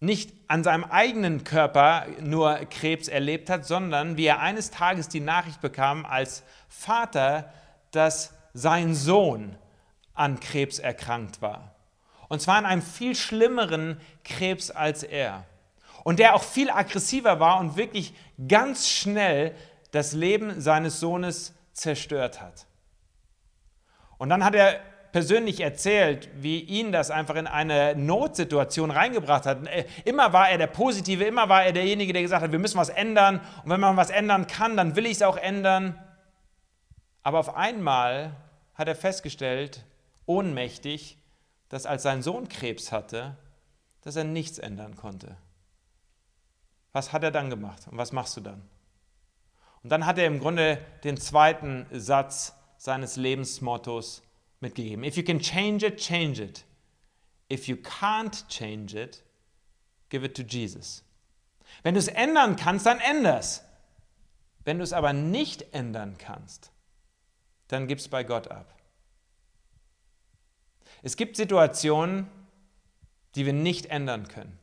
nicht 0.00 0.32
an 0.48 0.64
seinem 0.64 0.84
eigenen 0.84 1.44
Körper 1.44 2.06
nur 2.20 2.54
Krebs 2.70 3.06
erlebt 3.06 3.50
hat, 3.50 3.66
sondern 3.66 4.16
wie 4.16 4.24
er 4.24 4.40
eines 4.40 4.70
Tages 4.70 5.08
die 5.08 5.20
Nachricht 5.20 5.60
bekam 5.60 6.06
als 6.06 6.42
Vater, 6.68 7.52
dass 7.90 8.32
sein 8.54 8.94
Sohn 8.94 9.56
an 10.14 10.40
Krebs 10.40 10.78
erkrankt 10.78 11.42
war. 11.42 11.74
Und 12.28 12.40
zwar 12.40 12.56
an 12.56 12.66
einem 12.66 12.82
viel 12.82 13.14
schlimmeren 13.14 14.00
Krebs 14.24 14.70
als 14.70 15.02
er. 15.02 15.44
Und 16.02 16.18
der 16.18 16.34
auch 16.34 16.42
viel 16.42 16.70
aggressiver 16.70 17.40
war 17.40 17.60
und 17.60 17.76
wirklich 17.76 18.14
ganz 18.48 18.88
schnell 18.88 19.54
das 19.90 20.12
Leben 20.12 20.60
seines 20.60 21.00
Sohnes 21.00 21.54
zerstört 21.72 22.40
hat. 22.40 22.66
Und 24.18 24.28
dann 24.28 24.44
hat 24.44 24.54
er 24.54 24.80
persönlich 25.12 25.60
erzählt, 25.60 26.28
wie 26.36 26.60
ihn 26.60 26.92
das 26.92 27.10
einfach 27.10 27.34
in 27.34 27.46
eine 27.46 27.96
Notsituation 27.96 28.90
reingebracht 28.90 29.46
hat. 29.46 29.66
Äh, 29.66 29.86
immer 30.04 30.32
war 30.32 30.50
er 30.50 30.58
der 30.58 30.66
Positive, 30.68 31.24
immer 31.24 31.48
war 31.48 31.64
er 31.64 31.72
derjenige, 31.72 32.12
der 32.12 32.22
gesagt 32.22 32.42
hat, 32.42 32.52
wir 32.52 32.58
müssen 32.58 32.78
was 32.78 32.90
ändern. 32.90 33.40
Und 33.64 33.70
wenn 33.70 33.80
man 33.80 33.96
was 33.96 34.10
ändern 34.10 34.46
kann, 34.46 34.76
dann 34.76 34.96
will 34.96 35.06
ich 35.06 35.12
es 35.12 35.22
auch 35.22 35.36
ändern. 35.36 35.98
Aber 37.22 37.38
auf 37.38 37.56
einmal 37.56 38.36
hat 38.74 38.88
er 38.88 38.94
festgestellt, 38.94 39.84
ohnmächtig, 40.26 41.18
dass 41.68 41.86
als 41.86 42.02
sein 42.02 42.22
Sohn 42.22 42.48
Krebs 42.48 42.92
hatte, 42.92 43.36
dass 44.02 44.16
er 44.16 44.24
nichts 44.24 44.58
ändern 44.58 44.96
konnte. 44.96 45.36
Was 46.92 47.12
hat 47.12 47.22
er 47.22 47.30
dann 47.30 47.50
gemacht 47.50 47.86
und 47.90 47.98
was 47.98 48.12
machst 48.12 48.36
du 48.36 48.40
dann? 48.40 48.62
Und 49.82 49.90
dann 49.90 50.06
hat 50.06 50.18
er 50.18 50.26
im 50.26 50.40
Grunde 50.40 50.78
den 51.04 51.16
zweiten 51.16 51.86
Satz 51.90 52.54
seines 52.76 53.16
Lebensmottos 53.16 54.22
mitgegeben. 54.60 55.04
If 55.04 55.16
you 55.16 55.22
can 55.22 55.40
change 55.40 55.86
it, 55.86 55.98
change 55.98 56.42
it. 56.42 56.64
If 57.50 57.66
you 57.66 57.76
can't 57.76 58.46
change 58.48 58.94
it, 58.94 59.22
give 60.08 60.24
it 60.24 60.36
to 60.36 60.42
Jesus. 60.42 61.02
Wenn 61.82 61.94
du 61.94 62.00
es 62.00 62.08
ändern 62.08 62.56
kannst, 62.56 62.86
dann 62.86 63.00
änder's. 63.00 63.64
Wenn 64.64 64.78
du 64.78 64.84
es 64.84 64.92
aber 64.92 65.12
nicht 65.12 65.74
ändern 65.74 66.16
kannst, 66.18 66.70
dann 67.68 67.86
gib 67.86 67.98
es 67.98 68.08
bei 68.08 68.24
Gott 68.24 68.48
ab. 68.48 68.74
Es 71.02 71.16
gibt 71.16 71.36
Situationen, 71.36 72.28
die 73.34 73.46
wir 73.46 73.52
nicht 73.52 73.86
ändern 73.86 74.28
können. 74.28 74.58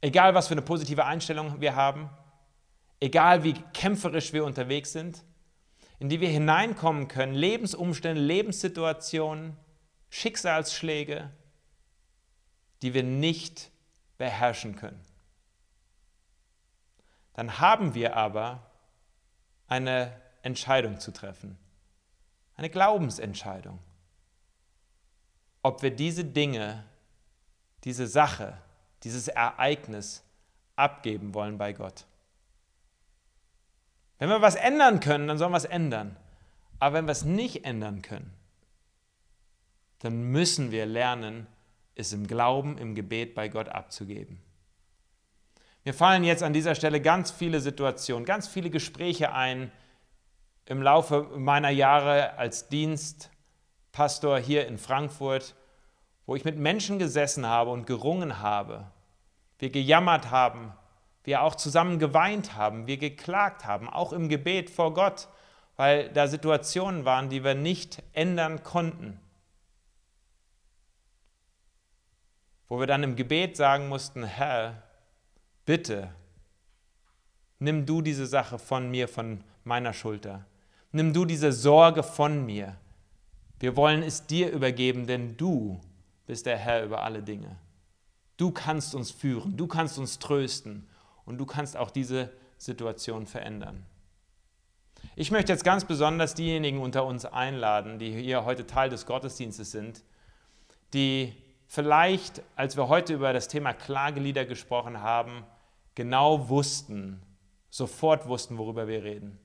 Egal, 0.00 0.34
was 0.34 0.48
für 0.48 0.54
eine 0.54 0.62
positive 0.62 1.04
Einstellung 1.04 1.60
wir 1.60 1.76
haben, 1.76 2.10
egal 3.04 3.44
wie 3.44 3.52
kämpferisch 3.74 4.32
wir 4.32 4.46
unterwegs 4.46 4.92
sind, 4.92 5.22
in 5.98 6.08
die 6.08 6.20
wir 6.20 6.30
hineinkommen 6.30 7.06
können, 7.06 7.34
Lebensumstände, 7.34 8.20
Lebenssituationen, 8.20 9.58
Schicksalsschläge, 10.08 11.30
die 12.80 12.94
wir 12.94 13.02
nicht 13.02 13.70
beherrschen 14.16 14.74
können. 14.76 15.04
Dann 17.34 17.58
haben 17.60 17.94
wir 17.94 18.16
aber 18.16 18.70
eine 19.66 20.18
Entscheidung 20.40 20.98
zu 20.98 21.12
treffen, 21.12 21.58
eine 22.56 22.70
Glaubensentscheidung, 22.70 23.80
ob 25.62 25.82
wir 25.82 25.94
diese 25.94 26.24
Dinge, 26.24 26.84
diese 27.84 28.06
Sache, 28.06 28.56
dieses 29.02 29.28
Ereignis 29.28 30.22
abgeben 30.74 31.34
wollen 31.34 31.58
bei 31.58 31.74
Gott. 31.74 32.06
Wenn 34.18 34.28
wir 34.28 34.42
was 34.42 34.54
ändern 34.54 35.00
können, 35.00 35.28
dann 35.28 35.38
sollen 35.38 35.52
wir 35.52 35.58
es 35.58 35.64
ändern. 35.64 36.16
Aber 36.78 36.96
wenn 36.96 37.06
wir 37.06 37.12
es 37.12 37.24
nicht 37.24 37.64
ändern 37.64 38.02
können, 38.02 38.32
dann 40.00 40.22
müssen 40.24 40.70
wir 40.70 40.86
lernen, 40.86 41.46
es 41.94 42.12
im 42.12 42.26
Glauben, 42.26 42.76
im 42.78 42.94
Gebet 42.94 43.34
bei 43.34 43.48
Gott 43.48 43.68
abzugeben. 43.68 44.40
Mir 45.84 45.94
fallen 45.94 46.24
jetzt 46.24 46.42
an 46.42 46.52
dieser 46.52 46.74
Stelle 46.74 47.00
ganz 47.00 47.30
viele 47.30 47.60
Situationen, 47.60 48.24
ganz 48.24 48.48
viele 48.48 48.70
Gespräche 48.70 49.32
ein 49.32 49.70
im 50.66 50.82
Laufe 50.82 51.22
meiner 51.36 51.70
Jahre 51.70 52.38
als 52.38 52.68
Dienstpastor 52.68 54.38
hier 54.38 54.66
in 54.66 54.78
Frankfurt, 54.78 55.54
wo 56.26 56.34
ich 56.34 56.44
mit 56.44 56.56
Menschen 56.56 56.98
gesessen 56.98 57.46
habe 57.46 57.70
und 57.70 57.86
gerungen 57.86 58.40
habe, 58.40 58.90
wir 59.58 59.70
gejammert 59.70 60.30
haben, 60.30 60.72
wir 61.24 61.42
auch 61.42 61.54
zusammen 61.54 61.98
geweint 61.98 62.54
haben, 62.54 62.86
wir 62.86 62.98
geklagt 62.98 63.64
haben, 63.64 63.88
auch 63.88 64.12
im 64.12 64.28
Gebet 64.28 64.70
vor 64.70 64.92
Gott, 64.94 65.28
weil 65.76 66.10
da 66.10 66.28
Situationen 66.28 67.04
waren, 67.04 67.30
die 67.30 67.42
wir 67.42 67.54
nicht 67.54 68.02
ändern 68.12 68.62
konnten. 68.62 69.18
Wo 72.68 72.78
wir 72.78 72.86
dann 72.86 73.02
im 73.02 73.16
Gebet 73.16 73.56
sagen 73.56 73.88
mussten, 73.88 74.24
Herr, 74.24 74.82
bitte, 75.64 76.10
nimm 77.58 77.86
du 77.86 78.02
diese 78.02 78.26
Sache 78.26 78.58
von 78.58 78.90
mir, 78.90 79.08
von 79.08 79.42
meiner 79.64 79.92
Schulter. 79.92 80.44
Nimm 80.92 81.12
du 81.12 81.24
diese 81.24 81.52
Sorge 81.52 82.02
von 82.02 82.44
mir. 82.44 82.76
Wir 83.58 83.76
wollen 83.76 84.02
es 84.02 84.26
dir 84.26 84.50
übergeben, 84.50 85.06
denn 85.06 85.36
du 85.36 85.80
bist 86.26 86.46
der 86.46 86.58
Herr 86.58 86.84
über 86.84 87.02
alle 87.02 87.22
Dinge. 87.22 87.56
Du 88.36 88.50
kannst 88.50 88.94
uns 88.94 89.10
führen, 89.10 89.56
du 89.56 89.66
kannst 89.66 89.98
uns 89.98 90.18
trösten 90.18 90.86
und 91.24 91.38
du 91.38 91.46
kannst 91.46 91.76
auch 91.76 91.90
diese 91.90 92.30
Situation 92.58 93.26
verändern. 93.26 93.84
Ich 95.16 95.30
möchte 95.30 95.52
jetzt 95.52 95.64
ganz 95.64 95.84
besonders 95.84 96.34
diejenigen 96.34 96.80
unter 96.80 97.04
uns 97.04 97.24
einladen, 97.24 97.98
die 97.98 98.12
hier 98.12 98.44
heute 98.44 98.66
Teil 98.66 98.90
des 98.90 99.06
Gottesdienstes 99.06 99.70
sind, 99.70 100.02
die 100.92 101.34
vielleicht, 101.66 102.42
als 102.56 102.76
wir 102.76 102.88
heute 102.88 103.14
über 103.14 103.32
das 103.32 103.48
Thema 103.48 103.72
Klagelieder 103.72 104.44
gesprochen 104.44 105.00
haben, 105.00 105.44
genau 105.94 106.48
wussten, 106.48 107.22
sofort 107.70 108.26
wussten, 108.26 108.58
worüber 108.58 108.88
wir 108.88 109.04
reden. 109.04 109.38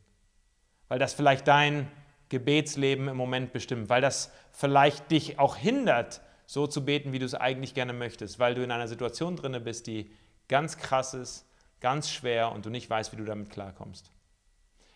Weil 0.87 0.99
das 0.99 1.13
vielleicht 1.13 1.47
dein 1.47 1.91
Gebetsleben 2.29 3.07
im 3.07 3.17
Moment 3.17 3.53
bestimmt, 3.53 3.89
weil 3.89 4.01
das 4.01 4.31
vielleicht 4.51 5.11
dich 5.11 5.39
auch 5.39 5.55
hindert, 5.55 6.21
so 6.45 6.65
zu 6.65 6.83
beten, 6.83 7.11
wie 7.11 7.19
du 7.19 7.25
es 7.25 7.35
eigentlich 7.35 7.73
gerne 7.75 7.93
möchtest, 7.93 8.39
weil 8.39 8.55
du 8.55 8.63
in 8.63 8.71
einer 8.71 8.87
Situation 8.87 9.35
drin 9.35 9.63
bist, 9.63 9.85
die 9.85 10.11
ganz 10.47 10.77
krass 10.77 11.13
ist, 11.13 11.45
ganz 11.79 12.09
schwer 12.09 12.51
und 12.51 12.65
du 12.65 12.69
nicht 12.69 12.89
weißt, 12.89 13.11
wie 13.11 13.17
du 13.17 13.25
damit 13.25 13.49
klarkommst. 13.49 14.11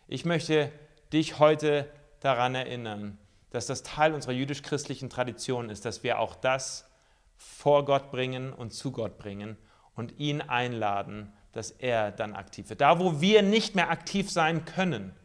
Ich 0.07 0.25
möchte 0.25 0.71
dich 1.11 1.39
heute 1.39 1.89
daran 2.19 2.55
erinnern, 2.55 3.17
dass 3.51 3.67
das 3.67 3.83
Teil 3.83 4.13
unserer 4.13 4.33
jüdisch-christlichen 4.33 5.09
Tradition 5.09 5.69
ist, 5.69 5.85
dass 5.85 6.03
wir 6.03 6.19
auch 6.19 6.35
das 6.35 6.89
vor 7.37 7.85
Gott 7.85 8.11
bringen 8.11 8.51
und 8.51 8.71
zu 8.71 8.91
Gott 8.91 9.17
bringen 9.17 9.57
und 9.95 10.19
ihn 10.19 10.41
einladen, 10.41 11.31
dass 11.51 11.71
er 11.71 12.11
dann 12.11 12.33
aktiv 12.33 12.69
wird. 12.69 12.81
Da, 12.81 12.99
wo 12.99 13.21
wir 13.21 13.41
nicht 13.43 13.75
mehr 13.75 13.89
aktiv 13.89 14.29
sein 14.29 14.65
können, 14.65 15.15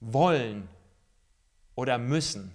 wollen 0.00 0.68
oder 1.74 1.98
müssen, 1.98 2.52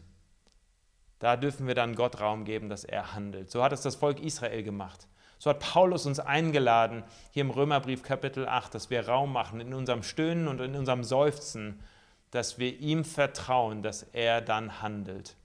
da 1.19 1.35
dürfen 1.35 1.67
wir 1.67 1.75
dann 1.75 1.95
Gott 1.95 2.19
Raum 2.19 2.45
geben, 2.45 2.69
dass 2.69 2.83
er 2.83 3.13
handelt. 3.13 3.51
So 3.51 3.63
hat 3.63 3.73
es 3.73 3.81
das 3.81 3.95
Volk 3.95 4.19
Israel 4.19 4.63
gemacht. 4.63 5.07
So 5.39 5.49
hat 5.49 5.61
Paulus 5.61 6.05
uns 6.05 6.19
eingeladen, 6.19 7.03
hier 7.31 7.41
im 7.41 7.49
Römerbrief 7.49 8.03
Kapitel 8.03 8.45
8, 8.45 8.75
dass 8.75 8.89
wir 8.89 9.07
Raum 9.07 9.31
machen 9.31 9.61
in 9.61 9.73
unserem 9.73 10.03
Stöhnen 10.03 10.49
und 10.49 10.59
in 10.59 10.75
unserem 10.75 11.05
Seufzen, 11.05 11.79
dass 12.29 12.59
wir 12.59 12.77
ihm 12.77 13.05
vertrauen, 13.05 13.81
dass 13.81 14.03
er 14.03 14.41
dann 14.41 14.81
handelt. 14.81 15.37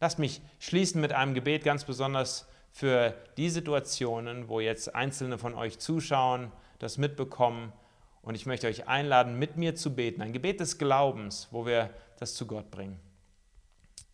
Lasst 0.00 0.18
mich 0.18 0.42
schließen 0.58 1.00
mit 1.00 1.12
einem 1.14 1.32
Gebet 1.32 1.64
ganz 1.64 1.84
besonders 1.84 2.46
für 2.72 3.14
die 3.38 3.48
Situationen, 3.48 4.48
wo 4.48 4.60
jetzt 4.60 4.94
Einzelne 4.94 5.38
von 5.38 5.54
euch 5.54 5.78
zuschauen, 5.78 6.52
das 6.78 6.98
mitbekommen. 6.98 7.72
Und 8.20 8.34
ich 8.34 8.44
möchte 8.44 8.66
euch 8.66 8.86
einladen, 8.86 9.38
mit 9.38 9.56
mir 9.56 9.74
zu 9.74 9.94
beten. 9.94 10.20
Ein 10.20 10.34
Gebet 10.34 10.60
des 10.60 10.76
Glaubens, 10.76 11.48
wo 11.52 11.64
wir 11.64 11.88
das 12.18 12.34
zu 12.34 12.46
Gott 12.46 12.70
bringen. 12.70 13.00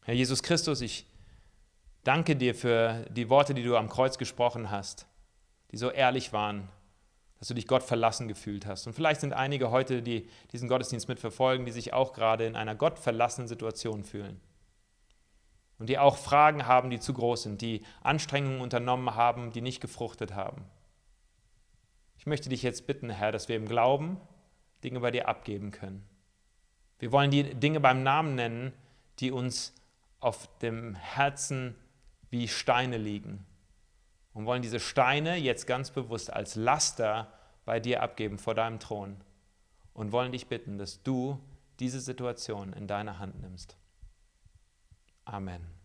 Herr 0.05 0.15
Jesus 0.15 0.45
Christus, 0.45 0.81
ich 0.81 1.07
danke 2.05 2.37
dir 2.37 2.55
für 2.55 3.05
die 3.11 3.29
Worte, 3.29 3.55
die 3.55 3.63
du 3.63 3.77
am 3.77 3.89
Kreuz 3.89 4.19
gesprochen 4.19 4.71
hast, 4.71 5.07
die 5.71 5.77
so 5.77 5.91
ehrlich 5.91 6.33
waren, 6.33 6.69
dass 7.39 7.49
du 7.49 7.55
dich 7.55 7.67
Gott 7.67 7.83
verlassen 7.83 8.29
gefühlt 8.29 8.67
hast. 8.67 8.87
Und 8.87 8.93
vielleicht 8.93 9.23
sind 9.23 9.33
einige 9.33 9.71
heute, 9.71 10.03
die 10.03 10.29
diesen 10.53 10.69
Gottesdienst 10.69 11.09
mitverfolgen, 11.09 11.65
die 11.65 11.73
sich 11.73 11.93
auch 11.95 12.13
gerade 12.13 12.45
in 12.45 12.55
einer 12.55 12.75
gottverlassenen 12.75 13.49
Situation 13.49 14.05
fühlen. 14.05 14.41
Und 15.79 15.89
die 15.89 15.99
auch 15.99 16.19
Fragen 16.19 16.67
haben, 16.67 16.91
die 16.91 17.01
zu 17.01 17.15
groß 17.15 17.45
sind, 17.45 17.63
die 17.63 17.83
Anstrengungen 18.03 18.61
unternommen 18.61 19.15
haben, 19.15 19.53
die 19.53 19.63
nicht 19.63 19.81
gefruchtet 19.81 20.35
haben. 20.35 20.67
Ich 22.19 22.27
möchte 22.27 22.51
dich 22.51 22.63
jetzt 22.63 22.87
bitten, 22.87 23.09
Herr, 23.09 23.33
dass 23.33 23.49
wir 23.49 23.57
im 23.57 23.67
Glauben 23.67 24.21
Dinge 24.85 25.01
bei 25.01 25.11
dir 25.11 25.27
abgeben 25.27 25.71
können. 25.71 26.07
Wir 26.99 27.13
wollen 27.13 27.31
die 27.31 27.55
Dinge 27.55 27.81
beim 27.81 28.03
Namen 28.03 28.35
nennen, 28.35 28.75
die 29.21 29.31
uns 29.31 29.75
auf 30.21 30.47
dem 30.59 30.95
Herzen 30.95 31.75
wie 32.31 32.49
Steine 32.49 32.97
liegen. 32.97 33.47
Und 34.33 34.47
wollen 34.47 34.63
diese 34.63 34.81
Steine 34.81 35.37
jetzt 35.37 35.67
ganz 35.67 35.91
bewusst 35.91 36.33
als 36.33 36.55
Laster 36.55 37.33
bei 37.65 37.81
dir 37.81 38.03
abgeben 38.03 38.39
vor 38.39 38.55
deinem 38.55 38.79
Thron. 38.79 39.17
Und 39.93 40.13
wollen 40.13 40.33
dich 40.33 40.47
bitten, 40.47 40.79
dass 40.79 41.03
du 41.03 41.39
diese 41.81 42.01
Situation 42.01 42.73
in 42.73 42.87
deine 42.87 43.19
Hand 43.19 43.41
nimmst. 43.41 43.77
Amen. 45.25 45.80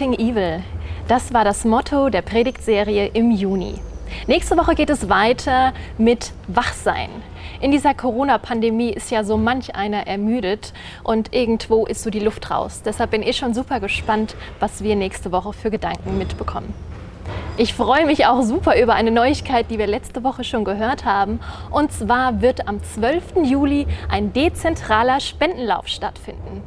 Confronting 0.00 0.28
Evil, 0.30 0.62
das 1.08 1.34
war 1.34 1.44
das 1.44 1.66
Motto 1.66 2.08
der 2.08 2.22
Predigtserie 2.22 3.08
im 3.08 3.30
Juni. 3.30 3.74
Nächste 4.26 4.56
Woche 4.56 4.74
geht 4.74 4.88
es 4.88 5.10
weiter 5.10 5.74
mit 5.98 6.32
Wachsein. 6.48 7.10
In 7.60 7.70
dieser 7.70 7.92
Corona-Pandemie 7.92 8.94
ist 8.94 9.10
ja 9.10 9.24
so 9.24 9.36
manch 9.36 9.76
einer 9.76 10.06
ermüdet 10.06 10.72
und 11.04 11.34
irgendwo 11.34 11.84
ist 11.84 12.02
so 12.02 12.08
die 12.08 12.20
Luft 12.20 12.50
raus. 12.50 12.80
Deshalb 12.82 13.10
bin 13.10 13.22
ich 13.22 13.36
schon 13.36 13.52
super 13.52 13.78
gespannt, 13.78 14.36
was 14.58 14.82
wir 14.82 14.96
nächste 14.96 15.32
Woche 15.32 15.52
für 15.52 15.70
Gedanken 15.70 16.16
mitbekommen. 16.16 16.72
Ich 17.58 17.74
freue 17.74 18.06
mich 18.06 18.24
auch 18.24 18.40
super 18.40 18.80
über 18.80 18.94
eine 18.94 19.10
Neuigkeit, 19.10 19.66
die 19.70 19.78
wir 19.78 19.86
letzte 19.86 20.24
Woche 20.24 20.44
schon 20.44 20.64
gehört 20.64 21.04
haben. 21.04 21.40
Und 21.70 21.92
zwar 21.92 22.40
wird 22.40 22.68
am 22.68 22.82
12. 22.82 23.44
Juli 23.44 23.86
ein 24.08 24.32
dezentraler 24.32 25.20
Spendenlauf 25.20 25.88
stattfinden. 25.88 26.62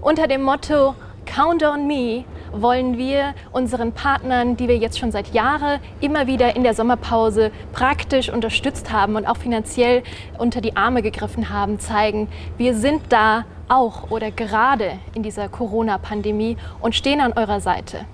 Unter 0.00 0.26
dem 0.26 0.42
Motto 0.42 0.94
Count 1.26 1.62
on 1.62 1.86
Me 1.86 2.24
wollen 2.52 2.98
wir 2.98 3.34
unseren 3.52 3.92
Partnern, 3.92 4.56
die 4.56 4.68
wir 4.68 4.76
jetzt 4.76 4.98
schon 4.98 5.12
seit 5.12 5.32
Jahren 5.34 5.80
immer 6.00 6.26
wieder 6.26 6.56
in 6.56 6.62
der 6.62 6.74
Sommerpause 6.74 7.50
praktisch 7.72 8.30
unterstützt 8.30 8.92
haben 8.92 9.16
und 9.16 9.26
auch 9.26 9.36
finanziell 9.36 10.02
unter 10.38 10.60
die 10.60 10.76
Arme 10.76 11.02
gegriffen 11.02 11.50
haben, 11.50 11.78
zeigen, 11.78 12.28
wir 12.56 12.74
sind 12.74 13.02
da 13.10 13.44
auch 13.68 14.10
oder 14.10 14.30
gerade 14.30 14.92
in 15.14 15.22
dieser 15.22 15.48
Corona-Pandemie 15.48 16.56
und 16.80 16.94
stehen 16.94 17.20
an 17.20 17.32
eurer 17.34 17.60
Seite. 17.60 18.06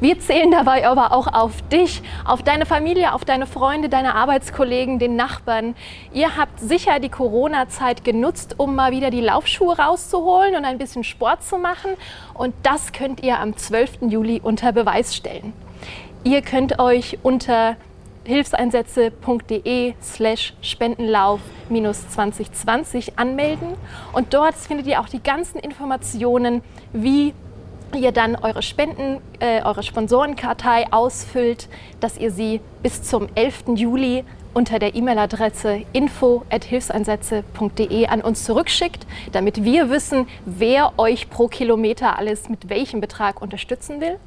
Wir 0.00 0.18
zählen 0.20 0.50
dabei 0.50 0.86
aber 0.86 1.12
auch 1.12 1.26
auf 1.26 1.62
dich, 1.68 2.02
auf 2.24 2.42
deine 2.42 2.66
Familie, 2.66 3.14
auf 3.14 3.24
deine 3.24 3.46
Freunde, 3.46 3.88
deine 3.88 4.14
Arbeitskollegen, 4.14 4.98
den 4.98 5.16
Nachbarn. 5.16 5.74
Ihr 6.12 6.36
habt 6.36 6.60
sicher 6.60 7.00
die 7.00 7.08
Corona-Zeit 7.08 8.04
genutzt, 8.04 8.54
um 8.58 8.74
mal 8.74 8.92
wieder 8.92 9.10
die 9.10 9.20
Laufschuhe 9.20 9.76
rauszuholen 9.76 10.54
und 10.54 10.64
ein 10.64 10.78
bisschen 10.78 11.04
Sport 11.04 11.42
zu 11.42 11.58
machen. 11.58 11.92
Und 12.34 12.54
das 12.62 12.92
könnt 12.92 13.22
ihr 13.22 13.38
am 13.38 13.56
12. 13.56 14.02
Juli 14.08 14.40
unter 14.42 14.72
Beweis 14.72 15.14
stellen. 15.14 15.52
Ihr 16.24 16.42
könnt 16.42 16.78
euch 16.78 17.18
unter 17.22 17.76
hilfseinsätze.de 18.26 19.94
slash 20.02 20.54
Spendenlauf 20.60 21.40
2020 21.68 23.18
anmelden 23.18 23.68
und 24.12 24.34
dort 24.34 24.54
findet 24.54 24.86
ihr 24.86 25.00
auch 25.00 25.08
die 25.08 25.22
ganzen 25.22 25.58
Informationen, 25.58 26.62
wie 26.92 27.34
ihr 27.94 28.12
dann 28.12 28.36
eure 28.36 28.62
Spenden, 28.62 29.20
äh, 29.40 29.62
eure 29.62 29.82
Sponsorenkartei 29.82 30.92
ausfüllt, 30.92 31.68
dass 32.00 32.18
ihr 32.18 32.30
sie 32.30 32.60
bis 32.82 33.02
zum 33.02 33.28
11. 33.34 33.76
Juli 33.76 34.24
unter 34.54 34.78
der 34.78 34.94
E-Mail-Adresse 34.94 35.82
info@hilfseinsätze.de 35.92 38.06
an 38.06 38.22
uns 38.22 38.44
zurückschickt, 38.44 39.06
damit 39.32 39.64
wir 39.64 39.90
wissen, 39.90 40.26
wer 40.46 40.98
euch 40.98 41.28
pro 41.28 41.48
Kilometer 41.48 42.18
alles 42.18 42.48
mit 42.48 42.70
welchem 42.70 43.02
Betrag 43.02 43.42
unterstützen 43.42 44.00
will. 44.00 44.18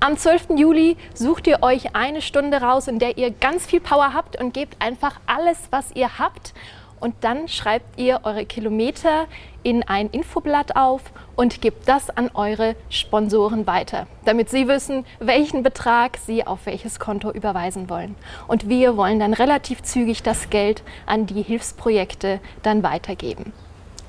Am 0.00 0.16
12. 0.16 0.56
Juli 0.56 0.96
sucht 1.12 1.46
ihr 1.46 1.62
euch 1.62 1.94
eine 1.94 2.22
Stunde 2.22 2.62
raus, 2.62 2.88
in 2.88 2.98
der 2.98 3.18
ihr 3.18 3.30
ganz 3.30 3.66
viel 3.66 3.80
Power 3.80 4.14
habt 4.14 4.40
und 4.40 4.54
gebt 4.54 4.80
einfach 4.80 5.20
alles, 5.26 5.58
was 5.70 5.94
ihr 5.94 6.18
habt. 6.18 6.54
Und 7.00 7.14
dann 7.20 7.48
schreibt 7.48 7.98
ihr 7.98 8.20
eure 8.24 8.44
Kilometer 8.44 9.26
in 9.62 9.82
ein 9.82 10.08
Infoblatt 10.10 10.76
auf 10.76 11.02
und 11.36 11.60
gebt 11.60 11.88
das 11.88 12.10
an 12.10 12.30
eure 12.34 12.74
Sponsoren 12.90 13.66
weiter, 13.66 14.06
damit 14.24 14.50
sie 14.50 14.68
wissen, 14.68 15.04
welchen 15.18 15.62
Betrag 15.62 16.16
sie 16.18 16.46
auf 16.46 16.66
welches 16.66 16.98
Konto 16.98 17.30
überweisen 17.30 17.88
wollen. 17.90 18.14
Und 18.46 18.68
wir 18.68 18.96
wollen 18.96 19.20
dann 19.20 19.34
relativ 19.34 19.82
zügig 19.82 20.22
das 20.22 20.50
Geld 20.50 20.82
an 21.06 21.26
die 21.26 21.42
Hilfsprojekte 21.42 22.40
dann 22.62 22.82
weitergeben. 22.82 23.52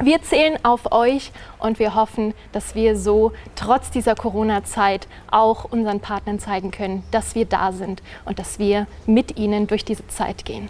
Wir 0.01 0.21
zählen 0.21 0.57
auf 0.63 0.93
euch 0.93 1.33
und 1.59 1.77
wir 1.77 1.93
hoffen, 1.93 2.33
dass 2.53 2.73
wir 2.73 2.95
so 2.95 3.33
trotz 3.55 3.91
dieser 3.91 4.15
Corona-Zeit 4.15 5.09
auch 5.29 5.65
unseren 5.65 5.99
Partnern 5.99 6.39
zeigen 6.39 6.71
können, 6.71 7.03
dass 7.11 7.35
wir 7.35 7.43
da 7.43 7.73
sind 7.73 8.01
und 8.23 8.39
dass 8.39 8.59
wir 8.59 8.87
mit 9.05 9.37
ihnen 9.37 9.67
durch 9.67 9.83
diese 9.83 10.07
Zeit 10.07 10.45
gehen. 10.45 10.69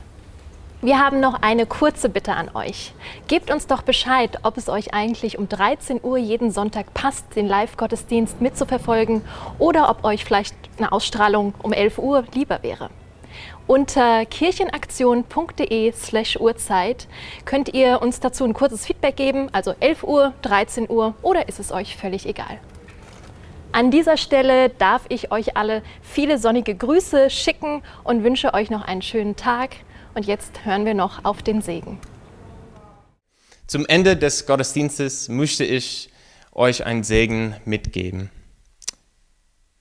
Wir 0.81 0.97
haben 0.97 1.19
noch 1.19 1.41
eine 1.41 1.65
kurze 1.65 2.07
Bitte 2.07 2.35
an 2.35 2.51
euch. 2.55 2.93
Gebt 3.27 3.51
uns 3.51 3.67
doch 3.67 3.81
Bescheid, 3.81 4.39
ob 4.43 4.55
es 4.55 4.69
euch 4.69 4.93
eigentlich 4.93 5.37
um 5.37 5.49
13 5.49 5.99
Uhr 6.01 6.17
jeden 6.17 6.51
Sonntag 6.51 6.93
passt, 6.93 7.35
den 7.35 7.49
Live-Gottesdienst 7.49 8.39
mitzuverfolgen 8.39 9.21
oder 9.57 9.89
ob 9.89 10.05
euch 10.05 10.23
vielleicht 10.23 10.55
eine 10.77 10.93
Ausstrahlung 10.93 11.53
um 11.61 11.73
11 11.73 11.97
Uhr 11.97 12.23
lieber 12.33 12.63
wäre. 12.63 12.89
Unter 13.67 14.25
kirchenaktion.de 14.25 15.91
slash 15.91 16.39
Uhrzeit 16.39 17.09
könnt 17.43 17.73
ihr 17.73 18.01
uns 18.01 18.21
dazu 18.21 18.45
ein 18.45 18.53
kurzes 18.53 18.85
Feedback 18.85 19.17
geben, 19.17 19.49
also 19.51 19.75
11 19.81 20.03
Uhr, 20.03 20.33
13 20.43 20.89
Uhr 20.89 21.13
oder 21.21 21.49
ist 21.49 21.59
es 21.59 21.73
euch 21.73 21.97
völlig 21.97 22.25
egal. 22.25 22.57
An 23.73 23.91
dieser 23.91 24.15
Stelle 24.15 24.69
darf 24.69 25.01
ich 25.09 25.29
euch 25.33 25.57
alle 25.57 25.83
viele 26.01 26.37
sonnige 26.37 26.73
Grüße 26.73 27.29
schicken 27.29 27.83
und 28.05 28.23
wünsche 28.23 28.53
euch 28.53 28.69
noch 28.69 28.83
einen 28.87 29.01
schönen 29.01 29.35
Tag. 29.35 29.71
Und 30.13 30.25
jetzt 30.25 30.65
hören 30.65 30.85
wir 30.85 30.93
noch 30.93 31.23
auf 31.25 31.43
den 31.43 31.61
Segen. 31.61 31.99
Zum 33.67 33.85
Ende 33.85 34.17
des 34.17 34.45
Gottesdienstes 34.45 35.29
möchte 35.29 35.63
ich 35.63 36.09
euch 36.51 36.85
einen 36.85 37.03
Segen 37.03 37.55
mitgeben. 37.65 38.31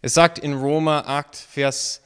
Es 0.03 0.14
sagt 0.14 0.39
in 0.39 0.55
Römer 0.55 1.09
8, 1.09 1.35
Vers 1.37 2.03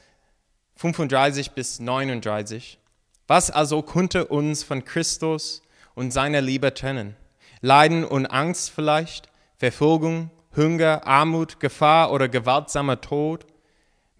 35 0.77 1.51
bis 1.51 1.79
39, 1.79 2.79
was 3.27 3.51
also 3.51 3.81
konnte 3.81 4.25
uns 4.25 4.63
von 4.63 4.83
Christus 4.83 5.61
und 5.93 6.11
seiner 6.11 6.41
Liebe 6.41 6.73
trennen? 6.73 7.15
Leiden 7.61 8.03
und 8.03 8.25
Angst 8.25 8.71
vielleicht, 8.71 9.29
Verfolgung, 9.57 10.31
Hunger, 10.55 11.05
Armut, 11.05 11.59
Gefahr 11.59 12.11
oder 12.11 12.27
gewaltsamer 12.27 12.99
Tod? 12.99 13.45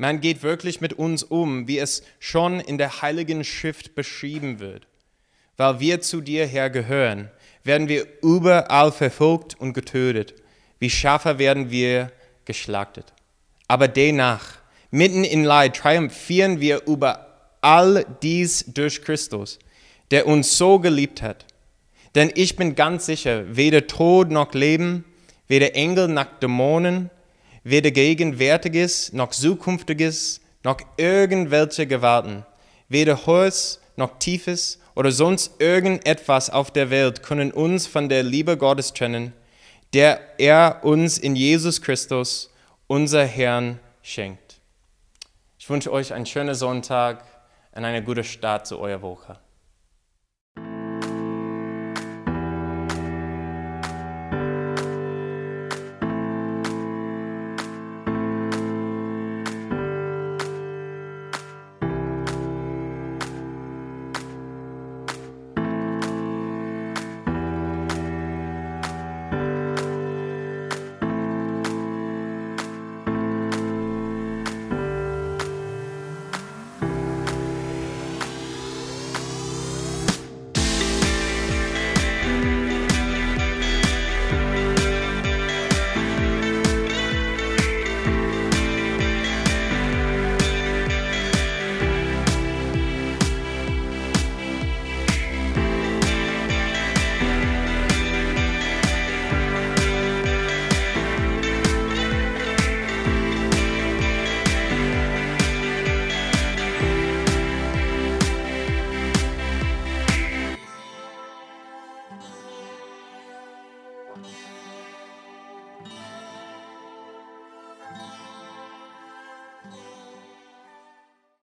Man 0.03 0.19
geht 0.19 0.43
wirklich 0.43 0.81
mit 0.81 0.91
uns 0.91 1.23
um, 1.23 1.65
wie 1.65 1.79
es 1.79 2.03
schon 2.19 2.59
in 2.59 2.77
der 2.77 3.01
Heiligen 3.01 3.45
Schrift 3.45 3.95
beschrieben 3.95 4.59
wird. 4.59 4.85
Weil 5.55 5.79
wir 5.79 6.01
zu 6.01 6.19
dir, 6.19 6.45
Herr, 6.45 6.69
gehören, 6.69 7.31
werden 7.63 7.87
wir 7.87 8.05
überall 8.21 8.91
verfolgt 8.91 9.57
und 9.61 9.71
getötet. 9.71 10.33
Wie 10.77 10.89
Schafe 10.89 11.39
werden 11.39 11.71
wir 11.71 12.11
geschlachtet. 12.43 13.13
Aber 13.69 13.87
dennoch, 13.87 14.41
mitten 14.91 15.23
in 15.23 15.45
Leid, 15.45 15.77
triumphieren 15.77 16.59
wir 16.59 16.85
über 16.85 17.53
all 17.61 18.05
dies 18.21 18.65
durch 18.67 19.03
Christus, 19.03 19.57
der 20.11 20.27
uns 20.27 20.57
so 20.57 20.79
geliebt 20.79 21.21
hat. 21.21 21.45
Denn 22.13 22.29
ich 22.35 22.57
bin 22.57 22.75
ganz 22.75 23.05
sicher, 23.05 23.55
weder 23.55 23.87
Tod 23.87 24.31
noch 24.31 24.53
Leben, 24.53 25.05
weder 25.47 25.77
Engel 25.77 26.09
noch 26.09 26.39
Dämonen, 26.41 27.09
weder 27.63 27.91
Gegenwärtiges 27.91 29.13
noch 29.13 29.31
Zukünftiges 29.31 30.41
noch 30.63 30.77
irgendwelche 30.97 31.87
Gewalten, 31.87 32.45
weder 32.89 33.25
Hohes 33.25 33.79
noch 33.95 34.19
Tiefes 34.19 34.79
oder 34.95 35.11
sonst 35.11 35.59
irgendetwas 35.59 36.49
auf 36.49 36.71
der 36.71 36.89
Welt 36.89 37.23
können 37.23 37.51
uns 37.51 37.87
von 37.87 38.09
der 38.09 38.23
Liebe 38.23 38.57
Gottes 38.57 38.93
trennen, 38.93 39.33
der 39.93 40.19
er 40.37 40.79
uns 40.83 41.17
in 41.17 41.35
Jesus 41.35 41.81
Christus, 41.81 42.51
unser 42.87 43.25
Herrn, 43.25 43.79
schenkt. 44.01 44.59
Ich 45.57 45.69
wünsche 45.69 45.91
euch 45.91 46.13
einen 46.13 46.25
schönen 46.25 46.55
Sonntag 46.55 47.23
und 47.71 47.85
eine 47.85 48.03
gute 48.03 48.23
Start 48.23 48.67
zu 48.67 48.79
eurer 48.79 49.01
Woche. 49.01 49.39